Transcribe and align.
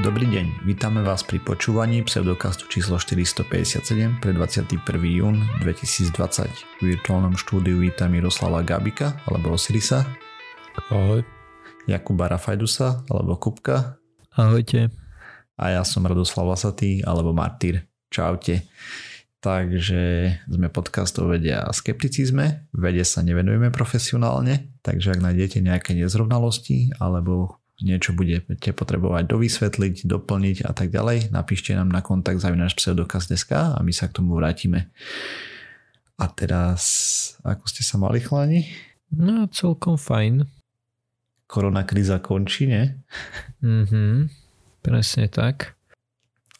Dobrý 0.00 0.24
deň, 0.24 0.64
vítame 0.64 1.04
vás 1.04 1.20
pri 1.20 1.36
počúvaní 1.36 2.00
pseudokastu 2.00 2.64
číslo 2.64 2.96
457 2.96 4.24
pre 4.24 4.32
21. 4.32 4.80
jún 5.04 5.44
2020. 5.60 6.48
V 6.80 6.96
virtuálnom 6.96 7.36
štúdiu 7.36 7.76
vítam 7.76 8.08
Miroslava 8.08 8.64
Gabika 8.64 9.20
alebo 9.28 9.52
Osirisa. 9.52 10.08
Ahoj. 10.88 11.20
Jakuba 11.84 12.32
Rafajdusa 12.32 13.04
alebo 13.04 13.36
Kupka. 13.36 14.00
Ahojte. 14.32 14.88
A 15.60 15.76
ja 15.76 15.84
som 15.84 16.08
Radoslav 16.08 16.48
Lasatý 16.48 17.04
alebo 17.04 17.36
Martyr. 17.36 17.84
Čaute. 18.08 18.64
Takže 19.44 20.00
sme 20.48 20.72
podcast 20.72 21.20
o 21.20 21.28
vede 21.28 21.52
a 21.52 21.68
skepticizme. 21.68 22.64
Vede 22.72 23.04
sa 23.04 23.20
nevenujeme 23.20 23.68
profesionálne, 23.68 24.72
takže 24.80 25.12
ak 25.12 25.20
nájdete 25.20 25.60
nejaké 25.60 25.92
nezrovnalosti 25.92 26.96
alebo 26.96 27.60
niečo 27.82 28.14
budete 28.14 28.72
potrebovať 28.72 29.28
dovysvetliť, 29.28 30.06
doplniť 30.06 30.64
a 30.64 30.72
tak 30.72 30.94
ďalej, 30.94 31.34
napíšte 31.34 31.74
nám 31.74 31.90
na 31.90 32.00
kontakt 32.00 32.38
zavinač 32.38 32.78
pseudokaz.sk 32.78 33.76
a 33.76 33.78
my 33.82 33.92
sa 33.92 34.08
k 34.08 34.16
tomu 34.22 34.38
vrátime. 34.38 34.88
A 36.16 36.30
teraz, 36.30 36.82
ako 37.42 37.64
ste 37.66 37.82
sa 37.82 37.98
mali 37.98 38.22
chlani? 38.22 38.70
No, 39.10 39.50
celkom 39.50 39.98
fajn. 39.98 40.46
Korona 41.50 41.84
kríza 41.84 42.22
končí, 42.22 42.70
ne? 42.70 43.02
Mhm, 43.60 44.30
presne 44.80 45.28
tak. 45.28 45.76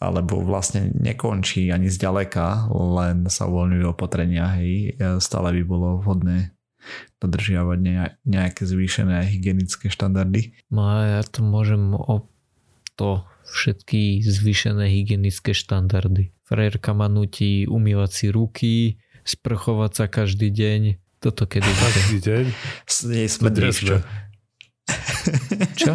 Alebo 0.03 0.43
vlastne 0.43 0.91
nekončí 0.99 1.71
ani 1.71 1.87
zďaleka, 1.87 2.69
len 2.75 3.31
sa 3.31 3.47
uvoľňujú 3.47 3.87
opatrenia, 3.87 4.51
hej. 4.59 4.99
Stále 5.23 5.55
by 5.57 5.63
bolo 5.63 6.03
vhodné 6.03 6.51
dodržiavať 7.23 7.79
nejaké 8.27 8.63
zvýšené 8.67 9.27
hygienické 9.29 9.89
štandardy. 9.89 10.57
No 10.73 10.87
a 10.87 11.21
ja 11.21 11.23
to 11.23 11.45
môžem 11.47 11.95
o 11.95 12.27
to 12.99 13.23
všetky 13.47 14.23
zvýšené 14.25 14.89
hygienické 14.89 15.53
štandardy. 15.53 16.33
Frajerka 16.47 16.93
ma 16.93 17.07
nutí 17.07 17.67
umývať 17.69 18.11
si 18.11 18.27
ruky, 18.33 18.75
sprchovať 19.23 19.93
sa 19.93 20.05
každý 20.09 20.51
deň. 20.51 20.83
Toto 21.23 21.47
kedy 21.47 21.71
Každý 21.71 22.19
deň? 22.19 22.45
Nie 23.15 23.31
smrdíš, 23.31 23.77
čo? 23.79 23.97
Čo? 25.79 25.93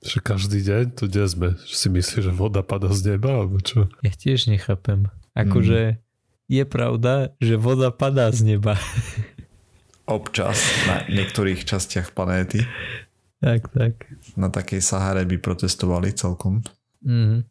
Že 0.00 0.18
každý 0.24 0.58
deň? 0.64 0.84
To 0.96 1.04
kde 1.04 1.24
sme? 1.28 1.48
Že 1.68 1.74
si 1.76 1.88
myslíš, 1.92 2.22
že 2.24 2.32
voda 2.32 2.64
pada 2.64 2.88
z 2.88 3.14
neba? 3.14 3.44
Alebo 3.44 3.60
čo? 3.60 3.92
Ja 4.00 4.12
tiež 4.14 4.48
nechápem. 4.48 5.12
Akože 5.36 5.80
mm. 5.84 5.96
je 6.48 6.64
pravda, 6.64 7.14
že 7.38 7.60
voda 7.60 7.92
padá 7.92 8.32
z 8.32 8.56
neba. 8.56 8.80
Občas 10.08 10.58
na 10.88 11.04
niektorých 11.06 11.68
častiach 11.68 12.16
planéty. 12.16 12.64
Tak, 13.38 13.70
tak. 13.70 13.94
Na 14.34 14.50
takej 14.50 14.82
Sahare 14.82 15.22
by 15.22 15.38
protestovali 15.38 16.10
celkom. 16.10 16.66
Mm. 17.06 17.46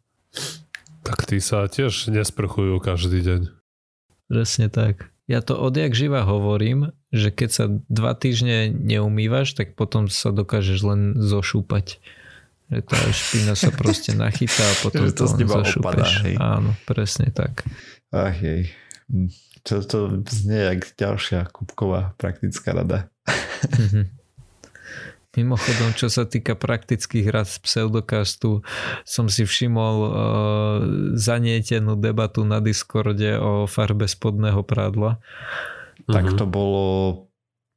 Tak 1.06 1.24
tí 1.24 1.40
sa 1.40 1.64
tiež 1.64 2.12
nesprchujú 2.12 2.76
každý 2.84 3.24
deň. 3.24 3.40
Presne 4.28 4.68
tak. 4.68 5.08
Ja 5.24 5.40
to 5.40 5.56
odjak 5.56 5.96
živa 5.96 6.24
hovorím, 6.24 6.92
že 7.12 7.32
keď 7.32 7.50
sa 7.52 7.64
dva 7.88 8.12
týždne 8.12 8.72
neumývaš, 8.72 9.56
tak 9.56 9.76
potom 9.76 10.08
sa 10.12 10.32
dokážeš 10.32 10.80
len 10.84 11.00
zošúpať. 11.16 12.00
Že 12.68 12.80
tá 12.84 13.00
špina 13.12 13.52
sa 13.56 13.72
proste 13.72 14.12
nachytá 14.12 14.60
a 14.60 14.74
potom 14.84 15.08
to, 15.12 15.24
to 15.24 15.24
z 15.24 15.32
neba 15.40 15.64
opadá, 15.64 16.04
hej. 16.24 16.36
Áno, 16.36 16.76
presne 16.84 17.32
tak. 17.32 17.64
Ach 18.12 18.36
jej. 18.36 18.72
Hm. 19.08 19.32
Čo 19.68 19.84
to 19.84 19.98
znie 20.24 20.72
jak 20.72 20.96
ďalšia 20.96 21.52
kubková 21.52 22.16
praktická 22.16 22.72
rada. 22.72 23.12
Mhm. 23.76 24.16
Mimochodom, 25.36 25.92
čo 25.92 26.08
sa 26.08 26.24
týka 26.24 26.56
praktických 26.56 27.28
rad 27.28 27.46
z 27.46 27.60
pseudokastu, 27.60 28.64
som 29.04 29.28
si 29.28 29.44
všimol 29.44 29.96
uh, 30.00 30.10
zanietenú 31.14 32.00
debatu 32.00 32.48
na 32.48 32.64
Discorde 32.64 33.36
o 33.36 33.68
farbe 33.68 34.08
spodného 34.08 34.64
prádla. 34.64 35.20
Tak 36.08 36.32
mhm. 36.32 36.36
to 36.40 36.44
bolo, 36.48 36.86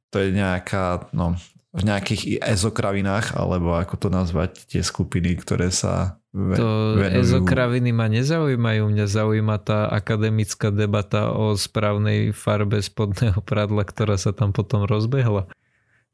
to 0.08 0.16
je 0.24 0.32
nejaká, 0.32 1.12
no, 1.12 1.36
v 1.76 1.82
nejakých 1.84 2.40
ezokravinách, 2.40 3.36
alebo 3.36 3.76
ako 3.76 3.94
to 4.00 4.08
nazvať, 4.08 4.64
tie 4.66 4.80
skupiny, 4.80 5.36
ktoré 5.36 5.68
sa 5.68 6.21
Ve, 6.32 6.56
to 6.56 6.96
ezokraviny 6.96 7.92
ma 7.92 8.08
nezaujímajú, 8.08 8.88
mňa 8.88 9.04
zaujíma 9.04 9.60
tá 9.60 9.84
akademická 9.92 10.72
debata 10.72 11.28
o 11.28 11.52
správnej 11.52 12.32
farbe 12.32 12.80
spodného 12.80 13.36
pradla, 13.44 13.84
ktorá 13.84 14.16
sa 14.16 14.32
tam 14.32 14.56
potom 14.56 14.88
rozbehla. 14.88 15.52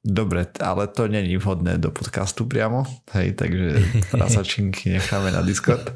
Dobre, 0.02 0.46
ale 0.62 0.90
to 0.90 1.10
není 1.10 1.38
vhodné 1.38 1.78
do 1.78 1.90
podcastu 1.90 2.46
priamo, 2.46 2.86
hej, 3.14 3.34
takže 3.34 3.82
prasačinky 4.14 4.90
necháme 4.98 5.34
na 5.34 5.42
Discord. 5.42 5.90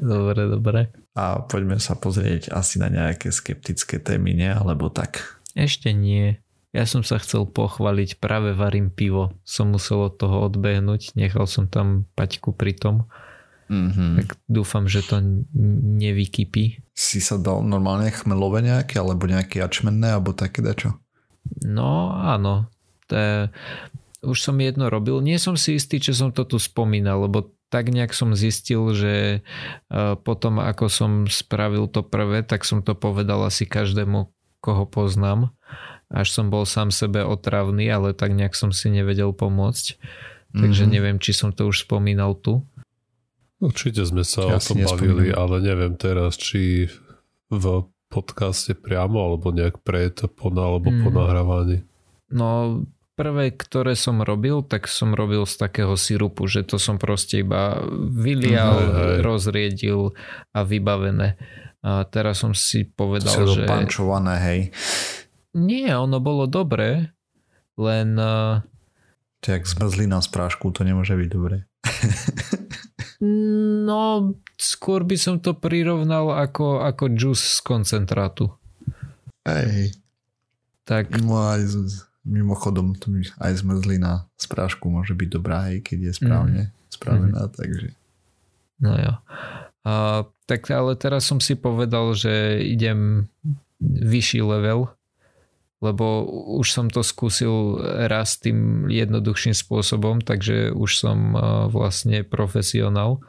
dobre, 0.00 0.48
dobre. 0.48 0.80
A 1.16 1.44
poďme 1.44 1.80
sa 1.80 1.96
pozrieť 1.96 2.52
asi 2.52 2.80
na 2.80 2.88
nejaké 2.92 3.28
skeptické 3.32 4.00
témy, 4.00 4.36
nie? 4.36 4.52
Alebo 4.52 4.88
tak. 4.88 5.40
Ešte 5.52 5.92
nie. 5.92 6.40
Ja 6.78 6.86
som 6.86 7.02
sa 7.02 7.18
chcel 7.18 7.42
pochváliť, 7.42 8.22
práve 8.22 8.54
varím 8.54 8.94
pivo. 8.94 9.34
Som 9.42 9.74
musel 9.74 9.98
od 9.98 10.14
toho 10.14 10.46
odbehnúť, 10.46 11.18
nechal 11.18 11.50
som 11.50 11.66
tam 11.66 12.06
paťku 12.14 12.54
pri 12.54 12.78
tom. 12.78 13.10
Mm-hmm. 13.66 14.10
Tak 14.22 14.28
dúfam, 14.46 14.86
že 14.86 15.02
to 15.02 15.18
nevykypí. 15.98 16.78
Si 16.94 17.18
sa 17.18 17.34
dal 17.34 17.66
normálne 17.66 18.14
chmelové 18.14 18.62
nejaké, 18.62 19.02
alebo 19.02 19.26
nejaké 19.26 19.58
jačmenné, 19.58 20.14
alebo 20.14 20.30
také 20.38 20.62
dačo? 20.62 20.94
No 21.66 22.14
áno. 22.14 22.70
To 23.10 23.14
je, 23.18 23.34
už 24.22 24.38
som 24.38 24.54
jedno 24.62 24.86
robil. 24.86 25.18
Nie 25.18 25.42
som 25.42 25.58
si 25.58 25.82
istý, 25.82 25.98
čo 25.98 26.14
som 26.14 26.30
to 26.30 26.46
tu 26.46 26.62
spomínal, 26.62 27.26
lebo 27.26 27.58
tak 27.74 27.90
nejak 27.90 28.14
som 28.14 28.38
zistil, 28.38 28.94
že 28.94 29.14
e, 29.34 29.38
potom 30.22 30.62
ako 30.62 30.86
som 30.86 31.10
spravil 31.26 31.90
to 31.90 32.06
prvé, 32.06 32.46
tak 32.46 32.62
som 32.62 32.86
to 32.86 32.94
povedal 32.94 33.42
asi 33.42 33.66
každému, 33.66 34.30
koho 34.62 34.86
poznám 34.86 35.57
až 36.08 36.32
som 36.32 36.48
bol 36.48 36.64
sám 36.64 36.88
sebe 36.88 37.20
otravný, 37.24 37.88
ale 37.92 38.16
tak 38.16 38.32
nejak 38.32 38.56
som 38.56 38.72
si 38.72 38.88
nevedel 38.88 39.32
pomôcť. 39.36 40.00
Takže 40.56 40.88
mm-hmm. 40.88 40.94
neviem, 40.96 41.16
či 41.20 41.36
som 41.36 41.52
to 41.52 41.68
už 41.68 41.84
spomínal 41.84 42.32
tu. 42.32 42.64
Určite 43.60 44.06
sme 44.08 44.24
sa 44.24 44.48
ja 44.48 44.56
o 44.56 44.62
tom 44.62 44.80
bavili, 44.80 45.28
ale 45.34 45.60
neviem 45.60 45.98
teraz, 45.98 46.40
či 46.40 46.88
v 47.52 47.64
podcaste 48.08 48.72
priamo, 48.72 49.20
alebo 49.20 49.52
nejak 49.52 49.84
pred, 49.84 50.14
po, 50.32 50.48
alebo 50.48 50.88
mm. 50.88 51.00
po 51.04 51.08
nahrávaní. 51.12 51.78
No, 52.32 52.80
prvé, 53.18 53.52
ktoré 53.52 53.98
som 53.98 54.24
robil, 54.24 54.64
tak 54.64 54.88
som 54.88 55.12
robil 55.12 55.44
z 55.44 55.58
takého 55.60 55.98
sirupu, 55.98 56.48
že 56.48 56.64
to 56.64 56.80
som 56.80 56.96
proste 56.96 57.44
iba 57.44 57.82
vylial, 58.14 58.78
hej, 58.78 58.88
hej. 58.88 59.16
rozriedil 59.26 60.00
a 60.54 60.60
vybavené. 60.64 61.36
A 61.82 62.06
teraz 62.08 62.40
som 62.46 62.54
si 62.54 62.86
povedal, 62.86 63.34
to 63.34 63.58
že... 63.58 63.66
pančované, 63.66 64.34
hej. 64.38 64.60
Nie, 65.56 65.96
ono 65.96 66.20
bolo 66.20 66.44
dobré, 66.44 67.12
len... 67.78 68.18
Uh... 68.18 68.60
To 69.40 69.54
jak 69.54 69.64
zmrzlina 69.64 70.18
z 70.20 70.28
prášku, 70.28 70.74
to 70.74 70.82
nemôže 70.82 71.14
byť 71.14 71.28
dobré. 71.30 71.64
no, 73.88 74.34
skôr 74.58 75.06
by 75.06 75.16
som 75.16 75.38
to 75.38 75.54
prirovnal 75.54 76.34
ako, 76.34 76.82
ako 76.82 77.04
džus 77.14 77.40
z 77.40 77.60
koncentrátu. 77.62 78.50
Hej. 79.46 79.94
Tak... 80.84 81.22
No 81.22 81.38
aj 81.38 81.64
mimochodom, 82.28 82.92
to 82.98 83.08
aj 83.40 83.52
zmrzlina 83.64 84.28
z 84.36 84.46
prášku 84.52 84.92
môže 84.92 85.16
byť 85.16 85.28
dobrá, 85.32 85.72
aj 85.72 85.86
keď 85.86 85.98
je 86.10 86.12
správne 86.12 86.62
mm. 86.68 86.72
spravená, 86.92 87.42
mm. 87.48 87.52
takže... 87.56 87.88
No 88.78 88.92
jo. 88.94 89.14
A, 89.88 89.92
tak 90.44 90.68
ale 90.68 90.92
teraz 90.98 91.24
som 91.24 91.40
si 91.40 91.56
povedal, 91.56 92.12
že 92.12 92.60
idem 92.62 93.30
vyšší 93.80 94.44
level 94.44 94.97
lebo 95.78 96.26
už 96.58 96.66
som 96.74 96.86
to 96.90 97.06
skúsil 97.06 97.78
raz 98.10 98.34
tým 98.42 98.90
jednoduchším 98.90 99.54
spôsobom, 99.54 100.18
takže 100.18 100.74
už 100.74 100.90
som 100.90 101.18
uh, 101.32 101.40
vlastne 101.70 102.26
profesionál. 102.26 103.22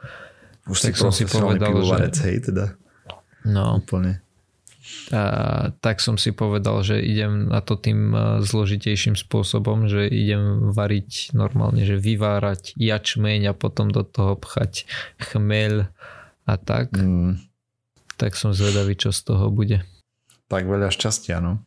Už 0.66 0.90
tak 0.90 0.98
si 0.98 1.00
som 1.00 1.14
si 1.14 1.24
povedal, 1.30 1.72
že... 1.82 2.26
hej, 2.26 2.50
teda. 2.50 2.74
No. 3.46 3.78
Úplne. 3.78 4.18
A, 5.14 5.22
tak 5.78 6.02
som 6.02 6.18
si 6.18 6.34
povedal, 6.34 6.82
že 6.82 6.98
idem 6.98 7.46
na 7.46 7.62
to 7.62 7.78
tým 7.78 8.10
uh, 8.10 8.42
zložitejším 8.42 9.14
spôsobom, 9.14 9.86
že 9.86 10.10
idem 10.10 10.74
variť 10.74 11.30
normálne, 11.34 11.86
že 11.86 11.94
vyvárať 11.94 12.74
jačmeň 12.74 13.50
a 13.50 13.54
potom 13.54 13.94
do 13.94 14.02
toho 14.02 14.34
pchať 14.34 14.90
chmeľ 15.22 15.86
a 16.50 16.54
tak. 16.58 16.90
Mm. 16.98 17.38
Tak 18.18 18.34
som 18.34 18.50
zvedavý, 18.50 18.98
čo 18.98 19.14
z 19.14 19.32
toho 19.32 19.48
bude. 19.54 19.86
Tak 20.50 20.66
veľa 20.66 20.90
šťastia, 20.90 21.38
no. 21.38 21.62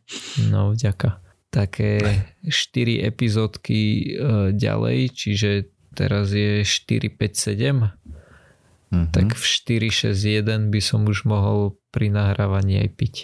No, 0.52 0.76
vďaka. 0.76 1.24
Také 1.48 2.04
4 2.44 3.00
epizódky 3.00 4.12
uh, 4.12 4.52
ďalej, 4.52 5.16
čiže 5.16 5.72
teraz 5.96 6.36
je 6.36 6.60
4, 6.60 7.08
5, 7.08 7.32
7. 7.32 7.80
Mm-hmm. 7.80 9.08
Tak 9.08 9.40
v 9.40 9.44
4, 9.88 10.12
6, 10.12 10.44
1 10.44 10.68
by 10.68 10.80
som 10.84 11.08
už 11.08 11.24
mohol 11.24 11.80
pri 11.88 12.12
nahrávaní 12.12 12.84
aj 12.84 12.88
piť. 12.92 13.14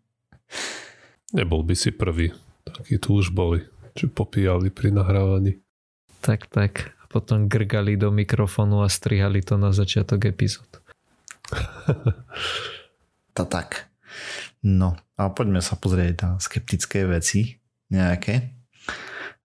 Nebol 1.36 1.60
by 1.60 1.74
si 1.76 1.92
prvý. 1.92 2.32
Takí 2.64 2.96
tu 2.96 3.20
už 3.20 3.36
boli, 3.36 3.60
čo 3.92 4.08
popíjali 4.08 4.72
pri 4.72 4.88
nahrávaní. 4.94 5.60
Tak, 6.24 6.48
tak. 6.48 6.96
potom 7.10 7.50
grgali 7.50 7.98
do 7.98 8.14
mikrofónu 8.14 8.86
a 8.86 8.88
strihali 8.88 9.42
to 9.42 9.58
na 9.58 9.74
začiatok 9.74 10.30
epizód. 10.30 10.80
to 13.36 13.44
tak. 13.44 13.89
No 14.60 14.96
a 15.16 15.32
poďme 15.32 15.64
sa 15.64 15.76
pozrieť 15.80 16.14
na 16.20 16.30
skeptické 16.36 17.08
veci 17.08 17.60
nejaké. 17.88 18.56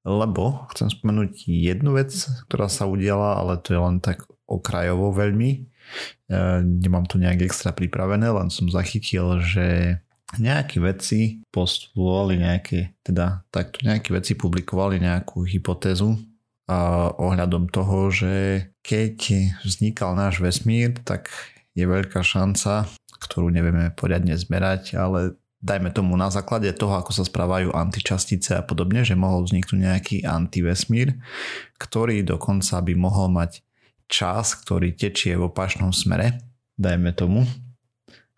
Lebo 0.05 0.69
chcem 0.75 0.91
spomenúť 0.91 1.49
jednu 1.49 1.97
vec, 1.97 2.13
ktorá 2.45 2.69
sa 2.69 2.85
udiala, 2.85 3.41
ale 3.41 3.57
to 3.57 3.73
je 3.73 3.79
len 3.81 3.97
tak 4.03 4.21
okrajovo 4.45 5.09
veľmi. 5.09 5.49
E, 5.57 5.59
nemám 6.61 7.09
to 7.09 7.17
nejak 7.17 7.49
extra 7.49 7.73
pripravené, 7.73 8.29
len 8.29 8.53
som 8.53 8.69
zachytil, 8.69 9.41
že 9.41 9.97
nejakí 10.37 10.77
vedci 10.77 11.41
postupovali 11.49 12.41
nejaké, 12.41 12.93
teda 13.01 13.45
takto 13.49 13.81
nejakí 13.81 14.13
vedci 14.13 14.37
publikovali 14.37 15.01
nejakú 15.01 15.45
hypotézu 15.45 16.17
a 16.65 17.09
ohľadom 17.17 17.69
toho, 17.69 18.09
že 18.09 18.33
keď 18.81 19.17
vznikal 19.61 20.17
náš 20.17 20.41
vesmír, 20.41 20.97
tak 21.05 21.29
je 21.77 21.85
veľká 21.85 22.25
šanca, 22.25 22.89
ktorú 23.25 23.49
nevieme 23.49 23.91
poriadne 23.97 24.37
zmerať, 24.37 24.95
ale 24.95 25.35
dajme 25.65 25.89
tomu 25.89 26.13
na 26.13 26.29
základe 26.29 26.69
toho, 26.77 26.93
ako 27.01 27.09
sa 27.09 27.25
správajú 27.25 27.73
antičastice 27.73 28.53
a 28.53 28.61
podobne, 28.61 29.01
že 29.01 29.17
mohol 29.17 29.41
vzniknúť 29.41 29.79
nejaký 29.81 30.17
antivesmír, 30.21 31.17
ktorý 31.81 32.21
dokonca 32.21 32.77
by 32.85 32.93
mohol 32.93 33.33
mať 33.33 33.65
čas, 34.05 34.53
ktorý 34.53 34.93
tečie 34.93 35.33
v 35.33 35.49
opačnom 35.49 35.89
smere, 35.89 36.37
dajme 36.77 37.09
tomu. 37.17 37.41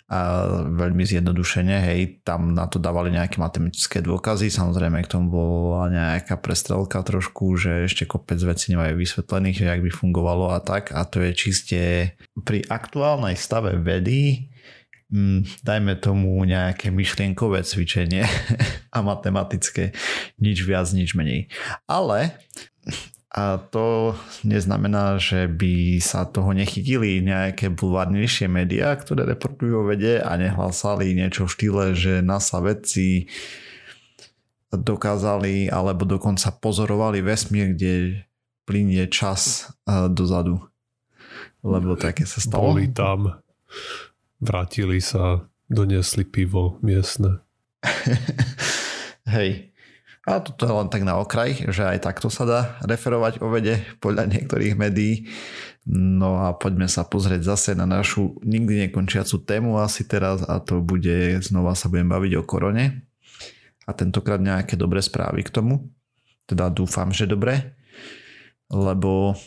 A 0.08 0.48
veľmi 0.72 1.04
zjednodušene, 1.04 1.84
hej, 1.84 2.24
tam 2.24 2.56
na 2.56 2.64
to 2.72 2.80
dávali 2.80 3.12
nejaké 3.12 3.44
matematické 3.44 4.00
dôkazy, 4.00 4.48
samozrejme 4.48 5.04
k 5.04 5.12
tomu 5.12 5.36
bola 5.36 5.92
nejaká 5.92 6.40
prestrelka 6.40 7.04
trošku, 7.04 7.60
že 7.60 7.92
ešte 7.92 8.08
kopec 8.08 8.40
vecí 8.40 8.72
nemajú 8.72 8.96
vysvetlených, 8.96 9.60
že 9.60 9.68
jak 9.68 9.84
by 9.84 9.92
fungovalo 9.92 10.56
a 10.56 10.64
tak 10.64 10.96
a 10.96 11.04
to 11.04 11.20
je 11.28 11.32
čiste 11.36 11.82
pri 12.40 12.64
aktuálnej 12.72 13.36
stave 13.36 13.76
vedy 13.84 14.48
mm, 15.12 15.64
dajme 15.64 15.94
tomu 16.00 16.42
nejaké 16.44 16.92
myšlienkové 16.92 17.64
cvičenie 17.64 18.24
a 18.96 18.98
matematické, 19.04 19.92
nič 20.40 20.64
viac, 20.64 20.88
nič 20.92 21.16
menej. 21.16 21.52
Ale 21.88 22.36
a 23.38 23.62
to 23.62 24.18
neznamená, 24.42 25.22
že 25.22 25.46
by 25.46 26.02
sa 26.02 26.26
toho 26.26 26.58
nechytili 26.58 27.22
nejaké 27.22 27.70
bulvárnejšie 27.70 28.50
médiá, 28.50 28.98
ktoré 28.98 29.30
reportujú 29.30 29.84
o 29.84 29.88
vede 29.88 30.18
a 30.24 30.34
nehlásali 30.40 31.14
niečo 31.14 31.46
v 31.46 31.54
štýle, 31.54 31.84
že 31.94 32.26
NASA 32.26 32.64
vedci 32.64 33.30
dokázali 34.74 35.70
alebo 35.70 36.10
dokonca 36.10 36.50
pozorovali 36.56 37.22
vesmír, 37.22 37.78
kde 37.78 38.26
plinie 38.66 39.06
čas 39.06 39.70
dozadu. 40.10 40.64
Lebo 41.62 41.94
také 41.94 42.26
sa 42.26 42.42
stalo. 42.42 42.74
Boli 42.74 42.90
tam 42.90 43.38
vrátili 44.42 45.02
sa, 45.02 45.50
doniesli 45.68 46.24
pivo 46.24 46.80
miestne. 46.86 47.44
Hej. 49.36 49.74
A 50.28 50.44
toto 50.44 50.68
je 50.68 50.76
len 50.76 50.92
tak 50.92 51.08
na 51.08 51.16
okraj, 51.24 51.72
že 51.72 51.88
aj 51.88 52.04
takto 52.04 52.28
sa 52.28 52.44
dá 52.44 52.60
referovať 52.84 53.40
o 53.40 53.48
vede 53.48 53.80
podľa 54.04 54.28
niektorých 54.28 54.76
médií. 54.76 55.32
No 55.88 56.44
a 56.44 56.52
poďme 56.52 56.92
sa 56.92 57.08
pozrieť 57.08 57.48
zase 57.56 57.72
na 57.80 57.88
našu 57.88 58.36
nikdy 58.44 58.88
nekončiacu 58.88 59.40
tému 59.48 59.80
asi 59.80 60.04
teraz 60.04 60.44
a 60.44 60.60
to 60.60 60.84
bude, 60.84 61.40
znova 61.40 61.80
sa 61.80 61.88
budem 61.88 62.12
baviť 62.12 62.32
o 62.36 62.44
korone. 62.44 63.08
A 63.88 63.96
tentokrát 63.96 64.44
nejaké 64.44 64.76
dobré 64.76 65.00
správy 65.00 65.48
k 65.48 65.54
tomu. 65.56 65.96
Teda 66.44 66.68
dúfam, 66.68 67.08
že 67.16 67.24
dobre. 67.24 67.80
Lebo 68.68 69.40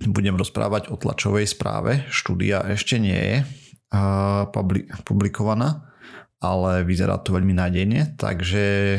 budem 0.00 0.32
rozprávať 0.32 0.88
o 0.88 0.96
tlačovej 0.96 1.44
správe. 1.44 2.08
Štúdia 2.08 2.64
ešte 2.72 2.96
nie 2.96 3.20
je 3.20 3.38
publikovaná, 5.04 5.90
ale 6.38 6.86
vyzerá 6.86 7.18
to 7.20 7.34
veľmi 7.34 7.52
nádejne, 7.52 8.16
takže 8.16 8.98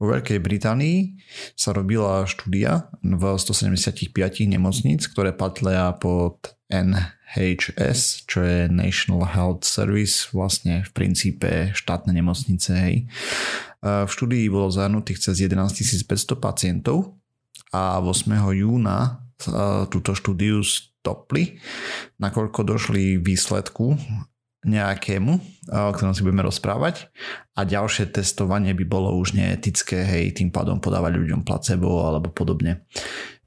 vo 0.00 0.08
Veľkej 0.08 0.40
Británii 0.40 1.20
sa 1.52 1.76
robila 1.76 2.24
štúdia 2.24 2.88
v 3.04 3.22
175 3.36 4.12
nemocníc, 4.48 5.04
ktoré 5.04 5.36
patlia 5.36 5.92
pod 5.92 6.56
NHS, 6.72 8.24
čo 8.24 8.40
je 8.40 8.72
National 8.72 9.28
Health 9.28 9.68
Service, 9.68 10.32
vlastne 10.32 10.80
v 10.86 10.90
princípe 10.96 11.76
štátne 11.76 12.14
nemocnice. 12.16 12.70
Hej. 12.72 12.96
V 13.82 14.08
štúdii 14.08 14.48
bolo 14.48 14.72
zahrnutých 14.72 15.20
cez 15.28 15.44
11 15.44 15.76
500 16.08 16.40
pacientov 16.40 17.20
a 17.74 18.00
8. 18.00 18.32
júna 18.56 19.28
túto 19.92 20.16
štúdiu 20.16 20.64
stopli, 21.00 21.56
nakoľko 22.20 22.60
došli 22.60 23.16
výsledku 23.16 23.96
nejakému, 24.60 25.32
o 25.72 25.92
ktorom 25.96 26.12
si 26.12 26.20
budeme 26.20 26.44
rozprávať 26.44 27.08
a 27.56 27.64
ďalšie 27.64 28.12
testovanie 28.12 28.76
by 28.76 28.84
bolo 28.84 29.16
už 29.16 29.32
neetické, 29.32 30.04
hej, 30.04 30.36
tým 30.36 30.52
pádom 30.52 30.84
podávať 30.84 31.16
ľuďom 31.16 31.48
placebo 31.48 32.04
alebo 32.04 32.28
podobne. 32.28 32.84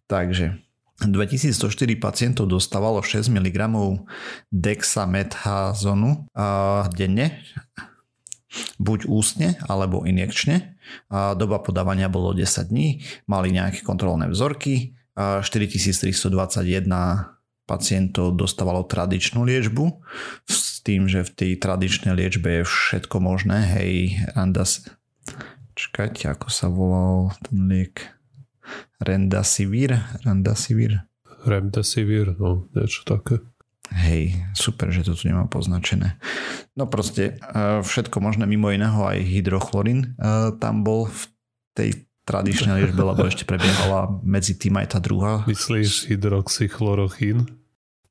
Takže 0.09 0.57
2104 1.05 1.69
pacientov 2.01 2.49
dostávalo 2.49 3.05
6 3.05 3.29
mg 3.29 3.57
dexamethazonu 4.49 6.25
denne, 6.97 7.45
buď 8.81 8.99
ústne 9.05 9.61
alebo 9.69 10.09
injekčne. 10.09 10.81
Doba 11.13 11.61
podávania 11.61 12.09
bolo 12.09 12.33
10 12.33 12.73
dní, 12.73 13.05
mali 13.29 13.53
nejaké 13.53 13.85
kontrolné 13.85 14.33
vzorky, 14.33 14.97
4321 15.13 16.89
pacientov 17.63 18.35
dostávalo 18.35 18.83
tradičnú 18.83 19.43
liečbu 19.47 20.03
s 20.47 20.83
tým, 20.83 21.07
že 21.07 21.23
v 21.23 21.31
tej 21.31 21.51
tradičnej 21.59 22.13
liečbe 22.13 22.61
je 22.61 22.63
všetko 22.67 23.23
možné. 23.23 23.63
Hej, 23.79 24.19
Randas... 24.35 24.83
Čakajte, 25.73 26.29
ako 26.29 26.47
sa 26.53 26.69
volal 26.69 27.33
ten 27.49 27.65
liek? 27.65 28.13
Rendasivir? 29.01 29.97
Rendasivir? 30.21 31.01
Remdesivir, 31.43 32.37
no, 32.39 32.69
niečo 32.71 33.03
také. 33.03 33.41
Hej, 33.91 34.37
super, 34.55 34.89
že 34.95 35.03
to 35.03 35.13
tu 35.13 35.27
nemám 35.27 35.51
poznačené. 35.51 36.15
No 36.73 36.87
proste 36.87 37.35
e, 37.35 37.83
všetko 37.83 38.23
možné, 38.23 38.47
mimo 38.47 38.71
iného 38.71 39.03
aj 39.03 39.19
hydrochlorín 39.19 40.15
e, 40.15 40.55
tam 40.57 40.87
bol 40.87 41.11
v 41.11 41.21
tej 41.75 41.89
tradičnej 42.23 42.79
liečbe, 42.79 43.03
lebo 43.03 43.27
ešte 43.27 43.43
prebiehala 43.43 44.19
medzi 44.23 44.55
tým 44.55 44.79
aj 44.79 44.95
tá 44.95 44.99
druhá. 45.03 45.43
Myslíš 45.47 46.07
hydroxychlorochín? 46.07 47.51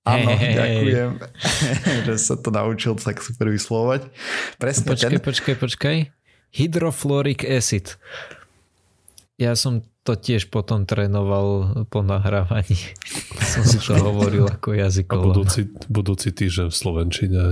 Áno, 0.02 0.34
hey, 0.34 0.58
ďakujem, 0.58 1.10
že 2.10 2.14
sa 2.18 2.34
to 2.34 2.50
naučil 2.50 2.98
tak 2.98 3.22
super 3.22 3.46
vyslovať. 3.46 4.10
Presne 4.58 4.90
počkej, 4.90 5.18
ten... 5.18 5.22
počkej, 5.22 5.54
počkej. 5.62 5.96
Hydrofluoric 6.52 7.46
acid. 7.46 7.96
Ja 9.38 9.54
som 9.54 9.86
to 10.02 10.18
tiež 10.18 10.50
potom 10.50 10.82
trénoval 10.82 11.86
po 11.86 12.02
nahrávaní. 12.02 12.78
som 13.54 13.62
si 13.62 13.78
to 13.78 13.94
hovoril 14.10 14.50
ako 14.50 14.74
jazyková. 14.74 15.22
A 15.22 15.26
budúci, 15.30 15.60
budúci 15.86 16.28
týždeň 16.34 16.66
v 16.68 16.76
Slovenčine 16.76 17.42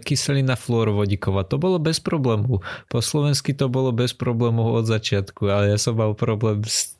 kyselina 0.00 0.56
fluorovodíková. 0.56 1.44
To 1.52 1.60
bolo 1.60 1.76
bez 1.76 2.00
problému. 2.00 2.64
Po 2.88 3.04
slovensky 3.04 3.52
to 3.52 3.68
bolo 3.68 3.92
bez 3.92 4.16
problému 4.16 4.72
od 4.72 4.88
začiatku, 4.88 5.44
ale 5.48 5.76
ja 5.76 5.78
som 5.78 6.00
mal 6.00 6.16
problém 6.16 6.64
s 6.64 6.96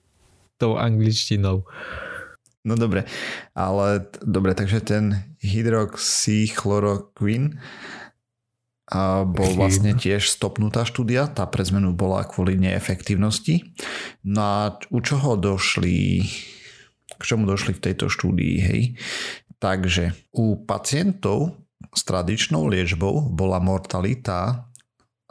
tou 0.61 0.77
angličtinou. 0.77 1.65
No 2.67 2.75
dobre, 2.77 3.05
ale 3.57 4.05
dobre, 4.21 4.53
takže 4.53 4.81
ten 4.85 5.25
hydroxychloroquine 5.41 7.57
a 8.89 9.21
bol 9.25 9.53
vlastne 9.53 9.93
tiež 9.93 10.33
stopnutá 10.33 10.89
štúdia, 10.89 11.29
tá 11.29 11.45
pre 11.45 11.61
zmenu 11.61 11.93
bola 11.93 12.25
kvôli 12.25 12.57
neefektívnosti. 12.57 13.77
No 14.25 14.41
a 14.41 14.81
u 14.89 15.05
čoho 15.05 15.37
došli, 15.37 16.25
k 17.17 17.23
čomu 17.23 17.45
došli 17.45 17.77
v 17.77 17.85
tejto 17.85 18.09
štúdii, 18.09 18.57
hej? 18.65 18.97
Takže 19.61 20.17
u 20.33 20.57
pacientov 20.65 21.68
s 21.93 22.03
tradičnou 22.05 22.69
liečbou 22.69 23.33
bola 23.33 23.59
mortalita 23.59 24.69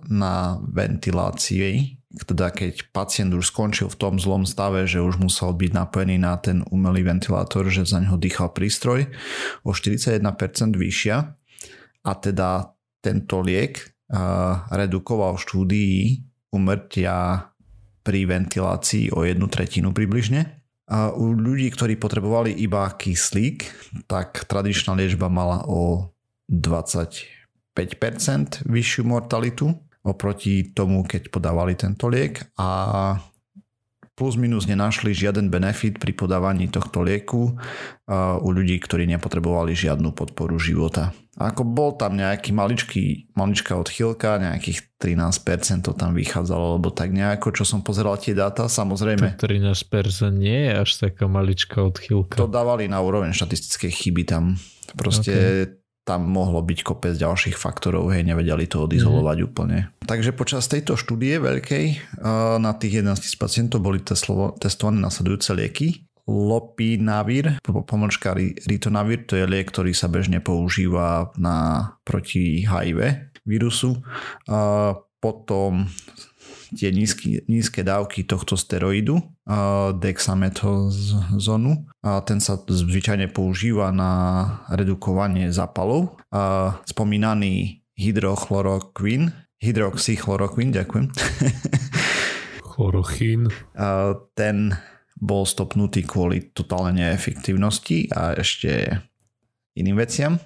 na 0.10 0.62
ventilácii, 0.62 1.98
teda 2.18 2.50
keď 2.50 2.94
pacient 2.94 3.34
už 3.34 3.50
skončil 3.50 3.90
v 3.90 4.00
tom 4.00 4.18
zlom 4.18 4.46
stave, 4.46 4.86
že 4.90 5.02
už 5.02 5.22
musel 5.22 5.54
byť 5.54 5.72
napojený 5.74 6.18
na 6.18 6.38
ten 6.38 6.66
umelý 6.74 7.06
ventilátor, 7.06 7.70
že 7.70 7.86
za 7.86 8.02
neho 8.02 8.18
dýchal 8.18 8.54
prístroj, 8.54 9.10
o 9.62 9.74
41% 9.74 10.22
vyššia 10.74 11.18
a 12.08 12.12
teda 12.18 12.74
tento 13.02 13.38
liek 13.44 13.94
redukoval 14.72 15.38
štúdii 15.38 16.24
umrtia 16.56 17.52
pri 18.02 18.24
ventilácii 18.24 19.12
o 19.12 19.28
jednu 19.28 19.52
tretinu 19.52 19.92
približne. 19.92 20.64
A 20.88 21.12
u 21.12 21.36
ľudí, 21.36 21.68
ktorí 21.68 22.00
potrebovali 22.00 22.56
iba 22.64 22.88
kyslík, 22.88 23.68
tak 24.08 24.48
tradičná 24.48 24.96
liečba 24.96 25.28
mala 25.28 25.68
o 25.68 26.08
25% 26.48 28.64
vyššiu 28.64 29.04
mortalitu 29.04 29.68
oproti 30.08 30.72
tomu, 30.72 31.04
keď 31.04 31.28
podávali 31.28 31.76
tento 31.76 32.08
liek 32.08 32.48
a 32.56 33.20
plus 34.18 34.34
minus 34.34 34.66
nenašli 34.66 35.14
žiaden 35.14 35.54
benefit 35.54 36.02
pri 36.02 36.10
podávaní 36.16 36.74
tohto 36.74 37.06
lieku 37.06 37.54
u 38.42 38.50
ľudí, 38.50 38.82
ktorí 38.82 39.06
nepotrebovali 39.14 39.78
žiadnu 39.78 40.10
podporu 40.16 40.58
života. 40.58 41.14
Ako 41.38 41.62
bol 41.62 41.94
tam 41.94 42.18
nejaký 42.18 42.50
maličký, 42.50 43.30
maličká 43.38 43.78
odchýlka, 43.78 44.42
nejakých 44.42 44.98
13% 44.98 45.86
to 45.86 45.94
tam 45.94 46.18
vychádzalo, 46.18 46.82
alebo 46.82 46.90
tak 46.90 47.14
nejako, 47.14 47.54
čo 47.54 47.62
som 47.62 47.86
pozeral 47.86 48.18
tie 48.18 48.34
dáta, 48.34 48.66
samozrejme. 48.66 49.38
13% 49.38 50.34
nie 50.34 50.66
je 50.66 50.82
až 50.82 50.90
taká 50.98 51.30
maličká 51.30 51.86
odchýlka. 51.86 52.42
To 52.42 52.50
dávali 52.50 52.90
na 52.90 52.98
úroveň 53.06 53.38
štatistickej 53.38 53.92
chyby 53.94 54.24
tam. 54.26 54.58
Proste 54.98 55.30
okay 55.30 55.86
tam 56.08 56.24
mohlo 56.32 56.64
byť 56.64 56.80
kopec 56.88 57.20
ďalších 57.20 57.60
faktorov, 57.60 58.16
hej, 58.16 58.24
nevedeli 58.24 58.64
to 58.64 58.88
odizolovať 58.88 59.38
mm. 59.44 59.46
úplne. 59.52 59.92
Takže 60.08 60.32
počas 60.32 60.72
tejto 60.72 60.96
štúdie 60.96 61.36
veľkej 61.44 62.16
na 62.64 62.72
tých 62.80 63.04
11 63.04 63.20
pacientov 63.36 63.84
boli 63.84 64.00
testované 64.00 65.04
nasledujúce 65.04 65.52
lieky. 65.52 66.08
Lopinavir, 66.28 67.60
pomočka 67.64 68.36
ritonavir, 68.40 69.28
to 69.28 69.36
je 69.40 69.48
liek, 69.48 69.68
ktorý 69.68 69.92
sa 69.92 70.08
bežne 70.08 70.40
používa 70.40 71.32
na 71.36 71.92
proti 72.08 72.64
HIV 72.64 73.32
vírusu. 73.48 74.00
A 74.48 74.96
potom 75.20 75.88
tie 76.74 76.90
nízky, 76.92 77.44
nízke 77.48 77.84
dávky 77.86 78.28
tohto 78.28 78.58
steroidu, 78.60 79.22
dexametazonu. 80.02 81.88
A 82.04 82.24
ten 82.24 82.44
sa 82.44 82.60
zvyčajne 82.60 83.32
používa 83.32 83.94
na 83.96 84.12
redukovanie 84.72 85.52
zápalov. 85.54 86.18
A 86.34 86.76
spomínaný 86.84 87.84
hydrochloroquín, 87.98 89.32
hydroxychloroquín, 89.62 90.76
ďakujem. 90.76 91.08
Chlorochín. 92.78 93.50
Ten 94.38 94.58
bol 95.18 95.44
stopnutý 95.50 96.06
kvôli 96.06 96.54
totálnej 96.54 97.10
neefektívnosti 97.10 98.14
a 98.14 98.38
ešte 98.38 99.02
iným 99.74 99.98
veciam 99.98 100.38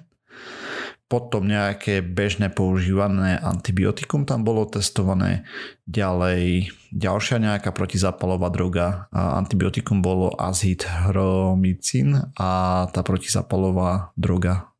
potom 1.12 1.44
nejaké 1.44 2.00
bežné 2.00 2.48
používané 2.48 3.36
antibiotikum 3.36 4.24
tam 4.24 4.48
bolo 4.48 4.64
testované, 4.64 5.44
ďalej 5.84 6.72
ďalšia 6.88 7.36
nejaká 7.36 7.68
protizápalová 7.76 8.48
droga, 8.48 9.12
antibiotikum 9.12 10.00
bolo 10.00 10.32
azithromycin 10.40 12.32
a 12.40 12.50
tá 12.88 13.04
protizápalová 13.04 14.16
droga 14.16 14.72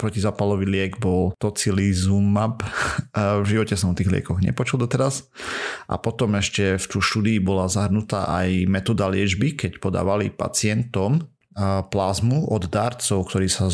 protizápalový 0.00 0.64
liek 0.64 0.96
bol 0.96 1.36
tocilizumab. 1.36 2.64
V 3.12 3.44
živote 3.44 3.76
som 3.76 3.92
o 3.92 3.98
tých 3.98 4.08
liekoch 4.08 4.40
nepočul 4.40 4.80
doteraz. 4.80 5.28
A 5.86 6.00
potom 6.00 6.34
ešte 6.40 6.80
v 6.80 6.84
tú 6.88 7.04
štúdii 7.04 7.38
bola 7.44 7.68
zahrnutá 7.68 8.26
aj 8.32 8.64
metóda 8.64 9.06
liečby, 9.12 9.54
keď 9.54 9.76
podávali 9.76 10.32
pacientom 10.32 11.20
plazmu 11.88 12.52
od 12.52 12.68
darcov, 12.68 13.32
ktorí 13.32 13.48
sa 13.48 13.72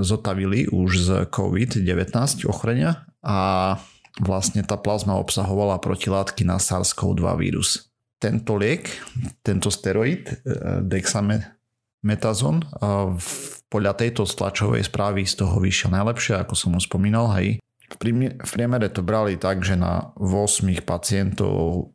zotavili 0.00 0.64
už 0.72 0.90
z 0.96 1.08
COVID-19 1.28 2.48
ochorenia 2.48 3.04
a 3.20 3.76
vlastne 4.24 4.64
tá 4.64 4.80
plazma 4.80 5.20
obsahovala 5.20 5.76
protilátky 5.78 6.48
na 6.48 6.56
SARS-CoV-2 6.56 7.26
vírus. 7.36 7.92
Tento 8.18 8.58
liek, 8.58 8.90
tento 9.46 9.70
steroid, 9.70 10.26
e, 10.26 10.34
dexametazon, 10.82 12.66
podľa 13.68 13.92
tejto 13.94 14.24
stlačovej 14.24 14.88
správy 14.88 15.28
z 15.28 15.44
toho 15.44 15.60
vyšiel 15.60 15.92
najlepšie, 15.92 16.40
ako 16.40 16.54
som 16.56 16.74
už 16.74 16.88
spomínal, 16.88 17.30
hej. 17.38 17.60
V 17.88 17.96
priemere 18.44 18.88
to 18.92 19.00
brali 19.00 19.40
tak, 19.40 19.64
že 19.64 19.76
na 19.76 20.12
8 20.16 20.84
pacientov 20.84 21.92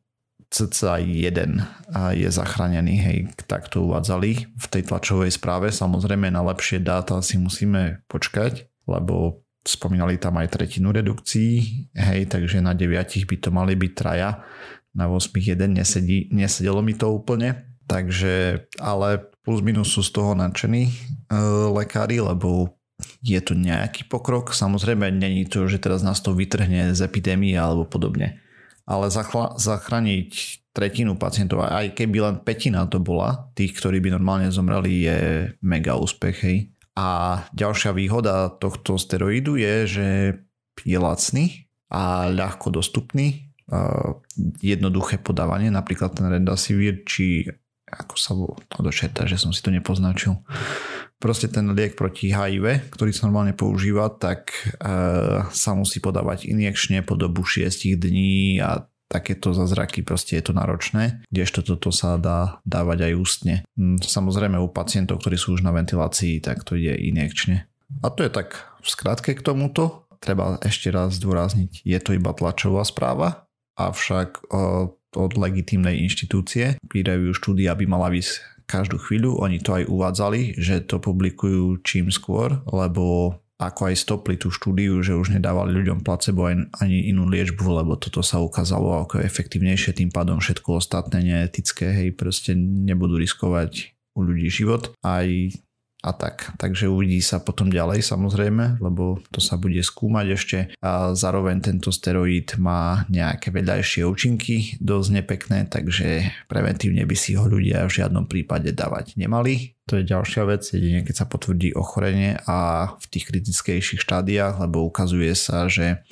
cca 0.53 1.01
jeden 1.01 1.65
je 2.13 2.29
zachránený, 2.29 2.95
hej, 3.01 3.17
tak 3.49 3.73
to 3.73 3.89
uvádzali 3.89 4.53
v 4.53 4.65
tej 4.69 4.85
tlačovej 4.85 5.33
správe. 5.33 5.73
Samozrejme 5.73 6.29
na 6.29 6.45
lepšie 6.45 6.77
dáta 6.77 7.17
si 7.25 7.41
musíme 7.41 8.05
počkať, 8.05 8.69
lebo 8.85 9.41
spomínali 9.65 10.21
tam 10.21 10.37
aj 10.37 10.53
tretinu 10.53 10.93
redukcií, 10.93 11.89
hej, 11.97 12.29
takže 12.29 12.61
na 12.61 12.77
9 12.77 13.01
by 13.25 13.35
to 13.41 13.49
mali 13.49 13.73
byť 13.73 13.91
traja, 13.97 14.45
na 14.93 15.09
8 15.09 15.33
jeden 15.33 15.73
nesedí, 15.73 16.29
nesedelo 16.29 16.85
mi 16.85 16.93
to 16.93 17.09
úplne, 17.09 17.65
takže, 17.89 18.67
ale 18.77 19.25
plus 19.41 19.65
minus 19.65 19.89
sú 19.89 20.05
z 20.05 20.11
toho 20.13 20.37
nadšení 20.37 20.85
e, 20.85 20.93
lekári, 21.73 22.21
lebo 22.21 22.77
je 23.25 23.39
tu 23.41 23.57
nejaký 23.57 24.05
pokrok. 24.05 24.53
Samozrejme, 24.53 25.09
není 25.09 25.49
to, 25.49 25.65
že 25.65 25.81
teraz 25.81 26.05
nás 26.05 26.21
to 26.21 26.37
vytrhne 26.37 26.93
z 26.93 26.99
epidémie 27.01 27.57
alebo 27.57 27.89
podobne 27.89 28.42
ale 28.83 29.07
zachla- 29.07 29.55
zachrániť 29.55 30.31
tretinu 30.73 31.15
pacientov, 31.15 31.63
aj 31.63 31.93
keby 31.93 32.17
len 32.19 32.35
petina 32.41 32.89
to 32.89 32.97
bola, 32.97 33.53
tých, 33.53 33.77
ktorí 33.77 34.01
by 34.01 34.09
normálne 34.17 34.49
zomreli, 34.49 35.05
je 35.05 35.19
mega 35.61 35.93
úspech. 35.93 36.37
Hej. 36.41 36.57
A 36.97 37.39
ďalšia 37.53 37.93
výhoda 37.93 38.49
tohto 38.49 38.97
steroidu 38.97 39.53
je, 39.57 39.75
že 39.85 40.07
je 40.81 40.97
lacný 40.97 41.69
a 41.93 42.25
ľahko 42.29 42.73
dostupný. 42.73 43.53
Jednoduché 44.59 45.21
podávanie, 45.21 45.69
napríklad 45.69 46.17
ten 46.17 46.27
Rendasivir, 46.29 47.05
či 47.05 47.45
ako 47.93 48.15
sa 48.17 48.33
to 48.73 48.81
dočerta, 48.81 49.29
že 49.29 49.37
som 49.37 49.53
si 49.53 49.61
to 49.61 49.69
nepoznačil. 49.69 50.41
Proste 51.23 51.47
ten 51.47 51.71
liek 51.71 51.95
proti 51.95 52.35
HIV, 52.35 52.91
ktorý 52.91 53.15
sa 53.15 53.31
normálne 53.31 53.55
používa, 53.55 54.11
tak 54.11 54.51
e, 54.51 54.75
sa 55.47 55.71
musí 55.71 56.03
podávať 56.03 56.51
injekčne 56.51 56.99
po 56.99 57.15
dobu 57.15 57.47
6 57.47 57.95
dní 57.95 58.59
a 58.59 58.83
takéto 59.07 59.55
zázraky 59.55 60.03
proste 60.03 60.35
je 60.35 60.51
to 60.51 60.57
náročné, 60.57 61.23
kdežto 61.31 61.63
toto 61.63 61.95
sa 61.95 62.19
dá 62.19 62.59
dávať 62.67 63.07
aj 63.07 63.13
ústne. 63.15 63.55
Hm, 63.79 64.03
samozrejme 64.03 64.59
u 64.59 64.67
pacientov, 64.67 65.23
ktorí 65.23 65.39
sú 65.39 65.55
už 65.55 65.63
na 65.63 65.71
ventilácii, 65.71 66.43
tak 66.43 66.67
to 66.67 66.75
ide 66.75 66.99
injekčne. 66.99 67.71
A 68.03 68.11
to 68.11 68.27
je 68.27 68.31
tak 68.33 68.59
v 68.83 68.87
skratke 68.91 69.31
k 69.31 69.45
tomuto. 69.45 70.03
Treba 70.19 70.59
ešte 70.59 70.91
raz 70.91 71.15
zdôrazniť, 71.23 71.87
je 71.87 71.99
to 72.03 72.19
iba 72.19 72.35
tlačová 72.35 72.83
správa, 72.83 73.47
avšak 73.79 74.51
od 75.13 75.31
legitímnej 75.37 76.01
inštitúcie. 76.03 76.81
Pírajú 76.89 77.35
štúdia 77.37 77.77
by 77.77 77.85
mala 77.85 78.09
ísť 78.11 78.41
každú 78.73 78.97
chvíľu. 78.97 79.37
Oni 79.45 79.61
to 79.61 79.77
aj 79.77 79.85
uvádzali, 79.85 80.57
že 80.57 80.81
to 80.81 80.97
publikujú 80.97 81.85
čím 81.85 82.09
skôr, 82.09 82.65
lebo 82.65 83.37
ako 83.61 83.93
aj 83.93 83.95
stopli 83.95 84.35
tú 84.35 84.49
štúdiu, 84.49 84.99
že 85.05 85.13
už 85.13 85.37
nedávali 85.37 85.71
ľuďom 85.77 86.01
placebo 86.01 86.49
ani 86.49 86.97
inú 87.07 87.29
liečbu, 87.29 87.63
lebo 87.79 87.95
toto 87.95 88.25
sa 88.25 88.41
ukázalo 88.41 89.05
ako 89.05 89.21
efektívnejšie, 89.21 89.95
tým 89.95 90.09
pádom 90.09 90.41
všetko 90.41 90.81
ostatné 90.81 91.21
neetické, 91.23 91.93
hej, 91.93 92.17
proste 92.17 92.57
nebudú 92.57 93.15
riskovať 93.21 93.93
u 94.17 94.25
ľudí 94.25 94.49
život. 94.49 94.91
Aj 95.05 95.25
a 96.03 96.11
tak. 96.11 96.51
Takže 96.59 96.91
uvidí 96.91 97.23
sa 97.23 97.39
potom 97.39 97.71
ďalej 97.71 98.03
samozrejme, 98.03 98.83
lebo 98.83 99.23
to 99.31 99.39
sa 99.39 99.55
bude 99.55 99.79
skúmať 99.79 100.25
ešte 100.35 100.57
a 100.83 101.15
zároveň 101.15 101.63
tento 101.63 101.95
steroid 101.95 102.59
má 102.59 103.07
nejaké 103.07 103.55
vedľajšie 103.55 104.03
účinky, 104.03 104.75
dosť 104.83 105.09
nepekné, 105.23 105.59
takže 105.71 106.27
preventívne 106.51 107.07
by 107.07 107.15
si 107.15 107.39
ho 107.39 107.47
ľudia 107.47 107.87
v 107.87 107.95
žiadnom 108.03 108.27
prípade 108.27 108.75
dávať 108.75 109.15
nemali. 109.15 109.79
To 109.87 109.99
je 109.99 110.07
ďalšia 110.07 110.43
vec, 110.43 110.63
jedine 110.67 111.07
keď 111.07 111.23
sa 111.23 111.25
potvrdí 111.27 111.71
ochorenie 111.75 112.39
a 112.47 112.91
v 112.99 113.05
tých 113.07 113.31
kritickejších 113.31 114.03
štádiách, 114.03 114.59
lebo 114.59 114.83
ukazuje 114.83 115.31
sa, 115.35 115.71
že 115.71 116.03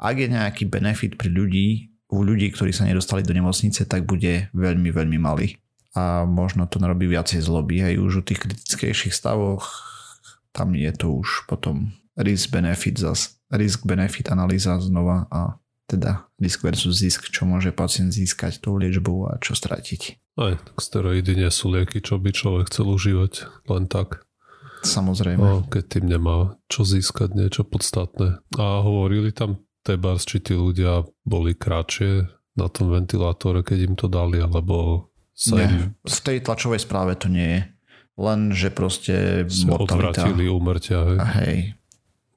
ak 0.00 0.16
je 0.16 0.28
nejaký 0.32 0.64
benefit 0.68 1.20
pri 1.20 1.28
ľudí, 1.28 1.68
u 2.12 2.20
ľudí, 2.20 2.52
ktorí 2.52 2.70
sa 2.70 2.84
nedostali 2.84 3.24
do 3.24 3.32
nemocnice, 3.32 3.88
tak 3.88 4.04
bude 4.04 4.52
veľmi, 4.52 4.92
veľmi 4.92 5.18
malý 5.20 5.56
a 5.94 6.26
možno 6.26 6.66
to 6.66 6.82
narobí 6.82 7.06
viacej 7.06 7.40
zloby. 7.40 7.86
Aj 7.86 7.94
už 7.94 8.20
u 8.20 8.22
tých 8.26 8.42
kritickejších 8.42 9.14
stavoch 9.14 9.70
tam 10.54 10.74
je 10.74 10.90
to 10.94 11.22
už 11.22 11.50
potom 11.50 11.94
risk-benefit 12.14 12.98
zas, 12.98 13.38
risk-benefit 13.50 14.30
analýza 14.30 14.78
znova 14.78 15.26
a 15.30 15.58
teda 15.90 16.30
risk 16.38 16.62
versus 16.62 17.02
zisk, 17.02 17.28
čo 17.28 17.44
môže 17.44 17.74
pacient 17.74 18.14
získať 18.14 18.62
tou 18.62 18.78
liečbou 18.78 19.28
a 19.28 19.36
čo 19.42 19.52
stratiť. 19.52 20.32
Aj, 20.38 20.54
tak 20.58 20.76
steroidy 20.78 21.38
nie 21.38 21.50
sú 21.50 21.70
lieky, 21.70 22.02
čo 22.02 22.18
by 22.18 22.30
človek 22.34 22.70
chcel 22.70 22.90
užívať 22.90 23.32
len 23.70 23.86
tak. 23.86 24.24
Samozrejme. 24.84 25.40
No, 25.40 25.62
keď 25.64 25.84
tým 25.98 26.06
nemá 26.10 26.58
čo 26.68 26.84
získať, 26.84 27.32
niečo 27.36 27.64
podstatné. 27.64 28.42
A 28.58 28.64
hovorili 28.84 29.32
tam 29.32 29.64
tebars, 29.84 30.24
či 30.28 30.40
tí 30.40 30.56
ľudia 30.56 31.04
boli 31.24 31.56
kratšie 31.56 32.26
na 32.56 32.66
tom 32.68 32.92
ventilátore, 32.92 33.64
keď 33.64 33.78
im 33.92 33.94
to 33.96 34.06
dali, 34.08 34.40
alebo 34.40 35.08
sa 35.34 35.58
nie, 35.58 35.66
im... 35.66 35.98
v 35.98 36.18
tej 36.22 36.38
tlačovej 36.40 36.80
správe 36.80 37.18
to 37.18 37.26
nie 37.26 37.48
je. 37.58 37.60
Len, 38.14 38.54
že 38.54 38.70
proste 38.70 39.42
sa 39.50 39.66
mortalita... 39.66 40.22
odvratili 40.22 40.46
úmrtia. 40.46 41.02
Hej. 41.02 41.18
A 41.18 41.24
hej. 41.42 41.56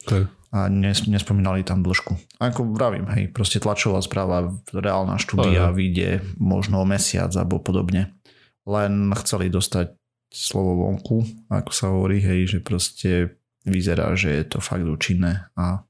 Okay. 0.01 0.23
A 0.49 0.57
nes, 0.73 1.05
nespomínali 1.05 1.61
tam 1.61 1.85
dĺžku. 1.85 2.17
A 2.41 2.49
ako 2.49 2.73
vravím, 2.73 3.05
hej, 3.13 3.29
proste 3.29 3.61
tlačová 3.61 4.01
správa, 4.01 4.49
reálna 4.73 5.21
štúdia 5.21 5.69
vyjde 5.69 6.25
možno 6.41 6.81
o 6.81 6.85
mesiac 6.87 7.29
alebo 7.37 7.61
podobne. 7.61 8.17
Len 8.65 9.13
chceli 9.21 9.53
dostať 9.53 9.93
slovo 10.33 10.87
vonku, 10.87 11.47
ako 11.51 11.71
sa 11.71 11.93
hovorí, 11.93 12.23
hej, 12.23 12.57
že 12.57 12.59
proste 12.63 13.37
vyzerá, 13.67 14.15
že 14.15 14.31
je 14.33 14.43
to 14.47 14.59
fakt 14.63 14.87
účinné 14.87 15.51
a 15.59 15.83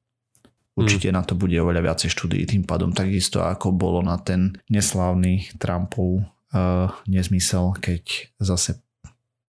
určite 0.74 1.10
mm. 1.10 1.16
na 1.16 1.22
to 1.22 1.34
bude 1.38 1.54
oveľa 1.58 1.94
viacej 1.94 2.10
štúdií 2.14 2.44
tým 2.50 2.66
pádom 2.66 2.94
takisto 2.94 3.46
ako 3.46 3.74
bolo 3.74 4.02
na 4.02 4.18
ten 4.18 4.58
neslávny 4.70 5.58
Trumpov 5.62 6.26
uh, 6.54 6.94
nezmysel, 7.10 7.75
keď 7.80 8.32
zase 8.38 8.80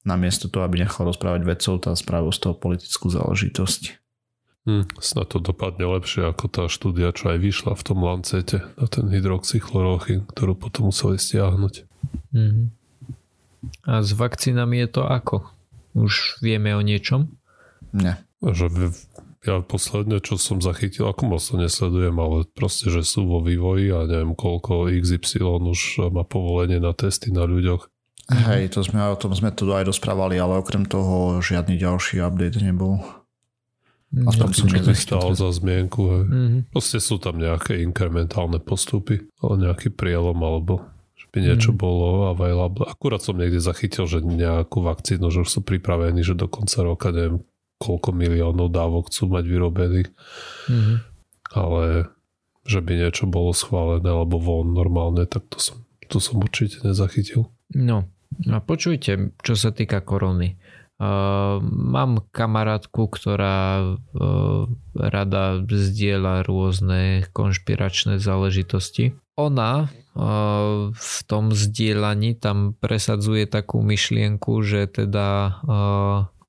namiesto 0.07 0.49
toho, 0.49 0.65
aby 0.65 0.81
nechal 0.81 1.05
rozprávať 1.05 1.45
vedcov, 1.45 1.75
tá 1.85 1.93
spravil 1.93 2.33
z 2.33 2.41
toho 2.49 2.55
politickú 2.57 3.13
záležitosť. 3.13 4.01
Hmm, 4.69 4.85
snad 5.01 5.33
to 5.33 5.41
dopadne 5.41 5.85
lepšie 5.89 6.29
ako 6.29 6.45
tá 6.53 6.65
štúdia, 6.69 7.09
čo 7.17 7.33
aj 7.33 7.39
vyšla 7.41 7.73
v 7.73 7.83
tom 7.85 8.05
Lancete 8.05 8.69
na 8.77 8.85
ten 8.85 9.09
hydroxychlorochyn, 9.09 10.29
ktorú 10.29 10.53
potom 10.61 10.93
museli 10.93 11.17
stiahnuť. 11.17 11.89
Mm-hmm. 12.37 12.67
A 13.89 13.93
s 14.05 14.13
vakcínami 14.13 14.85
je 14.85 14.89
to 14.93 15.03
ako? 15.09 15.49
Už 15.97 16.37
vieme 16.45 16.77
o 16.77 16.85
niečom? 16.85 17.33
Nie. 17.97 18.21
Že 18.45 18.93
ja 19.47 19.63
posledne, 19.63 20.19
čo 20.19 20.35
som 20.35 20.59
zachytil, 20.59 21.07
ako 21.07 21.23
moc 21.31 21.43
to 21.43 21.55
nesledujem, 21.55 22.17
ale 22.19 22.49
proste, 22.51 22.91
že 22.91 23.07
sú 23.07 23.27
vo 23.31 23.39
vývoji 23.39 23.95
a 23.95 24.03
neviem 24.09 24.35
koľko 24.35 24.91
XY 24.91 25.63
už 25.63 26.11
má 26.11 26.27
povolenie 26.27 26.83
na 26.83 26.91
testy 26.91 27.31
na 27.31 27.47
ľuďoch. 27.47 27.87
Hej, 28.29 28.77
to 28.77 28.85
sme, 28.85 29.01
o 29.09 29.17
tom 29.17 29.33
sme 29.33 29.55
tu 29.55 29.71
aj 29.73 29.89
rozprávali, 29.89 30.37
ale 30.37 30.61
okrem 30.61 30.85
toho 30.85 31.41
žiadny 31.41 31.81
ďalší 31.81 32.21
update 32.21 32.61
nebol. 32.61 33.01
Aspoň 34.13 34.51
som 34.53 34.69
nedostal 34.69 35.33
za 35.33 35.49
zmienku. 35.53 36.01
Hej. 36.13 36.25
Mm-hmm. 36.29 36.61
Proste 36.73 36.99
sú 37.01 37.17
tam 37.21 37.41
nejaké 37.41 37.81
inkrementálne 37.85 38.61
postupy, 38.61 39.29
ale 39.41 39.69
nejaký 39.69 39.93
prielom 39.93 40.37
alebo 40.41 40.85
že 41.19 41.27
by 41.35 41.39
niečo 41.45 41.73
mm-hmm. 41.75 41.83
bolo 41.83 42.31
available. 42.31 42.87
Akurát 42.87 43.21
som 43.21 43.37
niekde 43.37 43.59
zachytil, 43.59 44.07
že 44.07 44.23
nejakú 44.23 44.81
vakcínu, 44.81 45.29
že 45.29 45.45
už 45.45 45.51
sú 45.51 45.61
pripravení, 45.65 46.23
že 46.23 46.39
do 46.39 46.47
konca 46.47 46.85
roka 46.85 47.11
neviem 47.11 47.43
koľko 47.79 48.11
miliónov 48.11 48.75
dávok 48.75 49.09
chcú 49.11 49.31
mať 49.33 49.45
vyrobených. 49.47 50.09
Mm-hmm. 50.69 50.97
Ale 51.55 52.13
že 52.69 52.85
by 52.85 52.93
niečo 53.01 53.25
bolo 53.25 53.57
schválené 53.57 54.13
alebo 54.13 54.37
von 54.37 54.77
normálne, 54.77 55.25
tak 55.25 55.49
to 55.49 55.57
som, 55.57 55.89
to 56.05 56.21
som 56.21 56.37
určite 56.37 56.85
nezachytil. 56.85 57.49
No, 57.73 58.05
a 58.45 58.59
počujte, 58.61 59.33
čo 59.41 59.55
sa 59.57 59.73
týka 59.73 60.05
korony. 60.05 60.61
Uh, 60.99 61.63
mám 61.63 62.27
kamarátku, 62.35 63.07
ktorá 63.07 63.87
uh, 63.87 64.67
rada 64.99 65.63
zdieľa 65.63 66.43
rôzne 66.43 67.23
konšpiračné 67.31 68.19
záležitosti. 68.19 69.15
Ona 69.39 69.87
uh, 69.87 70.91
v 70.91 71.19
tom 71.31 71.55
zdieľaní 71.55 72.35
tam 72.43 72.75
presadzuje 72.75 73.47
takú 73.47 73.79
myšlienku, 73.79 74.59
že 74.67 74.91
teda 74.91 75.63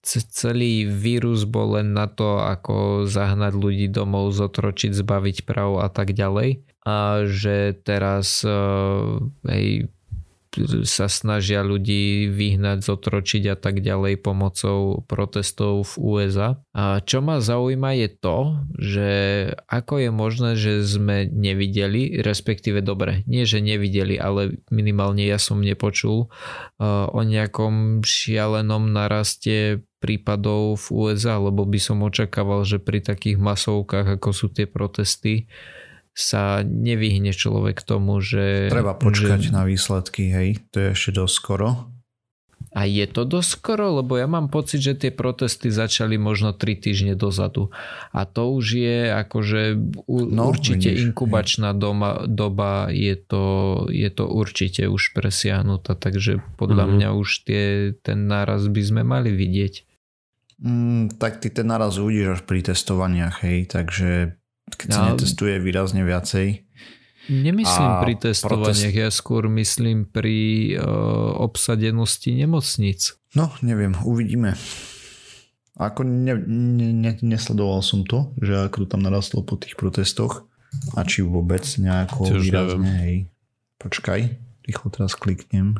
celý 0.05 0.87
vírus 0.87 1.43
bol 1.43 1.79
len 1.79 1.91
na 1.91 2.07
to, 2.07 2.39
ako 2.39 3.05
zahnať 3.05 3.53
ľudí 3.53 3.87
domov, 3.91 4.31
zotročiť, 4.31 4.95
zbaviť 4.95 5.37
práv 5.43 5.83
a 5.83 5.89
tak 5.91 6.15
ďalej. 6.15 6.63
A 6.87 7.27
že 7.27 7.75
teraz 7.83 8.41
hej, 9.45 9.91
sa 10.83 11.05
snažia 11.05 11.61
ľudí 11.61 12.27
vyhnať, 12.33 12.81
zotročiť 12.81 13.53
a 13.53 13.55
tak 13.55 13.85
ďalej 13.85 14.17
pomocou 14.19 15.05
protestov 15.05 15.93
v 15.93 15.93
USA. 16.01 16.49
A 16.73 16.99
čo 17.05 17.21
ma 17.21 17.37
zaujíma 17.37 17.93
je 17.95 18.09
to, 18.09 18.37
že 18.75 19.09
ako 19.69 19.93
je 20.01 20.09
možné, 20.09 20.51
že 20.57 20.81
sme 20.81 21.29
nevideli, 21.29 22.19
respektíve 22.19 22.81
dobre, 22.81 23.21
nie 23.29 23.45
že 23.45 23.61
nevideli, 23.61 24.17
ale 24.17 24.57
minimálne 24.73 25.21
ja 25.21 25.37
som 25.37 25.61
nepočul 25.61 26.27
uh, 26.27 27.05
o 27.13 27.21
nejakom 27.21 28.01
šialenom 28.01 28.89
naraste 28.89 29.85
prípadov 29.99 30.79
v 30.79 30.85
USA, 30.95 31.37
lebo 31.37 31.67
by 31.67 31.79
som 31.79 32.01
očakával, 32.01 32.63
že 32.63 32.79
pri 32.79 33.03
takých 33.03 33.35
masovkách, 33.37 34.19
ako 34.19 34.29
sú 34.31 34.47
tie 34.49 34.65
protesty, 34.65 35.51
sa 36.15 36.65
nevyhne 36.65 37.31
človek 37.31 37.83
tomu, 37.85 38.19
že... 38.19 38.67
Treba 38.67 38.95
počkať 38.97 39.51
že... 39.51 39.55
na 39.55 39.63
výsledky, 39.63 40.27
hej, 40.31 40.49
to 40.71 40.83
je 40.83 40.87
ešte 40.91 41.11
dosť 41.15 41.35
skoro. 41.35 41.67
A 42.69 42.85
je 42.85 43.01
to 43.09 43.25
dosť 43.25 43.49
skoro, 43.49 43.97
lebo 43.97 44.13
ja 44.13 44.29
mám 44.29 44.45
pocit, 44.45 44.77
že 44.85 44.93
tie 44.93 45.09
protesty 45.09 45.73
začali 45.73 46.21
možno 46.21 46.53
3 46.53 46.77
týždne 46.77 47.13
dozadu. 47.17 47.73
A 48.13 48.29
to 48.29 48.53
už 48.53 48.65
je 48.77 48.99
akože 49.09 49.61
no, 50.05 50.53
určite 50.53 50.93
vidíš, 50.93 51.09
inkubačná 51.09 51.73
doma, 51.73 52.29
doba, 52.29 52.93
je 52.93 53.17
to, 53.17 53.45
je 53.89 54.09
to 54.13 54.29
určite 54.29 54.85
už 54.85 55.17
presiahnutá, 55.17 55.97
takže 55.97 56.45
podľa 56.61 56.85
mm-hmm. 56.85 56.97
mňa 57.01 57.09
už 57.17 57.29
tie, 57.49 57.63
ten 58.05 58.29
náraz 58.29 58.69
by 58.69 58.81
sme 58.85 59.01
mali 59.01 59.33
vidieť. 59.33 59.88
Mm, 60.59 61.15
tak 61.15 61.39
ty 61.39 61.47
ten 61.47 61.71
náraz 61.71 61.95
uvidíš 61.95 62.39
až 62.39 62.41
pri 62.43 62.59
testovaniach, 62.59 63.47
hej, 63.47 63.71
takže 63.71 64.35
keď 64.75 64.87
sa 64.91 65.01
no, 65.01 65.07
netestuje 65.15 65.55
výrazne 65.63 66.03
viacej. 66.03 66.67
Nemyslím 67.29 67.91
pri 68.03 68.13
testovaniach, 68.19 68.91
protest... 68.91 69.03
ja 69.05 69.09
skôr 69.13 69.47
myslím 69.53 70.03
pri 70.09 70.37
uh, 70.75 71.39
obsadenosti 71.39 72.33
nemocnic. 72.35 73.15
No, 73.37 73.53
neviem, 73.61 73.93
uvidíme. 74.01 74.57
Ako 75.79 76.03
ne, 76.03 76.35
ne, 76.43 76.91
ne, 76.91 77.11
nesledoval 77.23 77.79
som 77.79 78.03
to, 78.03 78.35
že 78.43 78.67
ako 78.67 78.83
to 78.83 78.85
tam 78.97 79.01
narastlo 79.05 79.45
po 79.47 79.55
tých 79.55 79.79
protestoch 79.79 80.43
a 80.97 81.07
či 81.07 81.23
vôbec 81.23 81.63
nejako 81.63 82.35
Tiež 82.35 82.41
výrazne, 82.43 82.83
neviem. 82.83 82.99
hej. 82.99 83.15
Počkaj, 83.79 84.19
rýchlo 84.67 84.87
teraz 84.91 85.15
kliknem. 85.15 85.79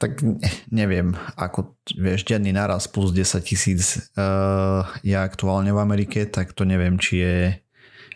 Tak 0.00 0.24
neviem, 0.72 1.12
ako 1.36 1.76
vieš, 1.92 2.24
denný 2.24 2.56
naraz 2.56 2.88
plus 2.88 3.12
10 3.12 3.44
tisíc 3.44 4.08
uh, 4.16 4.88
je 5.04 5.12
aktuálne 5.12 5.68
v 5.76 5.82
Amerike, 5.84 6.24
tak 6.24 6.56
to 6.56 6.64
neviem, 6.64 6.96
či 6.96 7.20
je 7.20 7.36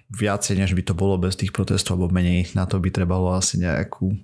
viacej, 0.09 0.65
než 0.65 0.73
by 0.73 0.81
to 0.81 0.97
bolo 0.97 1.21
bez 1.21 1.37
tých 1.37 1.53
protestov, 1.53 2.01
alebo 2.01 2.17
menej. 2.17 2.57
Na 2.57 2.65
to 2.65 2.81
by 2.81 2.89
trebalo 2.89 3.37
asi 3.37 3.61
nejakú 3.61 4.17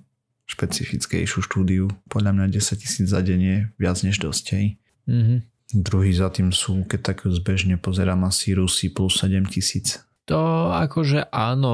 špecifickejšiu 0.49 1.39
štúdiu. 1.45 1.85
Podľa 2.09 2.33
mňa 2.33 2.45
10 2.49 2.81
tisíc 2.81 3.07
za 3.13 3.21
deň 3.21 3.39
je 3.39 3.57
viac 3.77 3.97
než 4.01 4.17
dosť. 4.17 4.45
Hej. 4.57 4.65
Mm-hmm. 5.05 5.39
Druhý 5.85 6.11
za 6.11 6.33
tým 6.33 6.51
sú, 6.51 6.83
keď 6.83 7.13
tak 7.13 7.17
zbežne 7.29 7.79
pozerám, 7.79 8.27
asi 8.27 8.57
Rusi 8.57 8.91
plus 8.91 9.21
7 9.21 9.47
tisíc. 9.47 10.03
To 10.29 10.71
akože 10.71 11.31
áno, 11.31 11.73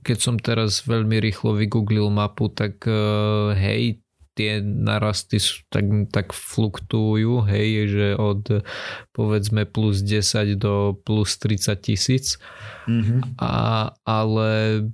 keď 0.00 0.18
som 0.18 0.36
teraz 0.40 0.84
veľmi 0.84 1.20
rýchlo 1.22 1.54
vygooglil 1.54 2.08
mapu, 2.10 2.50
tak 2.50 2.82
eh, 2.88 3.52
hej, 3.56 3.82
tie 4.36 4.60
narasty 4.60 5.40
sú, 5.40 5.64
tak, 5.72 5.88
tak 6.12 6.36
fluktujú, 6.36 7.48
hej, 7.48 7.88
že 7.88 8.08
od 8.20 8.60
povedzme 9.16 9.64
plus 9.64 10.04
10 10.04 10.60
do 10.60 10.92
plus 10.92 11.40
30 11.40 11.72
tisíc. 11.80 12.36
Mm-hmm. 12.84 13.40
A, 13.40 13.96
ale 14.04 14.50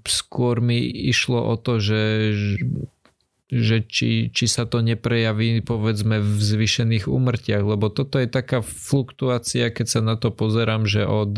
skôr 0.07 0.63
mi 0.63 0.79
išlo 0.87 1.43
o 1.43 1.59
to, 1.59 1.83
že 1.83 2.03
že 3.53 3.85
či, 3.85 4.33
či 4.33 4.49
sa 4.49 4.65
to 4.65 4.81
neprejaví 4.81 5.61
povedzme 5.61 6.25
v 6.25 6.41
zvyšených 6.41 7.05
úmrtiach, 7.05 7.61
lebo 7.61 7.93
toto 7.93 8.17
je 8.17 8.25
taká 8.25 8.65
fluktuácia, 8.65 9.69
keď 9.69 9.87
sa 9.93 10.01
na 10.01 10.17
to 10.17 10.33
pozerám, 10.33 10.89
že 10.89 11.05
od 11.05 11.37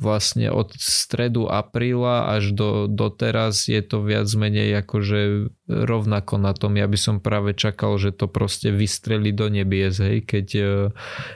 vlastne 0.00 0.48
od 0.48 0.72
stredu 0.80 1.44
apríla 1.46 2.32
až 2.32 2.56
do, 2.56 2.68
do 2.88 3.12
teraz 3.12 3.68
je 3.68 3.84
to 3.84 4.00
viac 4.00 4.26
menej 4.32 4.80
akože 4.80 5.52
rovnako 5.68 6.40
na 6.40 6.56
tom. 6.56 6.80
Ja 6.80 6.88
by 6.88 6.98
som 6.98 7.16
práve 7.20 7.52
čakal, 7.52 8.00
že 8.00 8.16
to 8.16 8.26
proste 8.26 8.72
vystreli 8.72 9.30
do 9.36 9.52
nebies, 9.52 10.00
hej, 10.00 10.24
keď 10.24 10.46
e, 10.56 10.64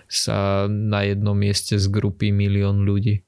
sa 0.09 0.65
na 0.67 1.05
jednom 1.05 1.37
mieste 1.37 1.77
zgrupí 1.77 2.33
milión 2.33 2.89
ľudí. 2.89 3.21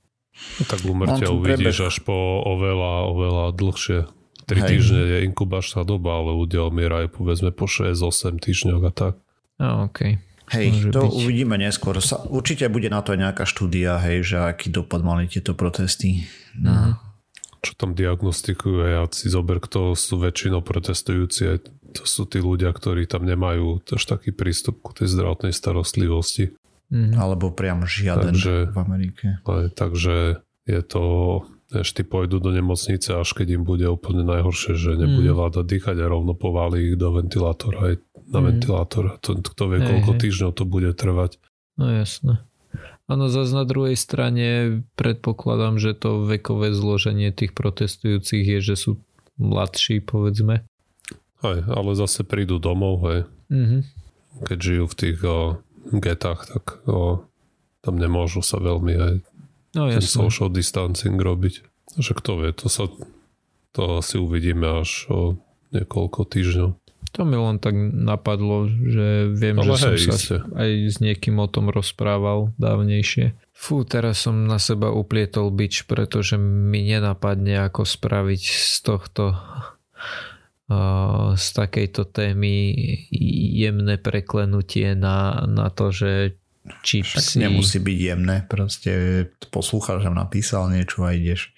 No, 0.57 0.63
tak 0.65 0.81
umrtia 0.89 1.29
uvidíš 1.29 1.85
prebeh. 1.85 1.89
až 1.93 1.97
po 2.05 2.17
oveľa, 2.45 2.93
oveľa 3.13 3.45
dlhšie. 3.53 4.01
3 4.47 4.63
hej. 4.63 4.69
týždne 4.73 5.03
je 5.05 5.19
inkubačná 5.27 5.83
doba, 5.83 6.23
ale 6.23 6.33
ľudia 6.33 6.65
umierajú 6.71 7.13
povedzme 7.13 7.51
po 7.53 7.69
6-8 7.69 8.41
týždňoch 8.41 8.83
a 8.89 8.93
tak. 8.95 9.15
A, 9.61 9.85
okej. 9.85 10.17
Okay. 10.17 10.26
Hej, 10.47 10.95
to 10.95 11.03
byť. 11.03 11.13
uvidíme 11.13 11.59
neskôr. 11.59 11.99
Sa, 11.99 12.23
určite 12.23 12.71
bude 12.71 12.87
na 12.87 13.03
to 13.03 13.19
nejaká 13.19 13.43
štúdia, 13.43 13.99
hej, 13.99 14.23
že 14.23 14.37
aký 14.39 14.71
dopad 14.71 15.03
mali 15.03 15.27
tieto 15.27 15.59
protesty. 15.59 16.23
No. 16.55 16.71
Mhm. 16.71 16.93
Čo 17.67 17.73
tam 17.75 17.99
diagnostikujú, 17.99 18.79
ja 18.87 19.03
si 19.11 19.27
zober, 19.27 19.59
kto 19.59 19.99
sú 19.99 20.23
väčšinou 20.23 20.63
protestujúci, 20.63 21.59
to 21.97 22.05
sú 22.07 22.29
tí 22.29 22.39
ľudia, 22.39 22.71
ktorí 22.71 23.11
tam 23.11 23.27
nemajú 23.27 23.83
až 23.91 24.05
taký 24.07 24.31
prístup 24.31 24.79
ku 24.85 24.95
tej 24.95 25.11
zdravotnej 25.11 25.51
starostlivosti. 25.51 26.55
Mm. 26.93 27.19
Alebo 27.19 27.51
priam 27.51 27.83
žiaden 27.83 28.37
takže, 28.37 28.71
v 28.71 28.79
Amerike. 28.79 29.27
Aj, 29.43 29.67
takže 29.75 30.47
je 30.69 30.81
to, 30.87 31.05
ešte 31.83 32.07
pôjdu 32.07 32.39
do 32.39 32.55
nemocnice, 32.55 33.17
až 33.17 33.29
keď 33.37 33.61
im 33.61 33.65
bude 33.67 33.85
úplne 33.89 34.23
najhoršie, 34.25 34.79
že 34.79 34.97
nebude 34.97 35.33
mm. 35.33 35.37
vláda 35.37 35.61
dýchať 35.67 35.97
a 36.01 36.07
rovno 36.07 36.33
povalí 36.33 36.93
ich 36.93 36.97
do 36.97 37.13
ventilátora. 37.13 37.79
Aj 37.93 37.95
na 38.31 38.41
mm. 38.43 38.47
ventilátor. 38.47 39.05
To, 39.23 39.39
kto 39.41 39.63
vie, 39.71 39.79
hej, 39.83 39.89
koľko 39.89 40.13
hej. 40.17 40.21
týždňov 40.27 40.51
to 40.55 40.65
bude 40.67 40.91
trvať. 40.95 41.39
No 41.77 41.93
jasné. 41.93 42.43
Áno, 43.07 43.31
zase 43.31 43.55
na 43.55 43.63
druhej 43.63 43.95
strane 43.95 44.83
predpokladám, 44.99 45.79
že 45.79 45.95
to 45.95 46.27
vekové 46.27 46.75
zloženie 46.75 47.31
tých 47.31 47.55
protestujúcich 47.55 48.43
je, 48.43 48.59
že 48.59 48.75
sú 48.75 48.91
mladší, 49.39 50.03
povedzme. 50.03 50.67
Aj, 51.45 51.59
ale 51.63 51.91
zase 51.95 52.27
prídu 52.27 52.59
domov, 52.59 53.07
hej. 53.07 53.21
Mm-hmm. 53.47 53.81
Keď 54.43 54.59
žijú 54.59 54.85
v 54.91 54.99
tých 54.99 55.19
o, 55.23 55.63
getách, 55.95 56.51
tak 56.51 56.83
o, 56.91 57.23
tam 57.87 57.95
nemôžu 57.95 58.43
sa 58.43 58.59
veľmi 58.59 58.95
aj 58.99 59.15
no, 59.77 59.93
ten 59.93 60.01
social 60.01 60.49
distancing 60.49 61.21
robiť. 61.21 61.61
Že 62.01 62.13
kto 62.19 62.31
vie, 62.41 62.51
to 62.57 62.73
sa 62.73 62.89
to 63.77 64.01
asi 64.01 64.17
uvidíme 64.17 64.81
až 64.81 65.13
o 65.13 65.21
niekoľko 65.77 66.25
týždňov. 66.25 66.71
To 67.17 67.25
mi 67.25 67.37
len 67.37 67.57
tak 67.57 67.73
napadlo, 67.77 68.69
že 68.69 69.33
viem, 69.33 69.57
Ale 69.57 69.77
že 69.77 69.97
hej, 69.97 70.01
som 70.05 70.17
sa 70.17 70.37
aj 70.57 70.71
s 70.93 70.97
niekým 71.01 71.41
o 71.41 71.49
tom 71.49 71.73
rozprával 71.73 72.53
dávnejšie. 72.61 73.37
Fú, 73.57 73.89
teraz 73.89 74.29
som 74.29 74.45
na 74.45 74.61
seba 74.61 74.93
uplietol 74.93 75.49
bič, 75.49 75.89
pretože 75.89 76.37
mi 76.37 76.85
nenapadne, 76.85 77.69
ako 77.69 77.89
spraviť 77.89 78.43
z 78.45 78.77
tohto 78.85 79.33
z 81.41 81.47
takejto 81.57 82.11
témy 82.11 82.75
jemné 83.55 83.97
preklenutie 83.97 84.99
na, 84.99 85.47
na 85.47 85.71
to, 85.71 85.95
že 85.95 86.37
či 86.83 87.03
psi... 87.03 87.43
nemusí 87.43 87.79
byť 87.79 87.99
jemné, 87.99 88.37
proste 88.47 88.93
poslúchaš, 89.51 90.07
že 90.07 90.11
napísal 90.11 90.69
niečo 90.71 91.07
a 91.07 91.15
ideš. 91.15 91.51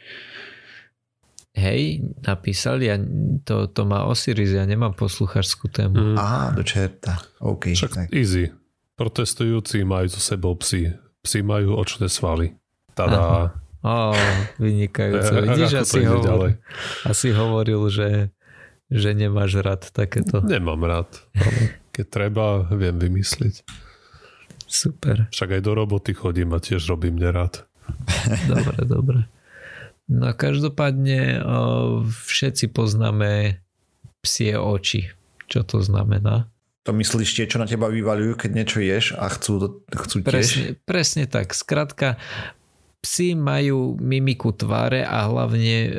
Hej, 1.58 2.06
napísal, 2.22 2.78
ja, 2.78 2.94
to, 3.42 3.66
to 3.66 3.82
má 3.82 4.06
Osiris, 4.06 4.54
ja 4.54 4.62
nemám 4.62 4.94
posluchářskú 4.94 5.66
tému. 5.66 6.14
Mm. 6.14 6.16
Á, 6.16 6.54
do 6.54 6.62
čerta. 6.62 7.18
OK. 7.42 7.74
Však 7.74 7.92
tak. 7.94 8.08
easy. 8.14 8.54
Protestujúci 8.94 9.82
majú 9.82 10.06
so 10.06 10.22
sebou 10.22 10.54
psy. 10.62 10.94
Psi 11.26 11.42
majú 11.42 11.74
očné 11.74 12.06
svaly. 12.06 12.54
Tada. 12.94 13.50
Ó, 13.82 14.14
oh, 14.14 14.14
vynikajúce. 14.58 15.34
Vidíš, 15.46 15.82
asi, 15.82 16.06
hovor, 16.06 16.58
asi 17.06 17.30
hovoril, 17.34 17.82
že, 17.90 18.30
že 18.90 19.10
nemáš 19.14 19.58
rád 19.58 19.90
takéto. 19.90 20.42
Nemám 20.42 20.82
rád. 20.86 21.10
Ale 21.34 21.78
keď 21.90 22.06
treba, 22.06 22.70
viem 22.70 22.98
vymysliť. 22.98 23.87
Super. 24.68 25.32
Však 25.32 25.58
aj 25.58 25.62
do 25.64 25.72
roboty 25.72 26.12
chodím 26.12 26.52
a 26.52 26.60
tiež 26.60 26.84
robím 26.86 27.16
nerád. 27.16 27.64
Dobre, 28.52 28.78
dobre. 28.84 29.20
No 30.08 30.32
každopádne 30.32 31.40
všetci 32.28 32.72
poznáme 32.72 33.60
psie 34.20 34.56
oči. 34.60 35.08
Čo 35.48 35.64
to 35.64 35.80
znamená? 35.80 36.52
To 36.84 36.96
myslíš 36.96 37.36
tie, 37.36 37.44
čo 37.48 37.60
na 37.60 37.68
teba 37.68 37.92
vyvalujú, 37.92 38.36
keď 38.36 38.50
niečo 38.52 38.80
ješ 38.80 39.16
a 39.16 39.28
chcú, 39.28 39.84
chcú 39.88 40.24
tiež? 40.24 40.32
Presne, 40.32 40.66
presne 40.88 41.24
tak. 41.28 41.52
Skrátka, 41.52 42.16
psi 42.98 43.38
majú 43.38 43.94
mimiku 44.02 44.50
tváre 44.50 45.06
a 45.06 45.30
hlavne 45.30 45.76
uh, 45.86 45.92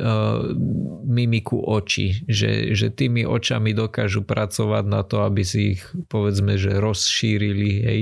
mimiku 1.07 1.63
očí. 1.63 2.27
Že, 2.27 2.75
že 2.75 2.87
tými 2.91 3.23
očami 3.23 3.71
dokážu 3.71 4.27
pracovať 4.27 4.83
na 4.83 5.01
to, 5.07 5.23
aby 5.23 5.41
si 5.47 5.79
ich 5.79 5.83
povedzme, 6.11 6.59
že 6.59 6.75
rozšírili, 6.75 7.71
hej, 7.83 8.01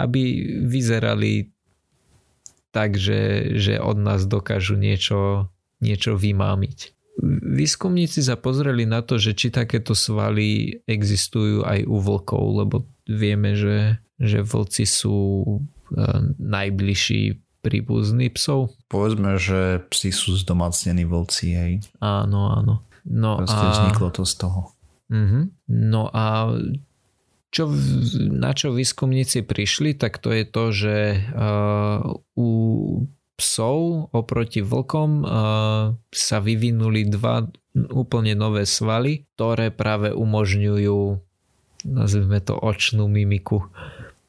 aby 0.00 0.22
vyzerali 0.64 1.52
tak, 2.70 2.96
že, 2.96 3.54
že 3.58 3.82
od 3.82 3.98
nás 3.98 4.24
dokážu 4.24 4.78
niečo, 4.78 5.50
niečo 5.82 6.16
vymámiť. 6.16 6.96
Výskumníci 7.44 8.24
sa 8.24 8.40
pozreli 8.40 8.88
na 8.88 9.04
to, 9.04 9.20
že 9.20 9.36
či 9.36 9.52
takéto 9.52 9.92
svaly 9.92 10.80
existujú 10.88 11.66
aj 11.68 11.84
u 11.84 11.96
vlkov, 12.00 12.44
lebo 12.64 12.76
vieme, 13.04 13.52
že, 13.52 14.00
že 14.16 14.40
vlci 14.40 14.88
sú 14.88 15.44
e, 15.44 15.58
najbližší 16.40 17.49
príbuzní 17.60 18.32
psov. 18.32 18.72
Povedzme, 18.88 19.36
že 19.36 19.84
psi 19.92 20.10
sú 20.10 20.36
zdomacnení 20.36 21.04
vlci, 21.04 21.46
hej. 21.54 21.72
Áno, 22.00 22.50
áno. 22.50 22.74
No 23.04 23.40
Proste 23.40 23.64
a... 23.64 23.72
vzniklo 23.72 24.08
to 24.12 24.22
z 24.28 24.34
toho. 24.36 24.60
Uh-huh. 25.10 25.48
No 25.68 26.02
a 26.12 26.54
čo, 27.50 27.66
na 28.30 28.54
čo 28.54 28.70
výskumníci 28.70 29.42
prišli, 29.42 29.98
tak 29.98 30.22
to 30.22 30.30
je 30.30 30.44
to, 30.46 30.64
že 30.70 30.96
uh, 31.34 31.98
u 32.38 32.50
psov 33.34 34.12
oproti 34.12 34.60
vlkom 34.60 35.10
uh, 35.24 35.96
sa 36.12 36.38
vyvinuli 36.38 37.08
dva 37.08 37.48
úplne 37.90 38.36
nové 38.36 38.68
svaly, 38.68 39.24
ktoré 39.34 39.72
práve 39.72 40.12
umožňujú 40.12 41.30
nazvime 41.84 42.40
to 42.44 42.56
očnú 42.56 43.08
mimiku. 43.08 43.64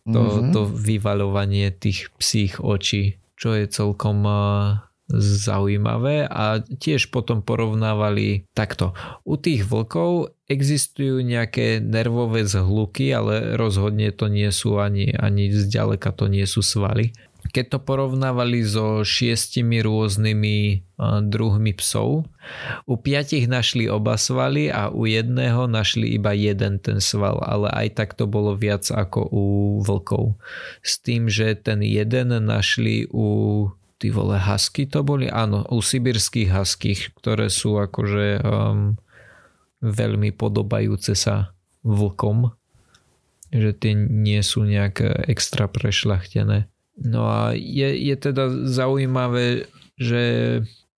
To, 0.09 0.17
mm-hmm. 0.17 0.49
to 0.49 0.61
vyvaľovanie 0.65 1.69
tých 1.77 2.09
psích 2.17 2.57
očí, 2.57 3.20
čo 3.41 3.57
je 3.57 3.65
celkom 3.65 4.21
uh, 4.21 4.77
zaujímavé 5.17 6.23
a 6.29 6.61
tiež 6.61 7.11
potom 7.11 7.43
porovnávali 7.43 8.47
takto. 8.55 8.95
U 9.27 9.35
tých 9.35 9.67
vlkov 9.67 10.37
existujú 10.47 11.19
nejaké 11.19 11.83
nervové 11.83 12.47
zhluky, 12.47 13.11
ale 13.11 13.59
rozhodne 13.59 14.11
to 14.15 14.31
nie 14.31 14.47
sú 14.53 14.79
ani, 14.79 15.11
ani 15.11 15.51
zďaleka 15.51 16.15
to 16.15 16.31
nie 16.31 16.47
sú 16.47 16.63
svaly. 16.63 17.11
Keď 17.41 17.65
to 17.73 17.79
porovnávali 17.81 18.61
so 18.61 19.01
šiestimi 19.01 19.81
rôznymi 19.81 20.85
druhmi 21.25 21.73
psov, 21.73 22.29
u 22.85 22.95
piatich 22.95 23.49
našli 23.49 23.89
oba 23.89 24.15
svaly 24.15 24.69
a 24.69 24.93
u 24.93 25.09
jedného 25.09 25.65
našli 25.65 26.13
iba 26.13 26.37
jeden 26.37 26.77
ten 26.77 27.01
sval, 27.01 27.41
ale 27.41 27.73
aj 27.73 27.87
tak 27.97 28.09
to 28.13 28.29
bolo 28.29 28.53
viac 28.53 28.85
ako 28.93 29.25
u 29.33 29.45
vlkov. 29.81 30.37
S 30.85 31.01
tým, 31.01 31.25
že 31.25 31.57
ten 31.57 31.81
jeden 31.81 32.29
našli 32.45 33.09
u 33.09 33.67
ty 34.01 34.09
vole, 34.09 34.37
husky 34.37 34.89
to 34.89 35.05
boli? 35.05 35.29
Áno, 35.29 35.61
u 35.69 35.77
sibirských 35.77 36.49
huských, 36.49 37.13
ktoré 37.21 37.53
sú 37.53 37.77
akože 37.77 38.41
um, 38.41 38.97
veľmi 39.81 40.33
podobajúce 40.33 41.13
sa 41.13 41.53
vlkom, 41.85 42.53
že 43.53 43.77
tie 43.77 43.93
nie 43.97 44.41
sú 44.41 44.65
nejak 44.65 45.27
extra 45.29 45.69
prešľachtené. 45.69 46.65
No 47.01 47.25
a 47.25 47.57
je, 47.57 47.89
je 47.97 48.15
teda 48.15 48.69
zaujímavé, 48.69 49.65
že 49.97 50.23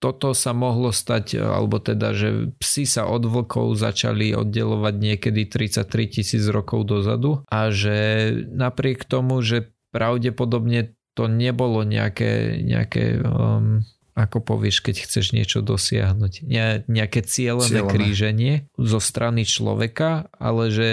toto 0.04 0.36
sa 0.36 0.52
mohlo 0.52 0.92
stať, 0.92 1.40
alebo 1.40 1.80
teda, 1.80 2.12
že 2.12 2.52
psi 2.60 2.84
sa 2.84 3.08
od 3.08 3.24
vlkov 3.24 3.80
začali 3.80 4.36
oddelovať 4.36 4.96
niekedy 5.00 5.48
33 5.48 5.88
tisíc 6.20 6.44
rokov 6.52 6.84
dozadu 6.84 7.40
a 7.48 7.72
že 7.72 8.30
napriek 8.52 9.08
tomu, 9.08 9.40
že 9.40 9.72
pravdepodobne 9.96 10.92
to 11.16 11.32
nebolo 11.32 11.88
nejaké, 11.88 12.60
nejaké 12.60 13.24
um, 13.24 13.88
ako 14.14 14.46
povieš, 14.46 14.86
keď 14.86 15.10
chceš 15.10 15.34
niečo 15.34 15.66
dosiahnuť. 15.66 16.46
Ne, 16.46 16.86
nejaké 16.86 17.26
cieľené, 17.26 17.82
cieľené 17.82 17.90
kríženie 17.90 18.54
zo 18.78 19.00
strany 19.02 19.48
človeka, 19.48 20.30
ale 20.38 20.70
že 20.70 20.90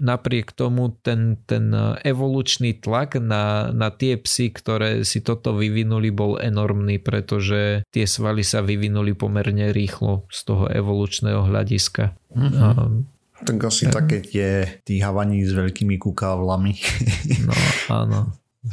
napriek 0.00 0.54
tomu 0.56 0.94
ten, 1.04 1.40
ten 1.44 1.72
evolučný 2.04 2.78
tlak 2.78 3.18
na, 3.20 3.74
na 3.74 3.92
tie 3.92 4.16
psy, 4.16 4.52
ktoré 4.54 5.02
si 5.02 5.20
toto 5.20 5.56
vyvinuli, 5.56 6.08
bol 6.14 6.38
enormný, 6.38 7.02
pretože 7.02 7.84
tie 7.90 8.06
svaly 8.06 8.46
sa 8.46 8.64
vyvinuli 8.64 9.12
pomerne 9.12 9.74
rýchlo 9.74 10.28
z 10.32 10.40
toho 10.46 10.64
evolučného 10.70 11.44
hľadiska. 11.44 12.16
Mm-hmm. 12.32 12.78
Um, 12.78 13.10
tak 13.42 13.58
asi 13.66 13.90
um, 13.90 13.92
také 13.92 14.22
tie 14.22 14.50
tí 14.86 15.02
havaní 15.02 15.42
s 15.42 15.52
veľkými 15.52 15.98
kukávlami. 15.98 16.74
No 17.46 17.54
áno 17.90 18.20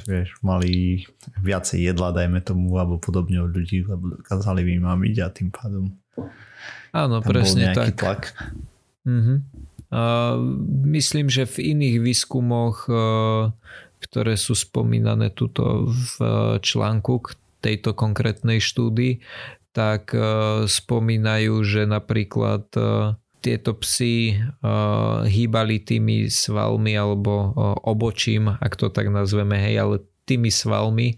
vieš, 0.06 0.38
mali 0.46 1.02
viacej 1.42 1.90
jedla, 1.90 2.14
dajme 2.14 2.46
tomu, 2.46 2.78
alebo 2.78 3.02
podobne 3.02 3.42
od 3.42 3.50
ľudí, 3.50 3.82
lebo 3.82 4.22
dokázali 4.22 4.62
vymamiť 4.62 5.16
a 5.26 5.34
tým 5.34 5.50
pádom 5.50 5.90
Áno, 6.94 7.22
presne 7.22 7.72
tak. 7.78 8.02
Tlak. 8.02 8.24
Mm-hmm. 9.06 9.38
Uh, 9.90 10.38
myslím, 10.86 11.34
že 11.34 11.50
v 11.50 11.74
iných 11.74 11.98
výskumoch, 12.06 12.86
uh, 12.86 13.50
ktoré 14.00 14.38
sú 14.38 14.54
spomínané 14.56 15.34
tuto 15.34 15.90
v 15.90 16.14
článku 16.64 17.14
k 17.26 17.28
tejto 17.60 17.92
konkrétnej 17.92 18.64
štúdii, 18.64 19.20
tak 19.70 20.16
spomínajú, 20.66 21.62
že 21.62 21.84
napríklad 21.86 22.72
tieto 23.40 23.72
psy 23.84 24.40
uh, 24.40 25.28
hýbali 25.28 25.84
tými 25.84 26.32
svalmi 26.32 26.96
alebo 26.96 27.54
obočím, 27.86 28.50
ak 28.50 28.74
to 28.80 28.88
tak 28.90 29.12
nazveme, 29.12 29.60
hej, 29.60 29.76
ale 29.84 29.96
tými 30.24 30.48
svalmi 30.48 31.18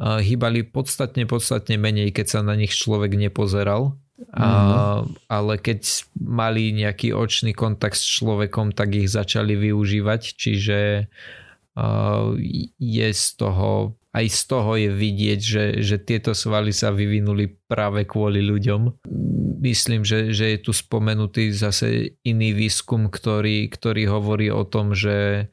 hýbali 0.00 0.68
podstatne, 0.68 1.24
podstatne 1.26 1.80
menej, 1.80 2.12
keď 2.12 2.26
sa 2.28 2.40
na 2.46 2.54
nich 2.54 2.76
človek 2.76 3.16
nepozeral. 3.16 3.96
Mm-hmm. 4.20 4.36
Uh, 4.36 5.08
ale 5.32 5.56
keď 5.56 6.04
mali 6.20 6.76
nejaký 6.76 7.16
očný 7.16 7.56
kontakt 7.56 7.96
s 7.96 8.04
človekom, 8.04 8.76
tak 8.76 8.92
ich 8.92 9.08
začali 9.08 9.56
využívať, 9.56 10.20
čiže 10.36 11.08
uh, 11.76 12.36
je 12.76 13.08
z 13.10 13.26
toho 13.40 13.96
aj 14.10 14.26
z 14.26 14.40
toho 14.50 14.74
je 14.74 14.90
vidieť, 14.90 15.40
že, 15.40 15.64
že 15.86 15.96
tieto 16.02 16.34
svaly 16.34 16.74
sa 16.74 16.90
vyvinuli 16.90 17.46
práve 17.70 18.02
kvôli 18.02 18.42
ľuďom. 18.42 19.06
Myslím, 19.62 20.02
že, 20.02 20.34
že 20.34 20.56
je 20.56 20.58
tu 20.58 20.74
spomenutý 20.74 21.54
zase 21.54 22.18
iný 22.26 22.50
výskum, 22.50 23.06
ktorý, 23.06 23.70
ktorý 23.70 24.10
hovorí 24.10 24.50
o 24.50 24.66
tom, 24.66 24.98
že 24.98 25.46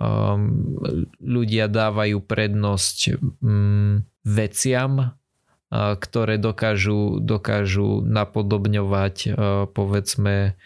um, 0.00 0.80
ľudia 1.20 1.68
dávajú 1.68 2.24
prednosť 2.24 3.20
um, 3.44 4.08
veciam, 4.24 5.17
ktoré 5.72 6.40
dokážu, 6.40 7.20
dokážu 7.20 8.00
napodobňovať 8.00 9.36
povedzme 9.76 10.56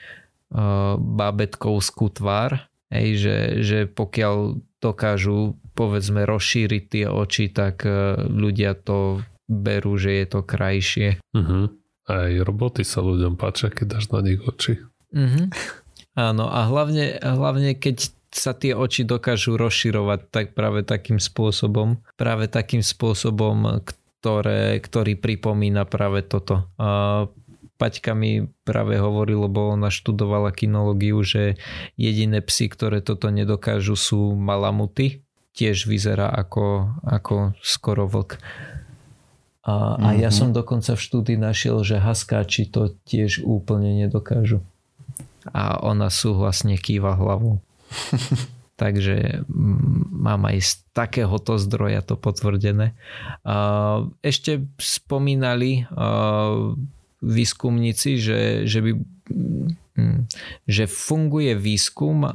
bábetkovskú 0.98 2.06
tvár. 2.12 2.70
Hej, 2.92 3.08
že, 3.24 3.36
že 3.64 3.78
pokiaľ 3.88 4.60
dokážu 4.84 5.56
povedzme 5.72 6.28
rozšíriť 6.28 6.82
tie 6.92 7.06
oči, 7.08 7.48
tak 7.48 7.88
e, 7.88 8.20
ľudia 8.28 8.76
to 8.76 9.24
berú, 9.48 9.96
že 9.96 10.20
je 10.20 10.26
to 10.28 10.40
krajšie. 10.44 11.08
Uh-huh. 11.32 11.72
Aj 12.04 12.32
roboty 12.44 12.84
sa 12.84 13.00
ľuďom 13.00 13.40
páčia, 13.40 13.72
keď 13.72 13.96
dáš 13.96 14.12
na 14.12 14.20
nich 14.20 14.44
oči. 14.44 14.84
Uh-huh. 15.08 15.48
Áno, 16.12 16.52
a 16.52 16.68
hlavne, 16.68 17.16
hlavne 17.16 17.72
keď 17.72 18.12
sa 18.32 18.52
tie 18.52 18.76
oči 18.76 19.08
dokážu 19.08 19.56
rozširovať 19.56 20.28
tak 20.28 20.46
práve 20.52 20.84
takým 20.84 21.16
spôsobom, 21.16 22.00
práve 22.20 22.48
takým 22.48 22.84
spôsobom, 22.84 23.80
ktoré, 24.22 24.78
ktorý 24.78 25.18
pripomína 25.18 25.82
práve 25.82 26.22
toto. 26.22 26.70
A 26.78 27.26
Paťka 27.74 28.14
mi 28.14 28.46
práve 28.62 28.94
hovoril, 29.02 29.50
lebo 29.50 29.74
ona 29.74 29.90
študovala 29.90 30.54
kinológiu, 30.54 31.18
že 31.26 31.58
jediné 31.98 32.38
psy, 32.38 32.70
ktoré 32.70 33.02
toto 33.02 33.26
nedokážu 33.34 33.98
sú 33.98 34.38
malamuty. 34.38 35.26
Tiež 35.58 35.90
vyzerá 35.90 36.30
ako, 36.30 36.94
ako 37.02 37.58
skoro 37.58 38.06
vlk. 38.06 38.38
A, 39.66 39.98
a 39.98 40.08
ja 40.14 40.30
mhm. 40.30 40.36
som 40.38 40.48
dokonca 40.54 40.94
v 40.94 41.02
štúdii 41.02 41.38
našiel, 41.42 41.82
že 41.82 41.98
haskáči 41.98 42.70
to 42.70 42.94
tiež 43.02 43.42
úplne 43.42 44.06
nedokážu. 44.06 44.62
A 45.50 45.82
ona 45.82 46.06
súhlasne 46.06 46.78
kýva 46.78 47.18
hlavou. 47.18 47.58
Takže 48.82 49.46
mám 50.10 50.42
aj 50.50 50.58
z 50.58 50.72
takéhoto 50.90 51.54
zdroja 51.54 52.02
to 52.02 52.18
potvrdené. 52.18 52.98
Ešte 54.26 54.66
spomínali 54.82 55.86
výskumníci, 57.22 58.18
že, 58.18 58.66
že 58.66 58.78
by 58.82 58.90
hm, 59.94 60.18
že 60.66 60.84
funguje 60.90 61.54
výskum 61.54 62.26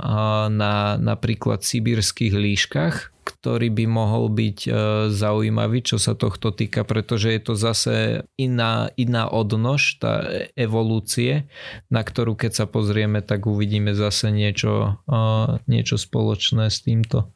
na 0.47 0.95
napríklad 0.95 1.67
sibírskych 1.67 2.31
líškach, 2.31 3.11
ktorý 3.27 3.67
by 3.75 3.85
mohol 3.91 4.31
byť 4.31 4.59
e, 4.63 4.69
zaujímavý, 5.11 5.83
čo 5.83 5.99
sa 5.99 6.15
tohto 6.15 6.55
týka, 6.55 6.87
pretože 6.87 7.35
je 7.35 7.41
to 7.43 7.53
zase 7.59 8.23
iná, 8.39 8.87
iná 8.95 9.27
odnož, 9.27 9.99
tá 9.99 10.23
evolúcie, 10.55 11.51
na 11.91 12.07
ktorú 12.07 12.39
keď 12.39 12.63
sa 12.63 12.65
pozrieme, 12.71 13.19
tak 13.19 13.43
uvidíme 13.43 13.91
zase 13.91 14.31
niečo, 14.31 15.03
e, 15.11 15.19
niečo 15.67 15.99
spoločné 15.99 16.71
s 16.71 16.79
týmto. 16.87 17.27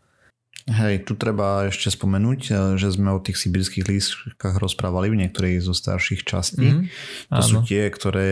Hej, 0.69 1.09
tu 1.09 1.17
treba 1.17 1.73
ešte 1.73 1.89
spomenúť, 1.89 2.41
e, 2.47 2.51
že 2.77 2.93
sme 2.93 3.17
o 3.17 3.19
tých 3.19 3.41
sibirských 3.41 3.85
lískach 3.89 4.61
rozprávali 4.61 5.09
v 5.09 5.25
niektorej 5.25 5.59
zo 5.59 5.73
starších 5.73 6.21
častí. 6.21 6.69
Mm, 6.69 6.85
to 7.33 7.41
áno. 7.41 7.49
sú 7.49 7.55
tie, 7.65 7.89
ktoré 7.89 8.31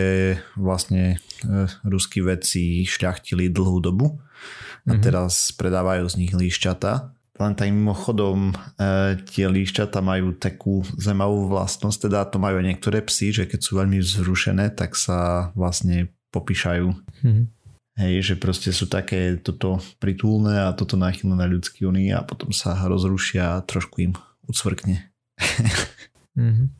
vlastne 0.54 1.18
e, 1.42 1.66
ruskí 1.82 2.22
vedci 2.22 2.86
šľachtili 2.86 3.50
dlhú 3.50 3.82
dobu 3.82 4.22
a 4.86 4.94
mm-hmm. 4.94 5.02
teraz 5.02 5.50
predávajú 5.58 6.06
z 6.06 6.14
nich 6.22 6.32
líšťata. 6.32 7.19
Len 7.40 7.56
tak 7.56 7.72
mimochodom 7.72 8.52
e, 8.52 9.16
tie 9.24 9.48
líšťata 9.48 10.04
majú 10.04 10.36
takú 10.36 10.84
zemavú 11.00 11.48
vlastnosť, 11.48 12.06
teda 12.06 12.28
to 12.28 12.36
majú 12.36 12.60
niektoré 12.60 13.00
psy, 13.08 13.32
že 13.32 13.48
keď 13.48 13.60
sú 13.64 13.80
veľmi 13.80 13.96
vzrušené, 13.96 14.76
tak 14.76 14.92
sa 14.92 15.48
vlastne 15.56 16.12
popíšajú. 16.36 16.92
Mm-hmm. 17.24 17.46
Hej, 18.00 18.14
že 18.32 18.34
proste 18.36 18.70
sú 18.76 18.86
také 18.88 19.40
toto 19.40 19.80
pritulné 20.00 20.68
a 20.68 20.76
toto 20.76 21.00
náchylné 21.00 21.36
na 21.36 21.48
ľudský 21.48 21.88
uní 21.88 22.12
a 22.12 22.20
potom 22.20 22.52
sa 22.52 22.76
rozrušia 22.76 23.56
a 23.56 23.64
trošku 23.64 24.04
im 24.04 24.12
ucvrkne. 24.44 25.08
mm-hmm. 26.36 26.68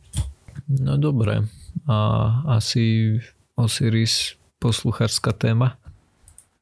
No 0.71 0.95
dobre. 0.95 1.51
A 1.91 1.97
asi 2.47 3.19
Osiris 3.59 4.39
posluchárska 4.63 5.35
téma? 5.35 5.75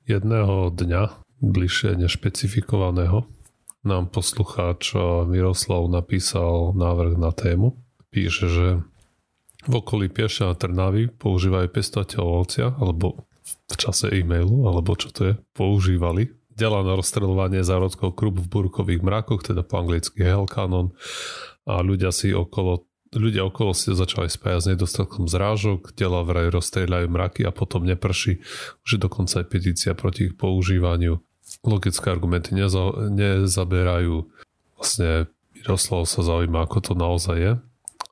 Jedného 0.08 0.72
dňa, 0.72 1.12
bližšie 1.44 2.00
nešpecifikovaného, 2.00 3.28
nám 3.86 4.10
poslucháč 4.10 4.94
Miroslav 5.26 5.86
napísal 5.90 6.74
návrh 6.74 7.14
na 7.18 7.30
tému. 7.30 7.78
Píše, 8.10 8.46
že 8.48 8.66
v 9.68 9.74
okolí 9.74 10.08
Pieša 10.08 10.54
a 10.54 10.58
Trnavy 10.58 11.12
používajú 11.12 11.68
pestovateľ 11.68 12.22
ovocia 12.24 12.66
alebo 12.78 13.28
v 13.44 13.74
čase 13.76 14.08
e-mailu, 14.12 14.68
alebo 14.68 14.96
čo 14.96 15.12
to 15.12 15.20
je, 15.32 15.34
používali. 15.52 16.32
Dela 16.48 16.82
na 16.82 16.98
rozstreľovanie 16.98 17.62
zárodkov 17.62 18.18
krup 18.18 18.40
v 18.42 18.50
burkových 18.50 19.04
mrakoch, 19.04 19.46
teda 19.46 19.62
po 19.62 19.78
anglicky 19.78 20.24
hell 20.26 20.48
cannon 20.48 20.90
a 21.68 21.84
ľudia 21.84 22.10
si 22.10 22.34
okolo 22.34 22.88
ľudia 23.14 23.48
okolo 23.48 23.72
si 23.72 23.96
začali 23.96 24.28
spájať 24.28 24.60
s 24.60 24.70
nedostatkom 24.76 25.32
zrážok, 25.32 25.96
dela 25.96 26.20
vraj 26.20 26.52
rozstrieľajú 26.52 27.06
mraky 27.08 27.40
a 27.48 27.54
potom 27.56 27.88
neprší, 27.88 28.44
že 28.84 29.00
dokonca 29.00 29.40
aj 29.40 29.46
petícia 29.48 29.96
proti 29.96 30.28
ich 30.28 30.36
používaniu. 30.36 31.16
Logické 31.64 32.06
argumenty 32.10 32.54
neza, 32.54 32.92
nezaberajú. 33.08 34.28
Vlastne 34.78 35.26
Miroslav 35.56 36.06
sa 36.06 36.20
zaujíma, 36.22 36.64
ako 36.64 36.78
to 36.80 36.92
naozaj 36.94 37.36
je. 37.36 37.52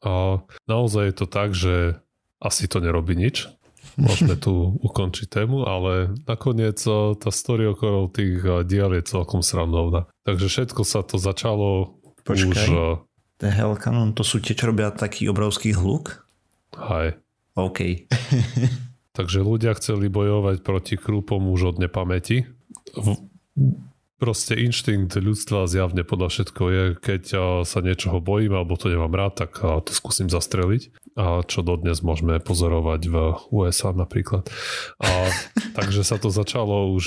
A 0.03 0.43
naozaj 0.67 1.03
je 1.11 1.15
to 1.15 1.27
tak, 1.27 1.55
že 1.55 1.99
asi 2.43 2.69
to 2.69 2.85
nerobí 2.85 3.17
nič, 3.17 3.49
môžeme 3.97 4.37
tu 4.37 4.77
ukončiť 4.85 5.27
tému, 5.41 5.65
ale 5.65 6.13
nakoniec 6.29 6.77
eh, 6.85 7.17
tá 7.17 7.31
story 7.33 7.73
okolo 7.73 8.13
tých 8.13 8.45
eh, 8.45 8.63
diel 8.63 8.93
je 8.93 9.03
celkom 9.03 9.41
srandovná. 9.41 10.07
Takže 10.29 10.47
všetko 10.47 10.83
sa 10.85 11.01
to 11.03 11.17
začalo 11.17 11.97
Počkaj, 12.23 12.69
už... 12.69 13.07
The 13.37 13.53
Hell 13.53 13.77
Cannon, 13.77 14.17
to 14.17 14.25
sú 14.25 14.41
tie, 14.41 14.57
čo 14.57 14.73
robia 14.73 14.89
taký 14.93 15.29
obrovský 15.29 15.77
hluk? 15.77 16.25
Hej. 16.77 17.21
OK. 17.57 18.09
Takže 19.17 19.41
ľudia 19.41 19.73
chceli 19.81 20.13
bojovať 20.13 20.61
proti 20.61 21.01
krúpom 21.01 21.41
už 21.49 21.73
od 21.73 21.77
nepamäti. 21.81 22.45
Proste 24.17 24.57
inštinkt 24.57 25.13
ľudstva 25.13 25.69
zjavne 25.69 26.01
podľa 26.01 26.29
všetko 26.33 26.63
je, 26.73 26.85
keď 26.97 27.23
sa 27.69 27.79
niečoho 27.85 28.17
bojím 28.25 28.57
alebo 28.57 28.81
to 28.81 28.89
nemám 28.89 29.13
rád, 29.13 29.45
tak 29.45 29.61
to 29.61 29.93
skúsim 29.93 30.33
zastreliť 30.33 30.89
a 31.21 31.45
čo 31.45 31.61
dodnes 31.61 32.01
môžeme 32.01 32.41
pozorovať 32.41 33.13
v 33.13 33.17
USA 33.53 33.93
napríklad. 33.93 34.49
A, 35.05 35.29
takže 35.77 36.01
sa 36.01 36.17
to 36.17 36.33
začalo 36.33 36.97
už 36.97 37.07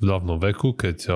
v 0.00 0.04
dávnom 0.04 0.40
veku, 0.40 0.72
keď 0.72 1.12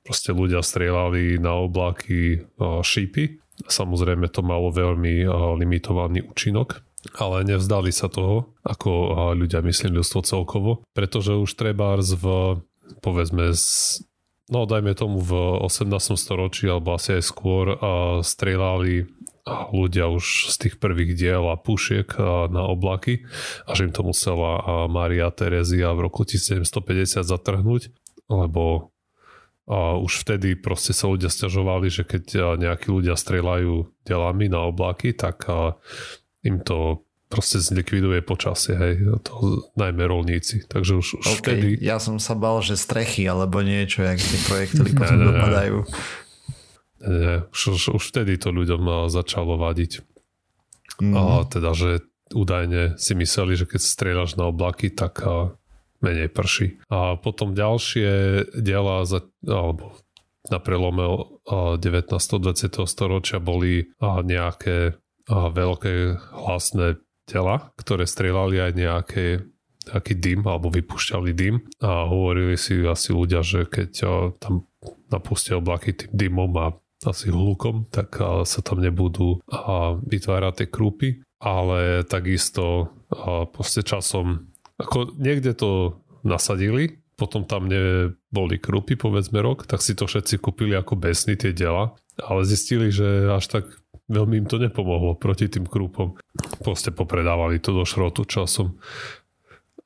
proste 0.00 0.32
ľudia 0.32 0.64
strieľali 0.64 1.36
na 1.36 1.52
oblaky 1.60 2.48
šípy. 2.80 3.44
Samozrejme 3.68 4.32
to 4.32 4.40
malo 4.40 4.72
veľmi 4.72 5.28
limitovaný 5.60 6.24
účinok, 6.24 6.80
ale 7.20 7.44
nevzdali 7.44 7.92
sa 7.92 8.08
toho, 8.08 8.56
ako 8.64 8.90
ľudia 9.36 9.60
myslí 9.60 9.92
ľudstvo 10.00 10.24
celkovo, 10.24 10.80
pretože 10.96 11.36
už 11.36 11.60
treba 11.60 12.00
v 12.00 12.24
povedzme 13.00 13.54
z 13.54 14.02
no 14.52 14.68
dajme 14.68 14.92
tomu 14.92 15.16
v 15.22 15.64
18. 15.64 16.18
storočí 16.18 16.68
alebo 16.68 16.92
asi 16.92 17.16
aj 17.16 17.24
skôr 17.24 17.72
strieľali 18.20 19.08
ľudia 19.74 20.06
už 20.06 20.54
z 20.54 20.56
tých 20.66 20.74
prvých 20.78 21.18
diel 21.18 21.50
a 21.50 21.58
pušiek 21.58 22.14
na 22.52 22.62
oblaky 22.68 23.26
a 23.66 23.74
že 23.74 23.90
im 23.90 23.92
to 23.94 24.06
musela 24.06 24.86
Maria 24.86 25.32
Terezia 25.34 25.90
v 25.96 26.06
roku 26.06 26.22
1750 26.22 27.24
zatrhnúť, 27.26 27.90
lebo 28.30 28.92
a 29.62 29.94
už 29.94 30.26
vtedy 30.26 30.58
proste 30.58 30.90
sa 30.90 31.06
ľudia 31.06 31.30
stiažovali, 31.30 31.86
že 31.86 32.02
keď 32.02 32.58
nejakí 32.58 32.90
ľudia 32.90 33.14
strieľajú 33.14 34.02
delami 34.02 34.50
na 34.50 34.66
oblaky, 34.66 35.14
tak 35.14 35.46
im 36.42 36.58
to 36.66 37.06
proste 37.32 37.64
zlikviduje 37.64 38.20
počasie, 38.20 38.76
hej, 38.76 39.00
to 39.24 39.64
najmä 39.80 40.04
rolníci. 40.04 40.68
Takže 40.68 40.92
už, 41.00 41.08
už 41.24 41.26
okay. 41.32 41.40
vtedy... 41.40 41.68
Ja 41.80 41.96
som 41.96 42.20
sa 42.20 42.36
bal, 42.36 42.60
že 42.60 42.76
strechy 42.76 43.24
alebo 43.24 43.64
niečo, 43.64 44.04
jak 44.04 44.20
tie 44.20 44.40
projekty 44.44 44.92
potom 45.00 45.16
dopadajú. 45.32 45.76
Nie, 47.02 47.48
už, 47.48 47.60
už, 47.80 47.82
už 47.96 48.04
vtedy 48.12 48.36
to 48.36 48.52
ľuďom 48.52 49.08
začalo 49.08 49.56
vadiť. 49.56 50.04
Mm. 51.00 51.16
A 51.16 51.22
teda, 51.48 51.72
že 51.72 52.04
údajne 52.36 53.00
si 53.00 53.16
mysleli, 53.16 53.56
že 53.56 53.64
keď 53.64 53.80
strieľaš 53.80 54.36
na 54.36 54.52
oblaky, 54.52 54.92
tak 54.92 55.24
a 55.24 55.56
menej 56.02 56.28
prší. 56.28 56.82
A 56.90 57.16
potom 57.16 57.54
ďalšie 57.54 58.10
diela 58.58 59.06
za, 59.06 59.24
alebo 59.46 59.96
na 60.50 60.58
prelome 60.58 61.06
19. 61.46 61.78
20. 61.78 62.90
storočia 62.90 63.38
boli 63.38 63.94
nejaké 64.02 64.98
veľké 65.30 65.94
hlasné 66.34 66.98
tela, 67.32 67.72
ktoré 67.80 68.04
strieľali 68.04 68.60
aj 68.60 68.72
nejaké 68.76 69.26
nejaký 69.82 70.14
dym 70.14 70.46
alebo 70.46 70.70
vypúšťali 70.70 71.34
dym. 71.34 71.58
A 71.82 72.06
hovorili 72.06 72.54
si 72.54 72.78
asi 72.86 73.10
ľudia, 73.10 73.42
že 73.42 73.66
keď 73.66 73.90
tam 74.38 74.70
napustia 75.10 75.58
oblaky 75.58 75.90
tým 76.06 76.10
dymom 76.14 76.54
a 76.54 76.78
asi 77.02 77.34
hlukom, 77.34 77.90
tak 77.90 78.14
sa 78.46 78.60
tam 78.62 78.78
nebudú 78.78 79.42
vytvárať 80.06 80.54
tie 80.54 80.68
krúpy, 80.70 81.08
ale 81.42 82.06
takisto 82.06 82.94
proste 83.50 83.82
časom 83.82 84.54
ako 84.78 85.18
niekde 85.18 85.50
to 85.58 85.98
nasadili, 86.22 87.02
potom 87.18 87.42
tam 87.42 87.66
neboli 87.66 88.62
krúpy 88.62 88.94
povedzme 88.94 89.42
rok, 89.42 89.66
tak 89.66 89.82
si 89.82 89.98
to 89.98 90.06
všetci 90.06 90.38
kúpili 90.38 90.78
ako 90.78 90.94
besny 90.94 91.34
tie 91.34 91.50
dela, 91.50 91.98
ale 92.22 92.46
zistili, 92.46 92.94
že 92.94 93.34
až 93.34 93.50
tak 93.50 93.81
veľmi 94.10 94.42
im 94.42 94.46
to 94.48 94.58
nepomohlo 94.58 95.14
proti 95.18 95.46
tým 95.46 95.68
krúpom. 95.68 96.18
Proste 96.62 96.90
popredávali 96.90 97.62
to 97.62 97.76
do 97.76 97.84
šrotu 97.86 98.26
časom. 98.26 98.80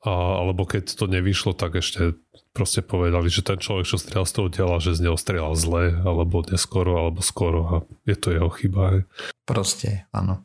A, 0.05 0.41
alebo 0.41 0.63
keď 0.63 0.93
to 0.93 1.05
nevyšlo, 1.09 1.57
tak 1.57 1.77
ešte 1.77 2.15
proste 2.53 2.81
povedali, 2.81 3.29
že 3.29 3.45
ten 3.45 3.61
človek, 3.61 3.85
čo 3.85 4.01
strieľal 4.01 4.25
z 4.25 4.33
toho 4.33 4.49
tela, 4.49 4.75
že 4.81 4.97
z 4.97 5.05
neho 5.05 5.17
strieľal 5.17 5.53
zle, 5.53 5.93
alebo 6.01 6.41
neskoro, 6.41 6.97
alebo 6.97 7.21
skoro 7.21 7.61
a 7.69 7.75
je 8.09 8.15
to 8.17 8.33
jeho 8.33 8.49
chyba. 8.49 8.81
Hej. 8.97 9.01
Proste, 9.45 9.89
áno. 10.09 10.41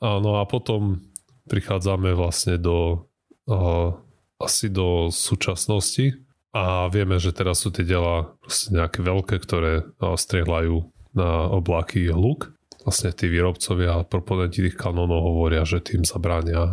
Áno 0.00 0.30
a 0.40 0.44
potom 0.44 1.00
prichádzame 1.48 2.12
vlastne 2.12 2.60
do 2.60 3.08
uh, 3.48 3.96
asi 4.40 4.68
do 4.68 5.08
súčasnosti 5.08 6.20
a 6.52 6.86
vieme, 6.92 7.16
že 7.16 7.32
teraz 7.32 7.64
sú 7.64 7.72
tie 7.72 7.82
diela 7.82 8.36
nejaké 8.70 9.00
veľké, 9.00 9.36
ktoré 9.40 9.88
strieľajú 9.98 10.93
na 11.14 11.48
oblaky 11.50 12.10
hluk. 12.10 12.52
Vlastne 12.84 13.16
tí 13.16 13.32
výrobcovia 13.32 13.96
a 13.96 14.04
proponenti 14.04 14.60
tých 14.60 14.76
kanónov 14.76 15.24
hovoria, 15.24 15.64
že 15.64 15.80
tým 15.80 16.04
zabránia 16.04 16.68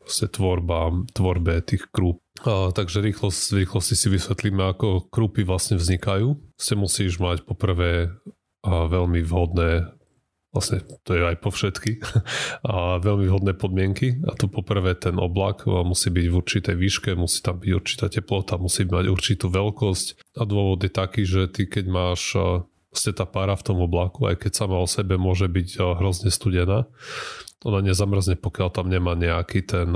vlastne 0.00 0.32
tvorba, 0.32 1.04
tvorbe 1.12 1.60
tých 1.60 1.84
krúp. 1.92 2.16
A, 2.48 2.72
takže 2.72 3.04
rýchlo, 3.04 3.28
v 3.28 3.68
rýchlosti 3.68 3.92
si 3.92 4.08
vysvetlíme, 4.08 4.64
ako 4.64 5.12
krúpy 5.12 5.44
vlastne 5.44 5.76
vznikajú. 5.76 6.32
Ste 6.56 6.80
musíš 6.80 7.20
mať 7.20 7.44
poprvé 7.44 8.08
a 8.64 8.88
veľmi 8.88 9.20
vhodné 9.20 10.00
vlastne 10.50 10.82
to 11.06 11.14
je 11.14 11.22
aj 11.22 11.38
po 11.38 11.54
všetky 11.54 12.02
a 12.70 12.98
veľmi 12.98 13.30
vhodné 13.30 13.54
podmienky 13.54 14.18
a 14.26 14.34
tu 14.34 14.50
poprvé 14.50 14.98
ten 14.98 15.14
oblak 15.16 15.62
musí 15.66 16.10
byť 16.10 16.26
v 16.26 16.34
určitej 16.34 16.76
výške, 16.76 17.10
musí 17.14 17.38
tam 17.40 17.62
byť 17.62 17.70
určitá 17.70 18.10
teplota, 18.10 18.58
musí 18.58 18.82
mať 18.82 19.06
určitú 19.06 19.46
veľkosť 19.46 20.36
a 20.38 20.42
dôvod 20.42 20.82
je 20.82 20.90
taký, 20.90 21.22
že 21.22 21.46
ty 21.50 21.70
keď 21.70 21.84
máš 21.86 22.34
vlastne 22.90 23.12
tá 23.14 23.24
pára 23.26 23.54
v 23.54 23.64
tom 23.66 23.78
oblaku, 23.80 24.26
aj 24.26 24.46
keď 24.46 24.52
sama 24.54 24.82
o 24.82 24.86
sebe 24.86 25.14
môže 25.14 25.46
byť 25.46 25.98
hrozne 25.98 26.30
studená, 26.34 26.90
ona 27.62 27.80
nezamrzne, 27.80 28.36
pokiaľ 28.36 28.68
tam 28.74 28.90
nemá 28.90 29.14
nejaký 29.14 29.62
ten 29.62 29.90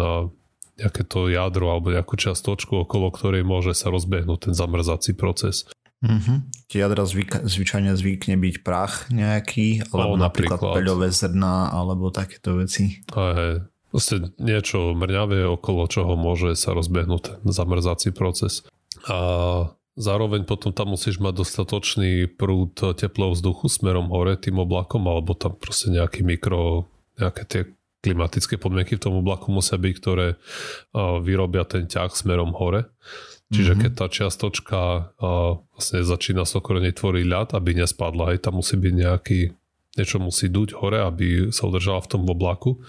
nejaké 0.74 1.06
to 1.06 1.30
jadro 1.30 1.70
alebo 1.70 1.94
nejakú 1.94 2.18
čiastočku, 2.18 2.82
okolo 2.82 3.14
ktorej 3.14 3.46
môže 3.46 3.78
sa 3.78 3.94
rozbehnúť 3.94 4.50
ten 4.50 4.54
zamrzací 4.58 5.14
proces. 5.14 5.70
Mm-hmm. 6.04 6.38
Tie 6.68 6.78
jadra 6.82 7.06
zvyk, 7.06 7.46
zvyčajne 7.48 7.94
zvykne 7.96 8.36
byť 8.36 8.56
prach 8.60 9.08
nejaký, 9.08 9.88
alebo 9.94 10.18
no, 10.18 10.26
napríklad, 10.28 10.60
napríklad 10.60 10.76
peľové 10.76 11.08
zrná, 11.14 11.72
alebo 11.72 12.12
takéto 12.12 12.60
veci. 12.60 13.00
Aj, 13.14 13.32
hej. 13.32 13.54
Vlastne 13.94 14.34
niečo 14.42 14.90
mrňavé, 14.98 15.46
okolo 15.46 15.86
čoho 15.86 16.18
môže 16.18 16.58
sa 16.58 16.74
rozbehnúť 16.74 17.38
ten 17.40 17.50
zamrzací 17.54 18.10
proces. 18.10 18.66
A 19.06 19.70
zároveň 19.94 20.42
potom 20.46 20.74
tam 20.74 20.94
musíš 20.94 21.22
mať 21.22 21.46
dostatočný 21.46 22.26
prúd 22.34 22.74
teplého 22.98 23.32
vzduchu 23.34 23.70
smerom 23.70 24.10
hore 24.10 24.34
tým 24.38 24.58
oblakom, 24.58 25.06
alebo 25.06 25.38
tam 25.38 25.54
proste 25.54 25.90
nejaký 25.94 26.26
mikro, 26.26 26.90
nejaké 27.18 27.42
tie 27.46 27.62
klimatické 28.04 28.60
podmienky 28.60 29.00
v 29.00 29.04
tom 29.08 29.16
oblaku 29.22 29.48
musia 29.48 29.80
byť, 29.80 29.94
ktoré 29.96 30.36
vyrobia 31.24 31.64
ten 31.64 31.88
ťah 31.88 32.12
smerom 32.12 32.52
hore. 32.52 32.90
Čiže 33.48 33.72
mm-hmm. 33.76 33.82
keď 33.86 33.92
tá 33.96 34.06
čiastočka 34.12 34.80
vlastne 35.72 36.00
začína 36.04 36.44
sokorene 36.44 36.92
tvoriť 36.92 37.24
ľad, 37.24 37.48
aby 37.56 37.80
nespadla, 37.80 38.34
aj 38.34 38.44
tam 38.44 38.60
musí 38.60 38.76
byť 38.76 38.94
nejaký, 38.98 39.40
niečo 39.94 40.18
musí 40.20 40.50
duť 40.50 40.74
hore, 40.74 41.00
aby 41.00 41.54
sa 41.54 41.70
udržala 41.70 42.02
v 42.02 42.10
tom 42.10 42.22
oblaku, 42.26 42.82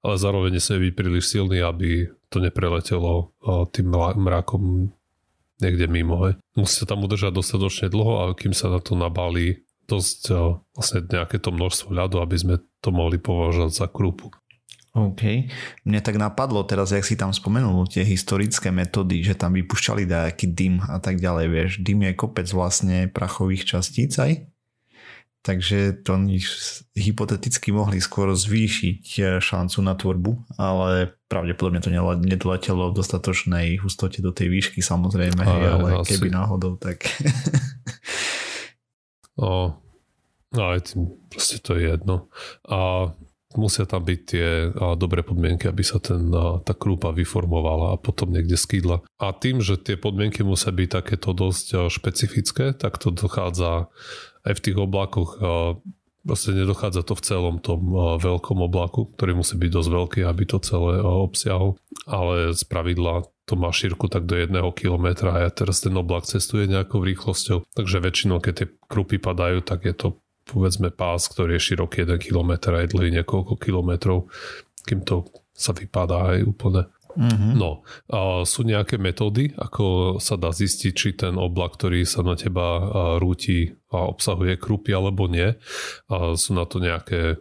ale 0.00 0.14
zároveň 0.16 0.56
nesmie 0.56 0.88
byť 0.88 0.92
príliš 0.94 1.26
silný, 1.26 1.58
aby 1.60 2.06
to 2.32 2.38
nepreletelo 2.40 3.34
tým 3.74 3.92
mrakom 3.92 4.94
niekde 5.62 5.86
mimo. 5.86 6.26
Hej. 6.26 6.42
Sa 6.66 6.84
tam 6.84 7.06
udržať 7.06 7.32
dostatočne 7.32 7.86
dlho 7.88 8.26
a 8.26 8.34
kým 8.34 8.50
sa 8.50 8.68
na 8.68 8.82
to 8.82 8.98
nabalí 8.98 9.62
dosť 9.86 10.20
uh, 10.34 10.58
vlastne 10.74 11.06
nejaké 11.06 11.38
to 11.38 11.54
množstvo 11.54 11.94
ľadu, 11.94 12.18
aby 12.22 12.36
sme 12.38 12.54
to 12.82 12.90
mohli 12.90 13.22
považovať 13.22 13.72
za 13.72 13.86
krúpu. 13.86 14.34
OK. 14.92 15.48
Mne 15.88 16.00
tak 16.04 16.20
napadlo 16.20 16.60
teraz, 16.68 16.92
jak 16.92 17.06
si 17.06 17.16
tam 17.16 17.32
spomenul 17.32 17.88
tie 17.88 18.04
historické 18.04 18.68
metódy, 18.68 19.24
že 19.24 19.32
tam 19.32 19.56
vypušťali 19.56 20.04
nejaký 20.04 20.52
dym 20.52 20.84
a 20.84 21.00
tak 21.00 21.16
ďalej, 21.16 21.46
vieš. 21.48 21.70
Dym 21.80 22.04
je 22.04 22.12
kopec 22.12 22.44
vlastne 22.52 23.08
prachových 23.08 23.64
častíc 23.64 24.12
aj. 24.20 24.44
Takže 25.42 26.06
to 26.06 26.22
hypoteticky 26.94 27.74
mohli 27.74 27.98
skôr 27.98 28.30
zvýšiť 28.30 29.04
eh, 29.18 29.26
šancu 29.42 29.78
na 29.82 29.98
tvorbu, 29.98 30.54
ale 30.54 31.18
pravdepodobne 31.26 31.82
to 31.82 31.90
nedoletelo 32.22 32.94
v 32.94 33.02
dostatočnej 33.02 33.82
hustote 33.82 34.22
do 34.22 34.30
tej 34.30 34.54
výšky 34.54 34.78
samozrejme, 34.78 35.42
ale, 35.42 35.66
ale 35.66 35.88
asi. 35.98 36.14
keby 36.14 36.30
náhodou, 36.30 36.78
tak... 36.78 37.02
o, 39.42 39.74
no 40.54 40.62
aj 40.62 40.94
tým 40.94 41.10
proste 41.26 41.58
to 41.58 41.74
je 41.74 41.90
jedno. 41.90 42.30
A 42.70 43.10
musia 43.58 43.84
tam 43.84 44.04
byť 44.04 44.20
tie 44.22 44.48
dobré 44.96 45.24
podmienky, 45.24 45.68
aby 45.68 45.84
sa 45.84 45.98
ten, 45.98 46.32
tá 46.62 46.72
krúpa 46.76 47.12
vyformovala 47.12 47.96
a 47.96 48.00
potom 48.00 48.32
niekde 48.32 48.56
skýdla. 48.56 49.04
A 49.20 49.32
tým, 49.32 49.60
že 49.60 49.80
tie 49.80 49.96
podmienky 49.96 50.44
musia 50.44 50.72
byť 50.72 50.88
takéto 50.88 51.36
dosť 51.36 51.88
špecifické, 51.88 52.76
tak 52.76 52.96
to 53.00 53.12
dochádza 53.12 53.92
aj 54.42 54.52
v 54.58 54.64
tých 54.64 54.76
oblakoch 54.78 55.38
Vlastne 56.22 56.54
nedochádza 56.54 57.02
to 57.02 57.18
v 57.18 57.26
celom 57.26 57.58
tom 57.58 57.82
veľkom 58.22 58.62
oblaku, 58.62 59.10
ktorý 59.18 59.42
musí 59.42 59.58
byť 59.58 59.70
dosť 59.74 59.90
veľký, 59.90 60.20
aby 60.22 60.42
to 60.46 60.62
celé 60.62 61.02
obsiahol, 61.02 61.74
ale 62.06 62.54
z 62.54 62.62
pravidla 62.62 63.26
to 63.42 63.58
má 63.58 63.74
šírku 63.74 64.06
tak 64.06 64.30
do 64.30 64.38
jedného 64.38 64.70
kilometra 64.70 65.42
a 65.42 65.50
teraz 65.50 65.82
ten 65.82 65.90
oblak 65.98 66.30
cestuje 66.30 66.70
nejakou 66.70 67.02
rýchlosťou, 67.02 67.66
takže 67.74 67.98
väčšinou 67.98 68.38
keď 68.38 68.54
tie 68.54 68.68
krupy 68.86 69.18
padajú, 69.18 69.66
tak 69.66 69.82
je 69.82 69.94
to 69.98 70.22
povedzme 70.46 70.94
pás, 70.94 71.26
ktorý 71.26 71.58
je 71.58 71.74
široký 71.74 72.06
1 72.06 72.22
km 72.22 72.70
a 72.70 72.86
je 72.86 72.92
dlhý 72.94 73.10
niekoľko 73.18 73.58
kilometrov, 73.58 74.30
kým 74.86 75.02
to 75.02 75.26
sa 75.50 75.74
vypadá 75.74 76.38
aj 76.38 76.46
úplne. 76.46 76.86
Mm-hmm. 77.16 77.52
No, 77.56 77.84
a 78.08 78.42
sú 78.48 78.64
nejaké 78.64 78.96
metódy, 78.96 79.52
ako 79.56 80.16
sa 80.18 80.40
dá 80.40 80.50
zistiť, 80.50 80.92
či 80.92 81.08
ten 81.12 81.36
oblak, 81.36 81.76
ktorý 81.76 82.04
sa 82.08 82.24
na 82.24 82.34
teba 82.34 82.82
rúti 83.20 83.72
a 83.92 84.08
obsahuje 84.08 84.56
krupy 84.56 84.96
alebo 84.96 85.28
nie. 85.28 85.54
A 86.08 86.34
sú 86.36 86.56
na 86.56 86.64
to 86.64 86.80
nejaké 86.80 87.40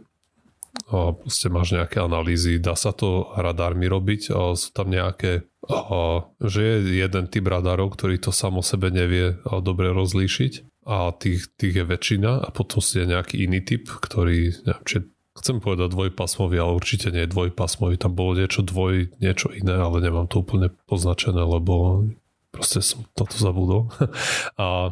a 0.87 1.11
proste 1.11 1.51
máš 1.51 1.75
nejaké 1.75 1.99
analýzy, 1.99 2.55
dá 2.55 2.79
sa 2.79 2.95
to 2.95 3.35
radármi 3.35 3.91
robiť, 3.91 4.31
a 4.31 4.55
sú 4.55 4.71
tam 4.71 4.87
nejaké, 4.87 5.43
a, 5.67 6.23
že 6.39 6.61
je 6.63 7.03
jeden 7.03 7.27
typ 7.27 7.43
radárov, 7.43 7.91
ktorý 7.91 8.15
to 8.23 8.31
samo 8.31 8.63
sebe 8.63 8.87
nevie 8.87 9.35
dobre 9.43 9.91
rozlíšiť 9.91 10.83
a 10.87 11.13
tých, 11.13 11.53
tých 11.59 11.75
je 11.77 11.85
väčšina 11.85 12.41
a 12.41 12.49
potom 12.49 12.81
si 12.81 13.03
je 13.03 13.05
nejaký 13.05 13.45
iný 13.45 13.61
typ, 13.61 13.85
ktorý, 13.85 14.49
neviem, 14.65 14.85
či 14.87 15.10
chcem 15.37 15.63
povedať 15.63 15.91
dvojpasmový, 15.95 16.59
ale 16.59 16.75
určite 16.75 17.13
nie 17.13 17.23
je 17.23 17.33
dvojpasmový. 17.33 17.95
Tam 17.95 18.11
bolo 18.11 18.35
niečo 18.35 18.63
dvoj, 18.63 19.15
niečo 19.23 19.51
iné, 19.55 19.79
ale 19.79 20.03
nemám 20.03 20.27
to 20.27 20.43
úplne 20.43 20.71
poznačené, 20.87 21.39
lebo 21.39 22.05
proste 22.51 22.83
som 22.83 23.07
na 23.15 23.25
to 23.25 23.35
zabudol. 23.39 23.87
a, 24.61 24.91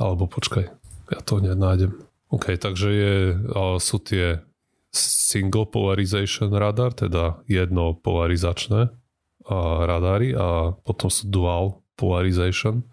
alebo 0.00 0.24
počkaj, 0.24 0.64
ja 1.12 1.20
to 1.24 1.40
nenájdem. 1.40 1.92
OK, 2.28 2.56
takže 2.60 2.88
je, 2.92 3.14
sú 3.80 3.96
tie 4.04 4.44
single 4.92 5.68
polarization 5.68 6.52
radar, 6.52 6.96
teda 6.96 7.40
jedno 7.48 7.96
polarizačné 7.96 8.92
radári 9.84 10.36
a 10.36 10.76
potom 10.84 11.08
sú 11.08 11.28
dual 11.28 11.64
polarization 11.96 12.84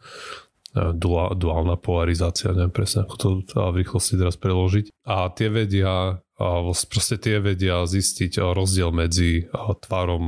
duálna 0.76 1.80
polarizácia, 1.80 2.52
neviem 2.52 2.76
presne 2.76 3.08
ako 3.08 3.16
to 3.16 3.28
v 3.72 3.80
rýchlosti 3.82 4.20
teraz 4.20 4.36
preložiť. 4.36 4.92
A 5.08 5.32
tie 5.32 5.48
vedia, 5.48 6.20
proste 6.92 7.16
tie 7.16 7.40
vedia 7.40 7.88
zistiť 7.88 8.44
rozdiel 8.44 8.92
medzi 8.92 9.48
tvarom 9.56 10.26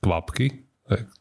kvapky, 0.00 0.64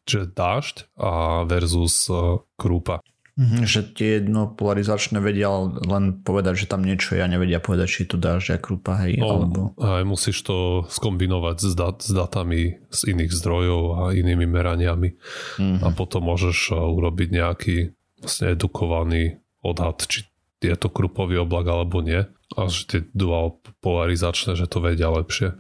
že 0.07 0.29
dážď 0.31 0.75
a 0.95 1.43
versus 1.43 2.07
krúpa. 2.55 3.03
Mhm, 3.35 3.67
že 3.67 3.83
tie 3.83 4.23
jednopolarizačné 4.23 5.19
vedia 5.19 5.51
len 5.67 6.23
povedať, 6.23 6.63
že 6.63 6.71
tam 6.71 6.87
niečo 6.87 7.19
ja 7.19 7.27
nevedia 7.27 7.59
povedať, 7.59 7.87
či 7.91 7.99
je 8.07 8.15
to 8.15 8.17
dážď 8.23 8.47
a 8.55 8.57
krúpa, 8.63 8.95
hej, 9.03 9.19
no, 9.19 9.27
alebo... 9.27 9.59
Aj 9.75 10.07
musíš 10.07 10.39
to 10.47 10.87
skombinovať 10.87 11.57
s, 11.59 11.73
dat, 11.75 11.99
s 11.99 12.15
datami 12.15 12.79
z 12.95 12.99
iných 13.11 13.35
zdrojov 13.35 13.81
a 13.91 14.01
inými 14.15 14.47
meraniami 14.47 15.19
mm-hmm. 15.59 15.83
a 15.83 15.87
potom 15.91 16.31
môžeš 16.31 16.79
urobiť 16.79 17.29
nejaký 17.35 17.77
vlastne 18.25 18.57
edukovaný 18.57 19.37
odhad, 19.61 20.01
či 20.09 20.25
je 20.65 20.73
to 20.73 20.89
krupový 20.89 21.45
oblak 21.45 21.69
alebo 21.69 22.01
nie. 22.01 22.25
A 22.57 22.69
že 22.69 22.81
tie 22.89 23.01
dual 23.13 23.61
polarizačné, 23.85 24.57
že 24.57 24.65
to 24.65 24.81
vedia 24.81 25.13
lepšie. 25.13 25.53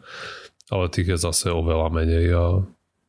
Ale 0.73 0.89
tých 0.89 1.13
je 1.13 1.17
zase 1.21 1.53
oveľa 1.53 1.93
menej 1.93 2.27
a 2.33 2.45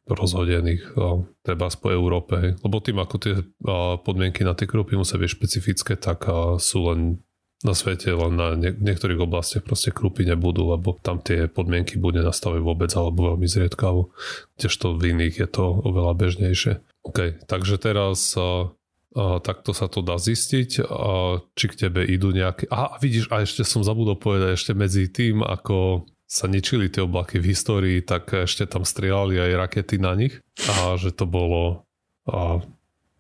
rozhodených 0.07 0.95
a 0.97 1.25
treba 1.43 1.67
po 1.73 1.89
Európe. 1.91 2.55
Lebo 2.61 2.77
tým, 2.79 3.01
ako 3.01 3.17
tie 3.19 3.35
podmienky 4.05 4.45
na 4.47 4.55
tie 4.55 4.69
krupy 4.69 4.95
musia 4.95 5.19
byť 5.19 5.31
špecifické, 5.33 5.93
tak 5.99 6.29
sú 6.61 6.79
len 6.93 7.21
na 7.65 7.73
svete, 7.73 8.13
len 8.13 8.37
na 8.37 8.53
nie, 8.53 8.71
niektorých 8.71 9.17
oblastiach 9.17 9.65
proste 9.65 9.89
krupy 9.89 10.29
nebudú, 10.29 10.77
lebo 10.77 11.01
tam 11.01 11.25
tie 11.25 11.49
podmienky 11.49 11.97
bude 11.97 12.21
nastaviť 12.21 12.61
vôbec 12.61 12.93
alebo 12.93 13.33
veľmi 13.33 13.49
zriedkavo, 13.49 14.13
kdežto 14.61 14.93
v 14.93 15.17
iných 15.17 15.37
je 15.41 15.49
to 15.49 15.65
oveľa 15.65 16.13
bežnejšie. 16.21 16.85
OK, 17.09 17.49
takže 17.49 17.81
teraz 17.81 18.37
takto 19.17 19.73
sa 19.73 19.89
to 19.89 20.05
dá 20.05 20.21
zistiť, 20.21 20.85
či 21.57 21.65
k 21.73 21.79
tebe 21.89 22.05
idú 22.05 22.37
nejaké... 22.37 22.69
Aha, 22.69 23.01
vidíš, 23.01 23.33
a 23.33 23.41
ešte 23.41 23.65
som 23.65 23.81
zabudol 23.81 24.21
povedať, 24.21 24.61
ešte 24.61 24.73
medzi 24.77 25.09
tým, 25.09 25.41
ako 25.41 26.05
sa 26.29 26.51
ničili 26.51 26.93
tie 26.93 27.07
oblaky 27.07 27.41
v 27.41 27.57
histórii, 27.57 27.99
tak 28.05 28.35
ešte 28.35 28.69
tam 28.69 28.85
strieľali 28.85 29.41
aj 29.41 29.51
rakety 29.57 29.97
na 29.97 30.13
nich. 30.13 30.37
A 30.69 31.01
že 31.01 31.15
to 31.17 31.25
bolo 31.25 31.87
a 32.27 32.59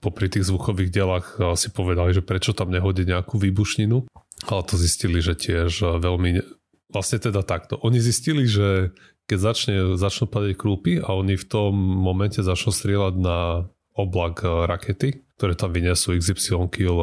popri 0.02 0.26
tých 0.26 0.50
zvukových 0.50 0.90
dielach 0.90 1.26
si 1.54 1.70
povedali, 1.70 2.14
že 2.14 2.26
prečo 2.26 2.52
tam 2.52 2.74
nehodí 2.74 3.06
nejakú 3.06 3.38
výbušninu, 3.38 4.06
ale 4.50 4.62
to 4.66 4.74
zistili, 4.76 5.22
že 5.22 5.38
tiež 5.38 5.98
veľmi... 6.02 6.42
Vlastne 6.90 7.18
teda 7.18 7.42
takto. 7.42 7.78
Oni 7.82 7.98
zistili, 7.98 8.46
že 8.46 8.94
keď 9.26 9.38
začne, 9.42 9.76
začnú 9.98 10.30
padať 10.30 10.54
krúpy 10.54 11.02
a 11.02 11.10
oni 11.18 11.34
v 11.34 11.46
tom 11.46 11.74
momente 11.74 12.38
začnú 12.46 12.70
strieľať 12.70 13.14
na 13.18 13.66
oblak 13.98 14.46
e, 14.46 14.70
rakety, 14.70 15.25
ktoré 15.36 15.52
tam 15.52 15.72
vyniesú 15.72 16.16
XY 16.16 16.72
kil 16.72 16.96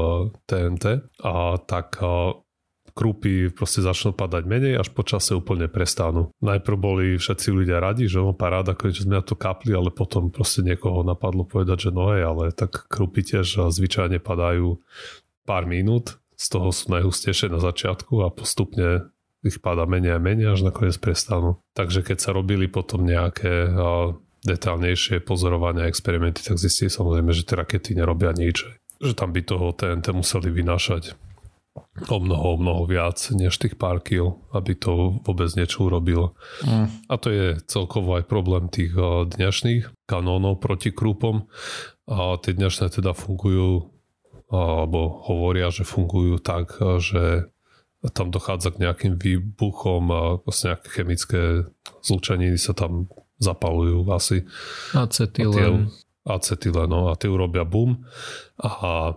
TNT 0.49 1.05
a 1.21 1.61
tak 1.61 2.01
e, 2.01 2.37
krúpy 2.93 3.49
proste 3.49 3.81
začnú 3.81 4.13
padať 4.13 4.43
menej, 4.45 4.73
až 4.77 4.89
počase 4.93 5.33
úplne 5.33 5.69
prestanú. 5.69 6.33
Najprv 6.41 6.77
boli 6.77 7.05
všetci 7.17 7.49
ľudia 7.53 7.81
radi, 7.81 8.05
že 8.09 8.21
on 8.21 8.37
paráda, 8.37 8.77
že 8.77 9.05
sme 9.05 9.21
na 9.21 9.25
to 9.25 9.33
kapli, 9.37 9.73
ale 9.73 9.89
potom 9.89 10.29
proste 10.29 10.61
niekoho 10.61 11.01
napadlo 11.01 11.45
povedať, 11.45 11.89
že 11.89 11.91
no 11.93 12.13
hej, 12.13 12.25
ale 12.25 12.53
tak 12.53 12.89
krúpy 12.89 13.25
tiež 13.25 13.69
zvyčajne 13.69 14.21
padajú 14.21 14.81
pár 15.45 15.65
minút, 15.69 16.21
z 16.33 16.45
toho 16.49 16.73
sú 16.73 16.91
najhustejšie 16.91 17.53
na 17.53 17.61
začiatku 17.61 18.25
a 18.25 18.33
postupne 18.33 19.13
ich 19.43 19.59
páda 19.59 19.83
menej 19.83 20.15
a 20.15 20.23
menej, 20.23 20.55
až 20.55 20.63
nakoniec 20.63 20.95
prestanú. 20.97 21.59
Takže 21.75 22.01
keď 22.01 22.17
sa 22.19 22.31
robili 22.31 22.71
potom 22.71 23.03
nejaké 23.03 23.75
detálnejšie 24.43 25.23
pozorovania, 25.23 25.87
experimenty, 25.87 26.43
tak 26.43 26.59
zistili 26.59 26.91
samozrejme, 26.91 27.31
že 27.31 27.47
tie 27.47 27.55
rakety 27.59 27.95
nerobia 27.95 28.35
nič. 28.35 28.67
Že 28.99 29.13
tam 29.15 29.31
by 29.31 29.41
toho 29.43 29.71
TNT 29.75 30.15
museli 30.15 30.51
vynášať 30.51 31.15
o 32.09 32.17
mnoho, 32.21 32.43
o 32.53 32.55
mnoho 32.61 32.83
viac 32.85 33.17
než 33.33 33.57
tých 33.57 33.79
pár 33.79 34.03
kil, 34.03 34.37
aby 34.53 34.77
to 34.77 35.17
vôbec 35.25 35.49
niečo 35.57 35.89
urobilo. 35.89 36.37
Mm. 36.61 36.87
A 37.09 37.13
to 37.17 37.33
je 37.33 37.47
celkovo 37.65 38.19
aj 38.19 38.29
problém 38.29 38.69
tých 38.69 38.93
dnešných 39.37 39.89
kanónov 40.05 40.61
proti 40.61 40.93
krúpom. 40.93 41.49
A 42.05 42.37
tie 42.37 42.53
dnešné 42.53 42.93
teda 42.93 43.15
fungujú 43.15 43.89
alebo 44.53 45.25
hovoria, 45.25 45.73
že 45.73 45.81
fungujú 45.81 46.37
tak, 46.37 46.77
že 47.01 47.49
tam 48.13 48.29
dochádza 48.29 48.75
k 48.75 48.83
nejakým 48.83 49.13
výbuchom 49.17 50.03
a 50.11 50.21
vlastne 50.43 50.75
nejaké 50.75 50.87
chemické 50.91 51.41
zlučeniny 52.03 52.59
sa 52.59 52.75
tam 52.75 53.07
zapalujú 53.43 54.07
asi. 54.15 54.47
Acetylén. 54.95 55.91
Acetylén, 56.23 56.87
no 56.87 57.11
a 57.11 57.19
tie 57.19 57.27
urobia 57.27 57.67
boom 57.67 58.07
a 58.63 59.11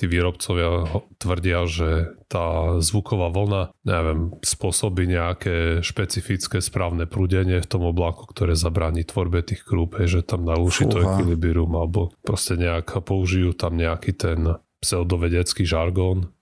tí 0.00 0.08
výrobcovia 0.08 0.96
tvrdia, 1.20 1.68
že 1.68 2.16
tá 2.24 2.76
zvuková 2.80 3.28
vlna, 3.28 3.62
neviem, 3.84 4.32
spôsobí 4.40 5.04
nejaké 5.04 5.84
špecifické 5.84 6.64
správne 6.64 7.04
prúdenie 7.04 7.60
v 7.60 7.68
tom 7.68 7.84
oblaku, 7.84 8.24
ktoré 8.24 8.56
zabráni 8.56 9.04
tvorbe 9.04 9.44
tých 9.44 9.60
krúp, 9.60 10.00
že 10.00 10.24
tam 10.24 10.48
naruší 10.48 10.88
to 10.88 11.04
ekvilibrium, 11.04 11.76
alebo 11.76 12.16
proste 12.24 12.56
nejak 12.56 12.96
použijú 13.04 13.52
tam 13.52 13.76
nejaký 13.76 14.16
ten 14.16 14.56
pseudovedecký 14.80 15.68
žargón, 15.68 16.32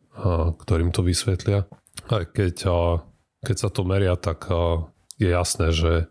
ktorým 0.63 0.95
to 0.95 1.03
vysvetlia. 1.03 1.67
Aj 2.07 2.31
keď, 2.31 2.63
keď 3.43 3.57
sa 3.59 3.69
to 3.75 3.83
meria, 3.83 4.15
tak 4.15 4.47
je 5.19 5.35
jasné, 5.35 5.75
že 5.75 6.07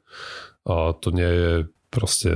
to 0.99 1.07
nie 1.15 1.31
je 1.31 1.51
proste 1.87 2.29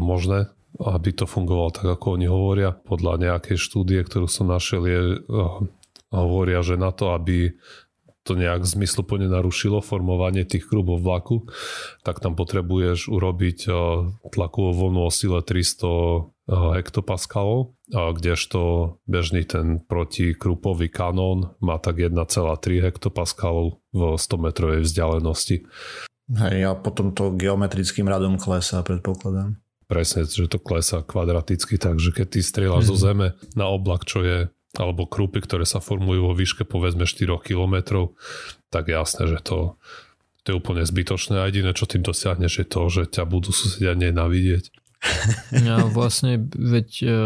možné 0.00 0.48
aby 0.74 1.14
to 1.14 1.30
fungovalo 1.30 1.70
tak, 1.70 1.86
ako 1.86 2.18
oni 2.18 2.26
hovoria. 2.26 2.74
Podľa 2.74 3.22
nejakej 3.22 3.54
štúdie, 3.54 4.02
ktorú 4.02 4.26
som 4.26 4.50
našiel, 4.50 4.82
je, 4.82 5.00
hovoria, 6.10 6.66
že 6.66 6.74
na 6.74 6.90
to, 6.90 7.14
aby 7.14 7.54
to 8.24 8.34
nejak 8.34 8.64
zmysluplne 8.64 9.28
narušilo 9.28 9.84
formovanie 9.84 10.48
tých 10.48 10.64
krúbov 10.64 11.04
vlaku, 11.04 11.44
tak 12.02 12.24
tam 12.24 12.32
potrebuješ 12.34 13.12
urobiť 13.12 13.68
tlakovú 14.32 14.70
vlnu 14.72 15.00
o 15.04 15.10
sile 15.12 15.44
300 15.44 16.80
hektopaskalov, 16.80 17.76
kdežto 17.92 18.60
bežný 19.04 19.44
ten 19.44 19.84
protikrupový 19.84 20.88
kanón 20.88 21.52
má 21.60 21.76
tak 21.76 22.00
1,3 22.00 22.16
hektopaskalov 22.80 23.84
v 23.92 24.00
100 24.16 24.40
metrovej 24.40 24.80
vzdialenosti. 24.88 25.68
Hej, 26.24 26.56
a 26.64 26.72
potom 26.72 27.12
to 27.12 27.36
geometrickým 27.36 28.08
radom 28.08 28.40
klesá, 28.40 28.80
predpokladám 28.80 29.60
presne, 29.84 30.24
že 30.26 30.48
to 30.48 30.58
klesá 30.58 31.04
kvadraticky, 31.04 31.76
takže 31.76 32.10
keď 32.10 32.26
ty 32.26 32.40
strieľaš 32.40 32.88
mm. 32.88 32.90
zo 32.90 32.96
mhm. 32.96 33.02
zeme 33.04 33.26
na 33.54 33.66
oblak, 33.70 34.08
čo 34.08 34.24
je 34.24 34.38
alebo 34.74 35.06
krúpy, 35.06 35.38
ktoré 35.38 35.62
sa 35.62 35.78
formujú 35.78 36.26
vo 36.26 36.34
výške 36.34 36.66
povedzme 36.66 37.06
4 37.06 37.30
km, 37.46 38.10
tak 38.74 38.90
jasné, 38.90 39.30
že 39.30 39.38
to, 39.38 39.78
to 40.42 40.46
je 40.50 40.58
úplne 40.58 40.82
zbytočné 40.82 41.38
a 41.38 41.46
jediné, 41.46 41.70
čo 41.78 41.86
tým 41.86 42.02
dosiahneš 42.02 42.52
je 42.58 42.66
to, 42.66 42.82
že 42.90 43.02
ťa 43.06 43.22
budú 43.22 43.54
susedia 43.54 43.94
nenavidieť. 43.94 44.74
No 45.62 45.86
vlastne, 45.94 46.42
veď 46.42 46.88
e, 47.06 47.18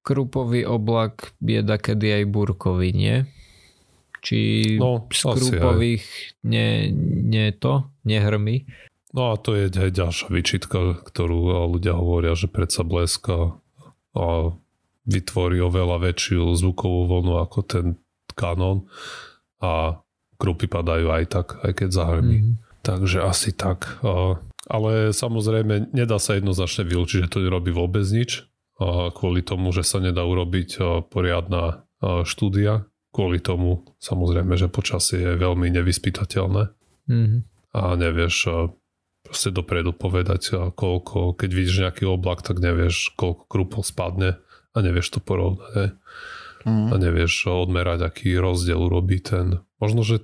krupový 0.00 0.64
oblak 0.64 1.36
je 1.44 1.60
kedy 1.60 2.24
aj 2.24 2.24
burkový, 2.32 2.96
nie? 2.96 3.28
Či 4.26 4.74
no, 4.82 5.06
z 5.06 5.22
krupových 5.22 6.02
nie, 6.42 6.90
nie 7.30 7.54
to, 7.54 7.86
nehrmi? 8.02 8.66
No 9.14 9.30
a 9.30 9.38
to 9.38 9.54
je 9.54 9.70
aj 9.70 9.94
ďalšia 9.94 10.28
výčitka, 10.34 10.98
ktorú 10.98 11.70
ľudia 11.70 11.94
hovoria, 11.94 12.34
že 12.34 12.50
predsa 12.50 12.82
bleska 12.82 13.54
a 14.18 14.26
vytvorí 15.06 15.62
oveľa 15.62 16.10
väčšiu 16.10 16.58
zvukovú 16.58 17.06
vlnu 17.06 17.38
ako 17.38 17.58
ten 17.62 17.86
kanón 18.34 18.90
a 19.62 20.02
krupy 20.42 20.66
padajú 20.66 21.06
aj 21.06 21.24
tak, 21.30 21.46
aj 21.62 21.72
keď 21.78 21.88
zahrmí. 21.94 22.38
Mm-hmm. 22.42 22.82
Takže 22.82 23.22
asi 23.22 23.54
tak. 23.54 24.02
Ale 24.66 25.14
samozrejme 25.14 25.94
nedá 25.94 26.18
sa 26.18 26.34
jednoznačne 26.34 26.82
vylúčiť, 26.82 27.24
že 27.24 27.30
to 27.30 27.46
nerobí 27.46 27.70
vôbec 27.70 28.02
nič 28.10 28.42
kvôli 29.16 29.40
tomu, 29.40 29.70
že 29.70 29.86
sa 29.86 30.02
nedá 30.02 30.26
urobiť 30.26 31.02
poriadna 31.08 31.86
štúdia. 32.26 32.90
Kvôli 33.16 33.40
tomu 33.40 33.88
samozrejme, 33.96 34.60
že 34.60 34.68
počasie 34.68 35.24
je 35.24 35.40
veľmi 35.40 35.72
nevyspytateľné. 35.72 36.62
Mm-hmm. 37.08 37.40
A 37.72 37.80
nevieš 37.96 38.36
proste 39.24 39.48
dopredu 39.48 39.96
povedať, 39.96 40.52
koľko, 40.76 41.32
keď 41.32 41.50
vidíš 41.50 41.76
nejaký 41.88 42.04
oblak, 42.04 42.44
tak 42.44 42.60
nevieš, 42.60 43.16
koľko 43.16 43.48
krúpov 43.48 43.88
spadne 43.88 44.36
a 44.76 44.78
nevieš 44.84 45.16
to 45.16 45.20
porovnať. 45.24 45.96
Mm. 46.68 46.92
A 46.92 46.94
nevieš 47.00 47.48
odmerať, 47.48 48.04
aký 48.04 48.36
rozdiel 48.36 48.84
urobí 48.84 49.22
ten. 49.24 49.64
Možno, 49.80 50.04
že 50.04 50.20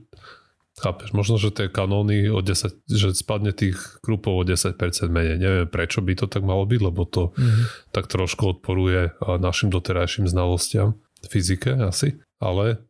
chápeš, 0.77 1.15
možno, 1.15 1.39
že 1.39 1.55
tie 1.55 1.73
kanóny 1.73 2.29
o 2.29 2.43
10, 2.43 2.83
že 2.91 3.15
spadne 3.15 3.55
tých 3.55 3.79
krúpov 4.03 4.37
o 4.37 4.45
10% 4.45 4.75
menej. 5.09 5.39
Neviem, 5.39 5.69
prečo 5.71 6.05
by 6.05 6.13
to 6.19 6.27
tak 6.27 6.45
malo 6.45 6.67
byť, 6.69 6.81
lebo 6.83 7.09
to 7.09 7.33
mm. 7.33 7.95
tak 7.95 8.11
trošku 8.11 8.59
odporuje 8.59 9.17
našim 9.23 9.71
doterajším 9.71 10.29
znalostiam 10.29 10.99
fyzike 11.23 11.71
asi, 11.79 12.19
ale 12.43 12.83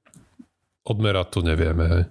odmerať 0.89 1.29
to 1.29 1.41
nevieme. 1.45 1.85
Hej. 1.85 2.05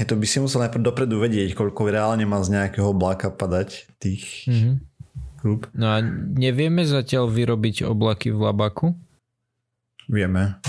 Hej, 0.00 0.04
to 0.08 0.14
by 0.16 0.26
si 0.26 0.40
musel 0.40 0.64
najprv 0.64 0.80
dopredu 0.80 1.20
vedieť, 1.20 1.52
koľko 1.52 1.92
reálne 1.92 2.24
má 2.24 2.40
z 2.40 2.56
nejakého 2.56 2.96
obláka 2.96 3.28
padať 3.28 3.84
tých 4.00 4.48
mm-hmm. 4.48 4.74
No 5.72 5.86
a 5.88 6.04
nevieme 6.36 6.84
zatiaľ 6.84 7.32
vyrobiť 7.32 7.88
oblaky 7.88 8.28
v 8.28 8.44
labaku? 8.44 8.86
Vieme. 10.04 10.60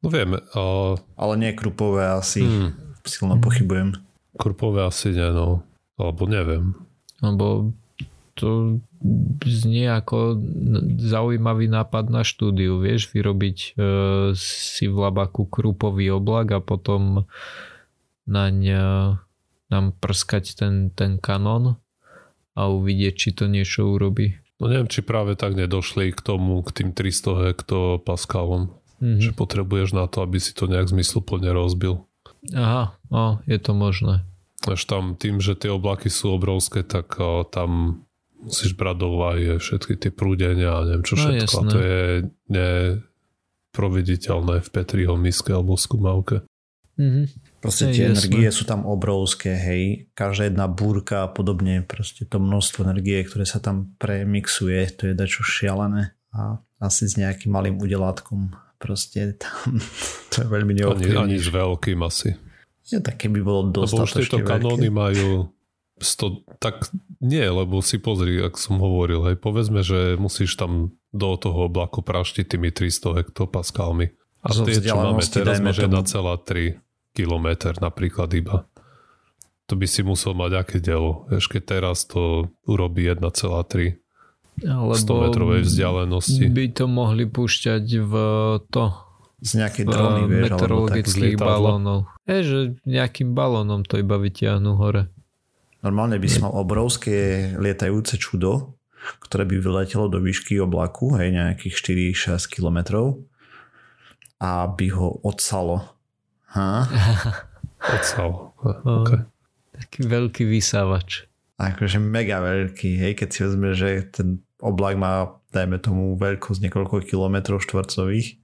No 0.00 0.08
vieme. 0.08 0.40
Uh... 0.56 0.96
Ale 1.20 1.36
nie 1.36 1.52
krupové 1.52 2.16
asi. 2.16 2.40
Hmm. 2.40 2.72
Silno 3.04 3.36
pochybujem. 3.36 3.92
Krupové 4.40 4.88
asi 4.88 5.12
nie, 5.12 5.28
no. 5.36 5.60
Alebo 6.00 6.24
neviem. 6.24 6.72
Lebo 7.20 7.76
to 8.34 8.80
znie 9.44 9.90
ako 9.90 10.38
zaujímavý 11.00 11.68
nápad 11.68 12.08
na 12.08 12.22
štúdiu, 12.22 12.78
vieš, 12.78 13.10
vyrobiť 13.12 13.58
e, 13.58 13.70
si 14.38 14.84
v 14.88 14.96
labaku 14.96 15.50
krupový 15.50 16.14
oblak 16.14 16.56
a 16.56 16.60
potom 16.62 17.26
naň 18.24 18.56
e, 18.64 18.86
nám 19.72 19.84
prskať 19.98 20.56
ten, 20.56 20.74
ten 20.92 21.18
kanón 21.18 21.80
a 22.52 22.68
uvidieť, 22.68 23.14
či 23.16 23.28
to 23.32 23.48
niečo 23.48 23.88
urobí. 23.96 24.36
No 24.60 24.70
neviem, 24.70 24.86
či 24.86 25.02
práve 25.02 25.34
tak 25.34 25.58
nedošli 25.58 26.14
k 26.14 26.20
tomu, 26.22 26.62
k 26.62 26.70
tým 26.70 26.88
300 26.94 27.50
hektopaskalom, 27.50 28.70
mm-hmm. 29.02 29.18
že 29.18 29.30
potrebuješ 29.34 29.96
na 29.96 30.06
to, 30.06 30.22
aby 30.22 30.38
si 30.38 30.54
to 30.54 30.70
nejak 30.70 30.86
zmysluplne 30.86 31.50
rozbil. 31.50 32.06
Aha, 32.54 32.94
o, 33.10 33.42
je 33.50 33.58
to 33.58 33.74
možné. 33.74 34.22
Až 34.62 34.86
tam 34.86 35.18
tým, 35.18 35.42
že 35.42 35.58
tie 35.58 35.74
oblaky 35.74 36.06
sú 36.06 36.38
obrovské, 36.38 36.86
tak 36.86 37.18
o, 37.18 37.42
tam 37.42 38.02
musíš 38.42 38.74
brať 38.74 38.98
do 38.98 39.14
úvahy 39.14 39.54
všetky 39.56 39.96
tie 39.96 40.10
prúdenia 40.10 40.74
a 40.74 40.82
neviem 40.82 41.06
čo 41.06 41.14
no, 41.14 41.22
všetko. 41.22 41.54
No, 41.54 41.62
a 41.62 41.70
to 41.70 41.78
je 41.78 42.26
neprovediteľné 42.50 44.58
v 44.60 44.68
Petriho 44.68 45.14
miske 45.14 45.54
alebo 45.54 45.78
skúmavke. 45.78 46.42
Mm-hmm. 46.98 47.24
Proste 47.62 47.94
tie 47.94 48.10
jasné. 48.10 48.28
energie 48.28 48.50
sú 48.52 48.68
tam 48.68 48.84
obrovské, 48.84 49.56
hej. 49.56 50.12
Každá 50.12 50.44
jedna 50.50 50.68
búrka 50.68 51.24
a 51.24 51.28
podobne, 51.30 51.80
proste 51.86 52.26
to 52.28 52.38
množstvo 52.42 52.84
energie, 52.84 53.24
ktoré 53.24 53.48
sa 53.48 53.60
tam 53.62 53.94
premixuje, 53.96 54.84
to 54.92 55.06
je 55.08 55.16
dačo 55.16 55.40
šialené. 55.46 56.12
A 56.36 56.60
asi 56.82 57.06
s 57.08 57.16
nejakým 57.16 57.52
malým 57.54 57.78
udelátkom 57.78 58.50
proste 58.82 59.38
tam, 59.38 59.78
to 60.34 60.42
je 60.42 60.48
veľmi 60.50 60.74
neobchýrne. 60.74 61.22
Ani, 61.22 61.38
ani 61.38 61.40
s 61.40 61.46
veľkým 61.48 62.02
asi. 62.02 62.34
Ja, 62.90 62.98
tak 62.98 63.22
keby 63.22 63.38
bolo 63.40 63.70
dostatočne 63.70 63.94
Lebo 63.94 64.04
už 64.04 64.12
tieto 64.26 64.42
kanóny 64.42 64.90
majú 64.90 65.54
100, 66.02 66.58
tak 66.58 66.90
nie, 67.22 67.46
lebo 67.46 67.78
si 67.80 68.02
pozri, 68.02 68.42
ak 68.42 68.58
som 68.58 68.82
hovoril, 68.82 69.22
hej, 69.30 69.38
povedzme, 69.38 69.86
že 69.86 70.18
musíš 70.18 70.58
tam 70.58 70.98
do 71.14 71.38
toho 71.38 71.70
oblaku 71.70 72.02
praštiť 72.02 72.58
tými 72.58 72.74
300 72.74 73.22
hektopaskalmi. 73.22 74.10
A 74.42 74.48
tie, 74.50 74.82
čo 74.82 74.98
máme 74.98 75.22
teraz, 75.22 75.62
máš 75.62 75.86
1,3 75.86 76.82
kilometr 77.14 77.78
napríklad 77.78 78.26
iba. 78.34 78.66
to 79.70 79.78
by 79.78 79.86
si 79.86 80.02
musel 80.02 80.34
mať 80.34 80.52
aké 80.58 80.76
dielo. 80.82 81.30
Keď 81.30 81.62
teraz 81.62 82.04
to 82.10 82.50
urobí 82.66 83.06
1,3 83.06 83.22
Alebo 84.66 84.92
100 84.98 85.24
metrovej 85.30 85.60
vzdialenosti. 85.64 86.44
by 86.50 86.66
to 86.74 86.84
mohli 86.90 87.24
púšťať 87.24 87.84
v 88.02 88.12
to 88.68 88.84
z 89.42 89.50
nejakej 89.58 89.84
drony, 89.90 90.20
vieš, 90.26 90.42
meteorologických 90.54 91.34
balónov. 91.34 92.06
Je, 92.30 92.38
že 92.46 92.58
nejakým 92.86 93.34
balónom 93.34 93.82
to 93.82 93.98
iba 93.98 94.14
vytiahnu 94.14 94.78
hore. 94.78 95.10
Normálne 95.82 96.22
by 96.22 96.28
si 96.30 96.38
mal 96.38 96.54
obrovské 96.54 97.50
lietajúce 97.58 98.14
čudo, 98.14 98.78
ktoré 99.18 99.42
by 99.42 99.58
vyletelo 99.58 100.06
do 100.06 100.22
výšky 100.22 100.62
oblaku, 100.62 101.18
hej, 101.18 101.34
nejakých 101.34 101.74
4-6 102.14 102.38
kilometrov 102.46 103.18
a 104.38 104.66
by 104.70 104.86
ho 104.94 105.18
odsalo. 105.26 105.82
Ha? 106.54 106.86
odsalo. 107.98 108.54
Okay. 108.62 109.26
Taký 109.74 110.00
veľký 110.06 110.42
vysávač. 110.46 111.26
Akože 111.58 112.02
mega 112.02 112.42
veľký, 112.42 113.02
hej, 113.02 113.12
keď 113.18 113.28
si 113.30 113.38
vezme, 113.46 113.70
že 113.74 114.06
ten 114.10 114.42
oblak 114.62 114.98
má, 114.98 115.38
dajme 115.50 115.78
tomu, 115.82 116.14
veľkosť 116.14 116.62
niekoľko 116.62 117.06
kilometrov 117.06 117.62
štvorcových. 117.62 118.38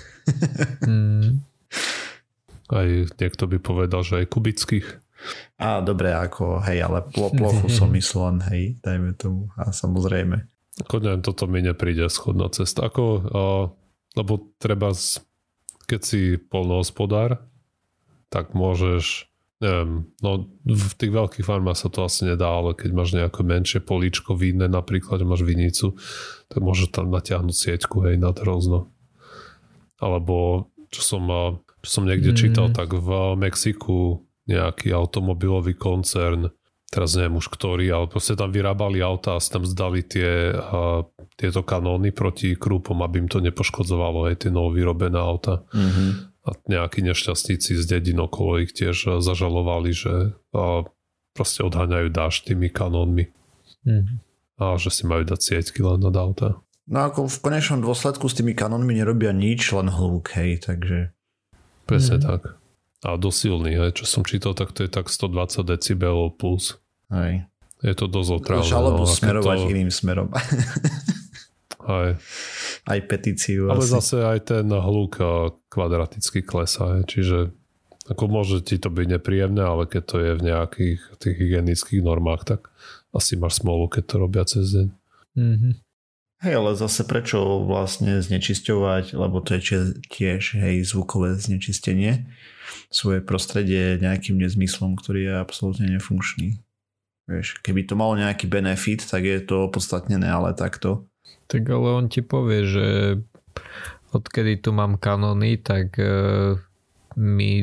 mm. 0.88 1.40
Aj 2.70 2.88
niekto 3.16 3.44
by 3.48 3.58
povedal, 3.60 4.00
že 4.04 4.24
aj 4.24 4.32
kubických. 4.32 4.86
A 5.60 5.84
dobre, 5.84 6.12
ako 6.16 6.64
hej, 6.64 6.80
ale 6.80 7.04
plochu 7.04 7.68
som 7.68 7.92
myslel, 7.96 8.40
hej, 8.48 8.80
dajme 8.80 9.12
tomu. 9.16 9.52
A 9.60 9.72
samozrejme. 9.72 10.48
Ako 10.80 11.04
neviem, 11.04 11.20
toto 11.20 11.44
mi 11.44 11.60
nepríde 11.60 12.08
schodná 12.08 12.48
cesta. 12.48 12.88
Ako, 12.88 13.04
a, 13.04 13.42
lebo 14.16 14.32
treba, 14.56 14.96
z, 14.96 15.20
keď 15.84 16.00
si 16.00 16.20
polnohospodár, 16.40 17.44
tak 18.32 18.56
môžeš, 18.56 19.28
neviem, 19.60 20.08
no 20.24 20.48
v 20.64 20.92
tých 20.96 21.12
veľkých 21.12 21.44
farmách 21.44 21.84
sa 21.84 21.92
to 21.92 22.06
asi 22.06 22.24
nedá, 22.24 22.48
ale 22.48 22.72
keď 22.72 22.90
máš 22.96 23.10
nejaké 23.12 23.44
menšie 23.44 23.80
políčko 23.84 24.32
vinné, 24.32 24.70
napríklad, 24.70 25.20
máš 25.28 25.44
vinicu, 25.44 26.00
tak 26.48 26.64
môžeš 26.64 26.96
tam 26.96 27.12
natiahnuť 27.12 27.52
sieťku, 27.52 28.08
hej, 28.08 28.16
nad 28.16 28.38
hrozno. 28.40 28.88
Alebo 30.00 30.70
čo 30.88 31.04
som, 31.04 31.28
čo 31.84 31.90
som 32.00 32.08
niekde 32.08 32.32
mm. 32.32 32.38
čítal, 32.40 32.66
tak 32.72 32.96
v 32.96 33.36
Mexiku 33.36 34.24
nejaký 34.50 34.90
automobilový 34.90 35.78
koncern, 35.78 36.50
teraz 36.90 37.14
neviem 37.14 37.38
už 37.38 37.46
ktorý, 37.54 37.86
ale 37.94 38.06
proste 38.10 38.34
tam 38.34 38.50
vyrábali 38.50 38.98
auta 38.98 39.38
a 39.38 39.40
tam 39.40 39.62
zdali 39.62 40.02
tie, 40.02 40.50
a, 40.50 41.06
tieto 41.38 41.62
kanóny 41.62 42.10
proti 42.10 42.58
krúpom, 42.58 42.98
aby 43.06 43.24
im 43.24 43.28
to 43.30 43.38
nepoškodzovalo, 43.38 44.26
aj 44.26 44.44
tie 44.44 44.50
novo 44.50 44.74
vyrobené 44.74 45.16
auta. 45.16 45.62
Mm-hmm. 45.70 46.10
A 46.40 46.48
nejakí 46.66 47.06
nešťastníci 47.06 47.78
z 47.78 47.84
dedin 47.86 48.18
okolo 48.18 48.64
ich 48.66 48.74
tiež 48.74 49.22
zažalovali, 49.22 49.94
že 49.94 50.34
a, 50.50 50.82
proste 51.30 51.62
odháňajú 51.62 52.10
dáž 52.10 52.42
tými 52.42 52.66
kanónmi. 52.68 53.30
Mm-hmm. 53.86 54.16
A 54.60 54.76
že 54.76 54.90
si 54.92 55.06
majú 55.06 55.24
dať 55.24 55.40
sieťky 55.40 55.80
len 55.80 56.02
nad 56.02 56.12
auta. 56.18 56.58
No 56.90 57.06
ako 57.06 57.30
v 57.30 57.38
konečnom 57.38 57.80
dôsledku 57.80 58.26
s 58.26 58.34
tými 58.34 58.52
kanónmi 58.58 58.98
nerobia 58.98 59.30
nič, 59.30 59.70
len 59.70 59.86
hluk, 59.86 60.34
hej, 60.34 60.66
takže... 60.66 61.14
Presne 61.86 62.18
mm. 62.18 62.24
tak 62.26 62.59
a 63.00 63.16
dosilný, 63.16 63.72
hej. 63.80 63.90
čo 63.96 64.04
som 64.04 64.22
čítal, 64.28 64.52
tak 64.52 64.76
to 64.76 64.84
je 64.84 64.90
tak 64.92 65.08
120 65.08 65.64
decibelov 65.64 66.36
plus. 66.36 66.76
Hej. 67.08 67.48
Je 67.80 67.94
to 67.96 68.12
dosť 68.12 68.30
otrávne. 68.36 68.72
Alebo 68.76 69.08
no, 69.08 69.10
smerovať 69.10 69.58
to... 69.64 69.68
iným 69.72 69.90
smerom. 69.90 70.28
Aj. 71.80 72.12
Aj 72.84 73.00
petíciu. 73.08 73.72
Ale 73.72 73.80
asi. 73.80 73.96
zase 73.96 74.20
aj 74.20 74.52
ten 74.52 74.68
hluk 74.68 75.16
kvadraticky 75.72 76.44
klesá, 76.44 77.00
hej. 77.00 77.08
čiže 77.08 77.38
ako 78.04 78.24
môže 78.28 78.60
ti 78.60 78.76
to 78.76 78.92
byť 78.92 79.06
nepríjemné, 79.16 79.64
ale 79.64 79.88
keď 79.88 80.02
to 80.04 80.16
je 80.20 80.32
v 80.36 80.42
nejakých 80.44 81.00
tých 81.16 81.36
hygienických 81.40 82.04
normách, 82.04 82.42
tak 82.44 82.60
asi 83.16 83.40
máš 83.40 83.64
smolu, 83.64 83.88
keď 83.88 84.02
to 84.06 84.14
robia 84.20 84.44
cez 84.44 84.66
deň. 84.76 84.88
Mm-hmm. 85.40 85.72
Hej, 86.40 86.54
ale 86.56 86.70
zase 86.72 87.04
prečo 87.04 87.64
vlastne 87.64 88.20
znečisťovať, 88.24 89.12
lebo 89.12 89.44
to 89.44 89.60
je 89.60 89.60
tiež 90.08 90.56
hej, 90.56 90.84
zvukové 90.84 91.36
znečistenie 91.36 92.28
svoje 92.90 93.20
prostredie 93.22 93.98
nejakým 93.98 94.38
nezmyslom, 94.38 94.98
ktorý 94.98 95.20
je 95.30 95.34
absolútne 95.38 95.86
nefunkčný. 95.90 96.58
Vieš, 97.30 97.62
keby 97.62 97.86
to 97.86 97.94
malo 97.94 98.18
nejaký 98.18 98.50
benefit, 98.50 99.06
tak 99.06 99.22
je 99.22 99.38
to 99.38 99.70
opodstatnené, 99.70 100.26
ale 100.26 100.50
takto. 100.50 101.06
Tak 101.46 101.62
ale 101.70 101.88
on 101.94 102.06
ti 102.10 102.26
povie, 102.26 102.66
že 102.66 102.86
odkedy 104.10 104.58
tu 104.58 104.74
mám 104.74 104.98
kanóny, 104.98 105.58
tak 105.58 105.94
uh, 105.98 106.58
mi 107.14 107.62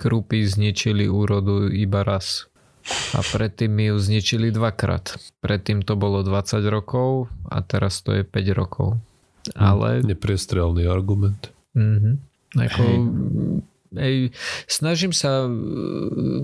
krúpy 0.00 0.48
zničili 0.48 1.06
úrodu 1.06 1.68
iba 1.68 2.00
raz. 2.02 2.48
A 3.16 3.24
predtým 3.24 3.72
mi 3.72 3.88
ju 3.88 3.96
zničili 3.96 4.52
dvakrát. 4.52 5.16
Predtým 5.40 5.80
to 5.80 5.96
bolo 5.96 6.20
20 6.20 6.60
rokov 6.68 7.32
a 7.48 7.64
teraz 7.64 8.04
to 8.04 8.12
je 8.12 8.22
5 8.28 8.60
rokov. 8.60 9.00
Hm, 9.52 9.56
Ale... 9.56 9.88
Nepriestrelný 10.04 10.84
argument. 10.88 11.48
Mm-hmm. 11.72 12.14
Ako, 12.54 12.84
Ej, 13.98 14.34
snažím 14.66 15.14
sa 15.14 15.46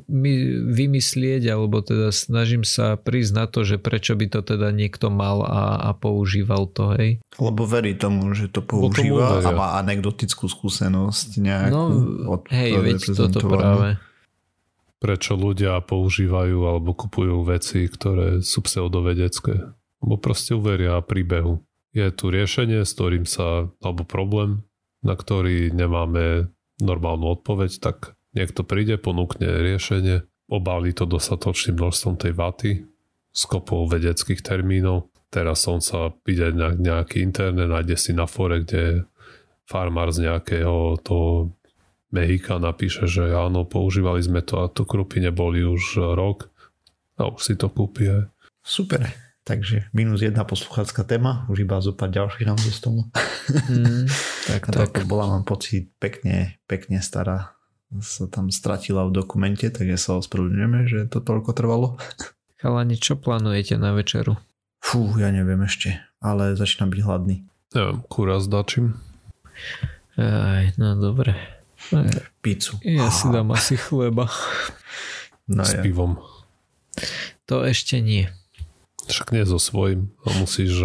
my 0.07 0.33
vymyslieť, 0.71 1.51
alebo 1.51 1.83
teda 1.83 2.15
snažím 2.15 2.63
sa 2.63 2.95
prísť 2.95 3.33
na 3.35 3.45
to, 3.51 3.67
že 3.67 3.77
prečo 3.77 4.15
by 4.15 4.27
to 4.31 4.41
teda 4.43 4.71
niekto 4.71 5.11
mal 5.11 5.43
a, 5.45 5.79
a 5.87 5.91
používal 5.93 6.71
to, 6.71 6.95
hej. 6.97 7.11
Lebo 7.37 7.67
verí 7.67 7.99
tomu, 7.99 8.33
že 8.33 8.49
to 8.51 8.63
používa 8.63 9.43
a 9.43 9.51
má 9.51 9.69
anekdotickú 9.83 10.47
skúsenosť 10.47 11.29
nejakú. 11.43 11.75
No, 11.75 11.85
od, 12.39 12.47
hej, 12.51 12.79
veď 12.79 13.01
toto 13.15 13.43
práve 13.45 14.01
prečo 15.01 15.33
ľudia 15.33 15.81
používajú 15.81 16.59
alebo 16.69 16.93
kupujú 16.93 17.41
veci, 17.49 17.89
ktoré 17.89 18.45
sú 18.45 18.61
pseudovedecké. 18.61 19.73
Lebo 20.05 20.15
proste 20.21 20.53
uveria 20.53 21.01
príbehu. 21.01 21.65
Je 21.97 22.07
tu 22.15 22.31
riešenie, 22.31 22.87
s 22.87 22.95
ktorým 22.95 23.27
sa, 23.27 23.67
alebo 23.83 24.07
problém, 24.07 24.63
na 25.03 25.17
ktorý 25.17 25.73
nemáme 25.73 26.53
normálnu 26.85 27.41
odpoveď, 27.41 27.81
tak 27.81 28.17
niekto 28.37 28.65
príde, 28.65 28.97
ponúkne 28.97 29.47
riešenie, 29.47 30.25
obáli 30.51 30.91
to 30.93 31.07
dostatočným 31.07 31.79
množstvom 31.79 32.15
tej 32.19 32.33
vaty, 32.35 32.71
skopou 33.31 33.87
vedeckých 33.87 34.43
termínov. 34.43 35.11
Teraz 35.31 35.63
som 35.63 35.79
sa 35.79 36.11
vidieť 36.27 36.53
na 36.59 36.75
nejaký 36.75 37.23
internet, 37.23 37.71
nájde 37.71 37.97
si 37.97 38.11
na 38.11 38.27
fore, 38.27 38.67
kde 38.67 39.07
farmár 39.71 40.11
z 40.11 40.27
nejakého 40.27 40.99
toho 41.07 41.55
Mehika 42.11 42.59
napíše, 42.59 43.07
že 43.07 43.31
áno, 43.31 43.63
používali 43.63 44.19
sme 44.19 44.43
to 44.43 44.59
a 44.59 44.67
to 44.67 44.83
krupy 44.83 45.23
neboli 45.23 45.63
už 45.63 46.03
rok 46.19 46.51
a 47.15 47.31
už 47.31 47.39
si 47.39 47.55
to 47.55 47.71
kúpi. 47.71 48.11
Super. 48.67 49.30
Takže 49.51 49.91
minus 49.91 50.23
jedna 50.23 50.47
posluchácká 50.47 51.03
téma, 51.03 51.43
už 51.51 51.67
iba 51.67 51.83
zo 51.83 51.91
pár 51.91 52.15
ďalších 52.15 52.47
nám 52.47 52.63
zostalo. 52.63 53.11
Mm, 53.67 54.07
tak, 54.55 54.63
tak. 54.71 54.95
tak 54.95 55.05
bola 55.11 55.27
mám 55.27 55.43
pocit 55.43 55.91
pekne, 55.99 56.55
pekne 56.71 57.03
stará 57.03 57.59
sa 57.99 58.31
tam 58.31 58.55
stratila 58.55 59.03
v 59.11 59.19
dokumente, 59.19 59.67
tak 59.67 59.91
ja 59.91 59.99
sa 59.99 60.15
ospravedlňujeme, 60.23 60.87
že 60.87 60.99
to 61.11 61.19
toľko 61.19 61.51
trvalo. 61.51 61.99
Chalani, 62.63 62.95
čo 62.95 63.19
plánujete 63.19 63.75
na 63.75 63.91
večeru? 63.91 64.39
Fú, 64.79 65.11
ja 65.19 65.35
neviem 65.35 65.59
ešte, 65.67 65.99
ale 66.23 66.55
začínam 66.55 66.95
byť 66.95 67.01
hladný. 67.03 67.37
Ja, 67.75 67.99
kúra 68.07 68.39
s 68.39 68.47
dačím. 68.47 69.03
Aj, 70.15 70.71
no 70.79 70.95
dobre. 70.95 71.35
Pizzu. 72.39 72.79
Ja 72.87 73.11
si 73.11 73.27
dám 73.27 73.51
asi 73.51 73.75
chleba. 73.75 74.31
No 75.51 75.67
s 75.67 75.75
ja. 75.75 75.83
pivom. 75.83 76.23
To 77.51 77.67
ešte 77.67 77.99
nie. 77.99 78.31
Však 79.11 79.35
nie 79.35 79.45
so 79.45 79.59
svojím. 79.59 80.15
Musíš 80.39 80.81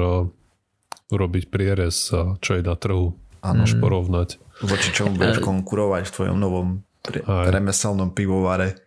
urobiť 1.13 1.53
prierez, 1.53 2.09
čo 2.41 2.51
je 2.57 2.61
na 2.65 2.75
trhu. 2.75 3.13
Áno. 3.45 3.61
Mm. 3.61 3.77
porovnať. 3.77 4.29
Voči 4.65 4.89
čomu 4.89 5.21
budeš 5.21 5.37
konkurovať 5.45 6.09
v 6.09 6.13
tvojom 6.17 6.37
novom 6.41 6.81
pre- 7.05 7.21
remeselnom 7.21 8.09
pivovare. 8.09 8.81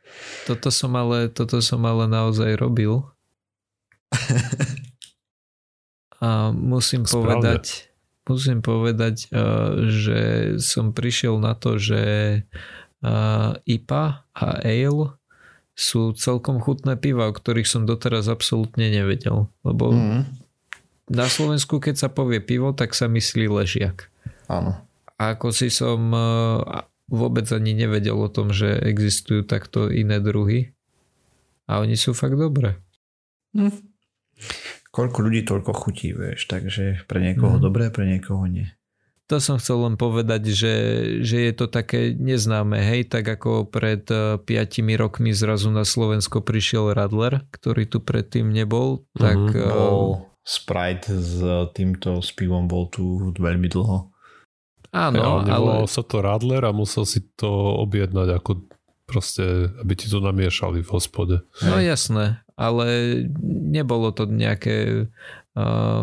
Toto 0.50 0.74
som 0.74 0.98
ale, 0.98 1.30
toto 1.30 1.62
som 1.62 1.78
ale 1.86 2.10
naozaj 2.10 2.58
robil. 2.58 3.06
A 6.18 6.50
musím 6.50 7.06
Správne. 7.06 7.22
povedať, 7.22 7.94
musím 8.26 8.58
povedať, 8.58 9.30
uh, 9.30 9.86
že 9.86 10.18
som 10.58 10.90
prišiel 10.90 11.38
na 11.38 11.54
to, 11.54 11.78
že 11.78 12.02
uh, 13.06 13.54
IPA 13.62 14.26
a 14.34 14.46
Ale 14.66 15.14
sú 15.78 16.10
celkom 16.18 16.58
chutné 16.58 16.98
piva, 16.98 17.30
o 17.30 17.36
ktorých 17.36 17.70
som 17.70 17.86
doteraz 17.86 18.26
absolútne 18.26 18.90
nevedel. 18.90 19.46
Lebo 19.62 19.94
mm. 19.94 20.22
na 21.14 21.30
Slovensku, 21.30 21.78
keď 21.78 21.94
sa 21.94 22.08
povie 22.10 22.42
pivo, 22.42 22.74
tak 22.74 22.98
sa 22.98 23.06
myslí 23.06 23.46
ležiak. 23.46 24.10
Áno. 24.50 24.74
A 25.22 25.38
ako 25.38 25.54
si 25.54 25.70
som 25.70 26.10
uh, 26.10 26.82
vôbec 27.06 27.46
ani 27.54 27.78
nevedel 27.78 28.18
o 28.18 28.26
tom, 28.26 28.50
že 28.50 28.74
existujú 28.74 29.46
takto 29.46 29.86
iné 29.86 30.18
druhy. 30.18 30.74
A 31.70 31.78
oni 31.78 31.94
sú 31.94 32.10
fakt 32.10 32.34
dobré. 32.34 32.82
Mm. 33.54 33.78
Koľko 34.90 35.18
ľudí, 35.30 35.46
toľko 35.46 35.70
chutí, 35.78 36.10
vieš, 36.10 36.50
takže 36.50 37.06
pre 37.06 37.22
niekoho 37.22 37.54
mm. 37.54 37.62
dobré, 37.62 37.94
pre 37.94 38.02
niekoho 38.02 38.42
nie. 38.50 38.66
To 39.28 39.44
som 39.44 39.60
chcel 39.60 39.84
len 39.84 40.00
povedať, 40.00 40.48
že, 40.48 40.74
že 41.20 41.36
je 41.46 41.52
to 41.52 41.68
také 41.68 42.16
neznáme, 42.16 42.80
hej, 42.80 43.12
tak 43.12 43.28
ako 43.28 43.68
pred 43.68 44.08
5 44.08 44.40
eh, 44.40 44.96
rokmi 44.96 45.36
zrazu 45.36 45.68
na 45.68 45.84
Slovensko 45.84 46.40
prišiel 46.40 46.96
Radler, 46.96 47.44
ktorý 47.52 47.84
tu 47.84 48.00
predtým 48.00 48.48
nebol, 48.48 49.04
tak... 49.14 49.36
Mm-hmm. 49.36 49.68
Bol 49.68 50.28
Sprite 50.48 51.12
s 51.12 51.44
týmto 51.76 52.24
spivom 52.24 52.72
bol 52.72 52.88
tu 52.88 53.20
veľmi 53.36 53.68
dlho. 53.68 54.08
Áno, 54.96 55.44
ja, 55.44 55.60
ale... 55.60 55.84
sa 55.84 56.00
to 56.00 56.24
Radler 56.24 56.64
a 56.64 56.72
musel 56.72 57.04
si 57.04 57.20
to 57.36 57.76
objednať 57.84 58.40
ako 58.40 58.64
proste, 59.04 59.68
aby 59.76 59.92
ti 59.92 60.08
to 60.08 60.24
namiešali 60.24 60.80
v 60.80 60.88
hospode. 60.88 61.44
No 61.60 61.76
jasné, 61.76 62.40
ale 62.56 62.88
nebolo 63.44 64.08
to 64.12 64.24
nejaké 64.24 65.08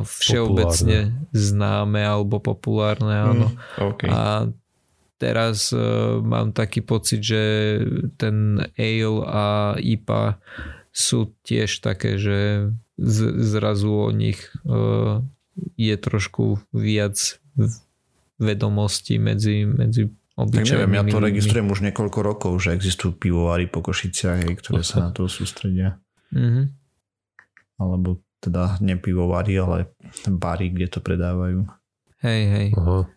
všeobecne 0.04 0.98
populárne. 1.12 1.32
známe 1.32 2.02
alebo 2.02 2.38
populárne, 2.44 3.16
áno. 3.16 3.48
Mm, 3.52 3.58
okay. 3.94 4.10
A 4.12 4.22
teraz 5.16 5.72
uh, 5.72 6.20
mám 6.20 6.52
taký 6.52 6.84
pocit, 6.84 7.24
že 7.24 7.44
ten 8.20 8.68
ale 8.76 9.24
a 9.24 9.76
IPA 9.80 10.40
sú 10.96 11.36
tiež 11.44 11.84
také, 11.84 12.16
že 12.20 12.72
z, 12.96 13.20
zrazu 13.44 13.92
o 13.92 14.12
nich 14.12 14.40
uh, 14.64 15.20
je 15.76 15.96
trošku 15.96 16.60
viac 16.76 17.16
vedomostí 18.40 19.16
medzi, 19.20 19.64
medzi 19.64 20.12
tak 20.36 20.68
neviem, 20.68 21.00
ja 21.00 21.04
to 21.08 21.24
registrujem 21.24 21.72
už 21.72 21.80
niekoľko 21.80 22.20
rokov, 22.20 22.52
že 22.60 22.76
existujú 22.76 23.16
pivovary 23.16 23.72
po 23.72 23.80
Košiciach, 23.80 24.44
ktoré 24.60 24.84
sa 24.84 25.08
na 25.08 25.10
to 25.16 25.32
sústredia. 25.32 25.96
Mm-hmm. 26.36 26.66
Alebo 27.80 28.20
teda 28.46 28.78
nepivovary, 28.80 29.58
ale 29.58 29.78
bary, 30.30 30.70
kde 30.70 30.88
to 30.88 31.00
predávajú. 31.02 31.66
Hej, 32.22 32.42
hej. 32.50 32.68
Aha. 32.78 33.10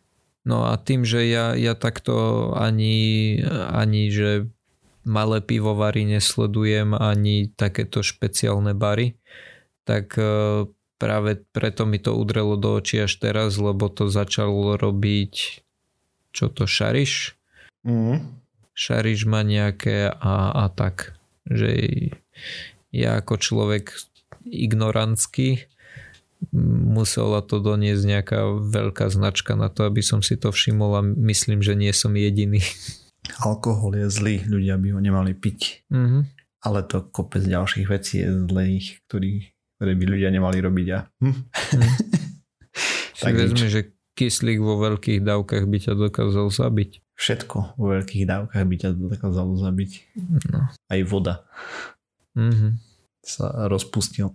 No 0.49 0.65
a 0.65 0.81
tým, 0.81 1.05
že 1.05 1.29
ja, 1.29 1.53
ja 1.53 1.77
takto 1.77 2.51
ani, 2.57 3.37
ani 3.53 4.09
že 4.09 4.49
malé 5.05 5.45
pivovary 5.45 6.09
nesledujem, 6.09 6.97
ani 6.97 7.53
takéto 7.53 8.01
špeciálne 8.01 8.73
bary, 8.73 9.21
tak 9.85 10.17
e, 10.17 10.65
práve 10.97 11.45
preto 11.53 11.85
mi 11.85 12.01
to 12.01 12.17
udrelo 12.17 12.57
do 12.57 12.81
očí 12.81 13.01
až 13.01 13.17
teraz, 13.21 13.61
lebo 13.61 13.93
to 13.93 14.09
začalo 14.09 14.77
robiť 14.77 15.65
čo 16.33 16.53
to 16.53 16.69
Šariš? 16.69 17.35
Mm. 17.83 18.41
Šariš 18.77 19.27
má 19.27 19.43
nejaké 19.43 20.13
a, 20.13 20.55
a 20.55 20.65
tak, 20.71 21.19
že 21.49 21.73
ja 22.95 23.19
ako 23.19 23.35
človek 23.43 23.91
ignorantský, 24.51 25.69
musela 26.53 27.43
to 27.43 27.59
doniesť 27.59 28.05
nejaká 28.07 28.41
veľká 28.63 29.11
značka 29.11 29.59
na 29.59 29.69
to, 29.69 29.85
aby 29.85 30.01
som 30.01 30.23
si 30.23 30.39
to 30.39 30.55
všimol 30.55 30.95
a 30.99 31.03
myslím, 31.03 31.61
že 31.61 31.75
nie 31.75 31.91
som 31.91 32.15
jediný. 32.15 32.63
Alkohol 33.43 33.99
je 33.99 34.07
zlý, 34.09 34.37
ľudia 34.47 34.79
by 34.79 34.89
ho 34.95 35.01
nemali 35.03 35.35
piť. 35.35 35.91
Mm-hmm. 35.91 36.23
Ale 36.65 36.81
to 36.87 37.07
kopec 37.11 37.43
ďalších 37.43 37.87
vecí 37.87 38.23
je 38.23 38.31
zlých, 38.49 39.03
ktorý, 39.07 39.51
ktoré 39.79 39.93
by 39.95 40.05
ľudia 40.07 40.31
nemali 40.33 40.59
robiť. 40.63 40.89
A... 40.95 40.99
Hm. 41.23 41.39
Mm. 43.19 43.35
tak 43.35 43.35
vezme, 43.35 43.67
že 43.67 43.81
kyslík 44.15 44.63
vo 44.63 44.79
veľkých 44.79 45.27
dávkach 45.27 45.67
by 45.67 45.79
ťa 45.83 45.99
dokázal 45.99 46.55
zabiť. 46.55 47.03
Všetko 47.19 47.75
vo 47.75 47.87
veľkých 47.99 48.31
dávkach 48.31 48.63
by 48.63 48.77
ťa 48.79 48.95
dokázalo 48.95 49.59
zabiť. 49.59 49.91
No. 50.55 50.71
Aj 50.71 51.01
voda. 51.03 51.43
Mm-hmm 52.39 52.88
sa 53.29 53.69
rozpustil. 53.69 54.33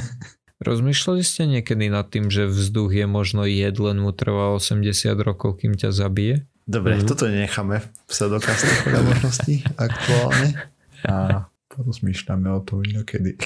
Rozmýšľali 0.56 1.20
ste 1.20 1.42
niekedy 1.48 1.92
nad 1.92 2.08
tým, 2.08 2.32
že 2.32 2.48
vzduch 2.48 2.92
je 2.92 3.04
možno 3.04 3.44
jed, 3.44 3.76
len 3.76 4.00
mu 4.00 4.12
trvá 4.12 4.56
80 4.56 4.88
rokov, 5.20 5.60
kým 5.60 5.76
ťa 5.76 5.92
zabije? 5.92 6.48
Dobre, 6.64 6.96
mm. 6.96 7.04
toto 7.04 7.28
necháme 7.28 7.84
v 7.84 7.88
pseudokaste 8.08 8.88
podľa 8.88 9.02
možností 9.12 9.62
aktuálne 9.76 10.56
a 11.04 11.46
porozmýšľame 11.70 12.48
o 12.56 12.60
tom 12.64 12.80
inokedy. 12.82 13.36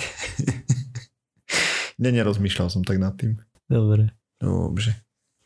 ne, 2.02 2.10
nerozmýšľal 2.14 2.70
som 2.70 2.86
tak 2.86 3.02
nad 3.02 3.18
tým. 3.18 3.42
Dobre. 3.66 4.14
Dobre. 4.38 4.94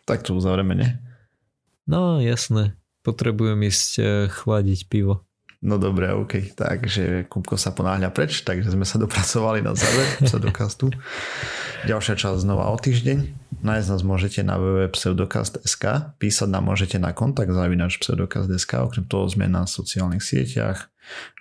Tak 0.04 0.20
to 0.22 0.36
uzavrieme, 0.36 0.76
ne? 0.76 1.00
No, 1.88 2.20
jasné. 2.20 2.76
Potrebujem 3.04 3.64
ísť 3.64 3.90
eh, 3.98 4.08
chladiť 4.28 4.86
pivo. 4.86 5.24
No 5.64 5.80
dobre, 5.80 6.12
OK. 6.12 6.52
Takže 6.52 7.24
Kupko 7.32 7.56
sa 7.56 7.72
ponáhľa 7.72 8.12
preč, 8.12 8.44
takže 8.44 8.68
sme 8.76 8.84
sa 8.84 9.00
dopracovali 9.00 9.64
na 9.64 9.72
záver 9.72 10.04
pseudokastu. 10.20 10.92
Ďalšia 11.88 12.20
časť 12.20 12.44
znova 12.44 12.68
o 12.68 12.76
týždeň. 12.76 13.48
Nájsť 13.64 13.88
nás 13.88 14.02
môžete 14.04 14.44
na 14.44 14.60
www.pseudokast.sk 14.60 16.12
Písať 16.20 16.48
nám 16.52 16.68
môžete 16.68 17.00
na 17.00 17.16
kontakt 17.16 17.48
zavinač 17.48 17.96
pseudokast.sk 17.96 18.76
Okrem 18.76 19.08
toho 19.08 19.24
sme 19.24 19.48
na 19.48 19.64
sociálnych 19.64 20.20
sieťach 20.20 20.92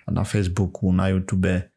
na 0.08 0.24
Facebooku, 0.24 0.88
na 0.92 1.12
YouTube, 1.12 1.68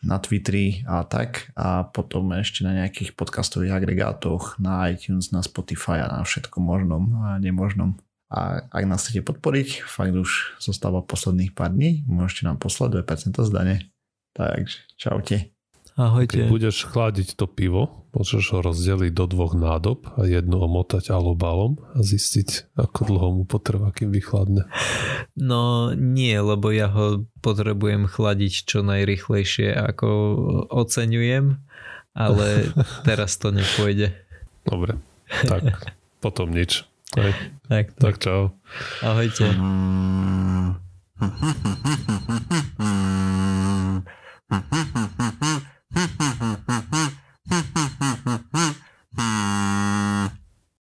na 0.00 0.16
Twitteri 0.16 0.84
a 0.88 1.04
tak. 1.04 1.52
A 1.56 1.84
potom 1.88 2.32
ešte 2.36 2.64
na 2.64 2.72
nejakých 2.72 3.12
podcastových 3.16 3.84
agregátoch, 3.84 4.56
na 4.56 4.88
iTunes, 4.88 5.28
na 5.28 5.44
Spotify 5.44 6.04
a 6.04 6.08
na 6.08 6.20
všetko 6.24 6.56
možnom 6.56 7.12
a 7.20 7.36
nemožnom. 7.36 7.96
A 8.32 8.64
ak 8.72 8.84
nás 8.88 9.04
chcete 9.04 9.20
podporiť, 9.28 9.84
fakt 9.84 10.16
už 10.16 10.56
zostáva 10.56 11.04
posledných 11.04 11.52
pár 11.52 11.76
dní, 11.76 12.00
môžete 12.08 12.48
nám 12.48 12.56
poslať 12.56 13.04
2% 13.04 13.36
zdane. 13.44 13.92
Takže 14.32 14.88
čaute. 14.96 15.52
Ahojte. 15.92 16.40
Keď 16.40 16.48
budeš 16.48 16.88
chladiť 16.88 17.36
to 17.36 17.44
pivo, 17.44 18.08
môžeš 18.16 18.56
ho 18.56 18.58
rozdeliť 18.64 19.12
do 19.12 19.28
dvoch 19.28 19.52
nádob 19.52 20.08
a 20.16 20.24
jednu 20.24 20.64
omotať 20.64 21.12
alobalom 21.12 21.84
a 21.92 22.00
zistiť, 22.00 22.72
ako 22.80 23.00
dlho 23.12 23.28
mu 23.36 23.44
potrvá, 23.44 23.92
kým 23.92 24.08
vychladne. 24.08 24.64
No 25.36 25.92
nie, 25.92 26.32
lebo 26.32 26.72
ja 26.72 26.88
ho 26.88 27.28
potrebujem 27.44 28.08
chladiť 28.08 28.64
čo 28.64 28.80
najrychlejšie, 28.80 29.76
ako 29.76 30.08
oceňujem, 30.72 31.60
ale 32.16 32.72
teraz 33.08 33.36
to 33.36 33.52
nepôjde. 33.52 34.16
Dobre, 34.64 34.96
tak 35.44 35.92
potom 36.24 36.56
nič. 36.56 36.88
Tak, 37.12 37.36
tak, 37.68 37.92
tak. 37.92 38.00
tak 38.00 38.14
čau. 38.24 38.56
Ahojte. 39.04 39.44
Mm-hmm. 39.44 40.80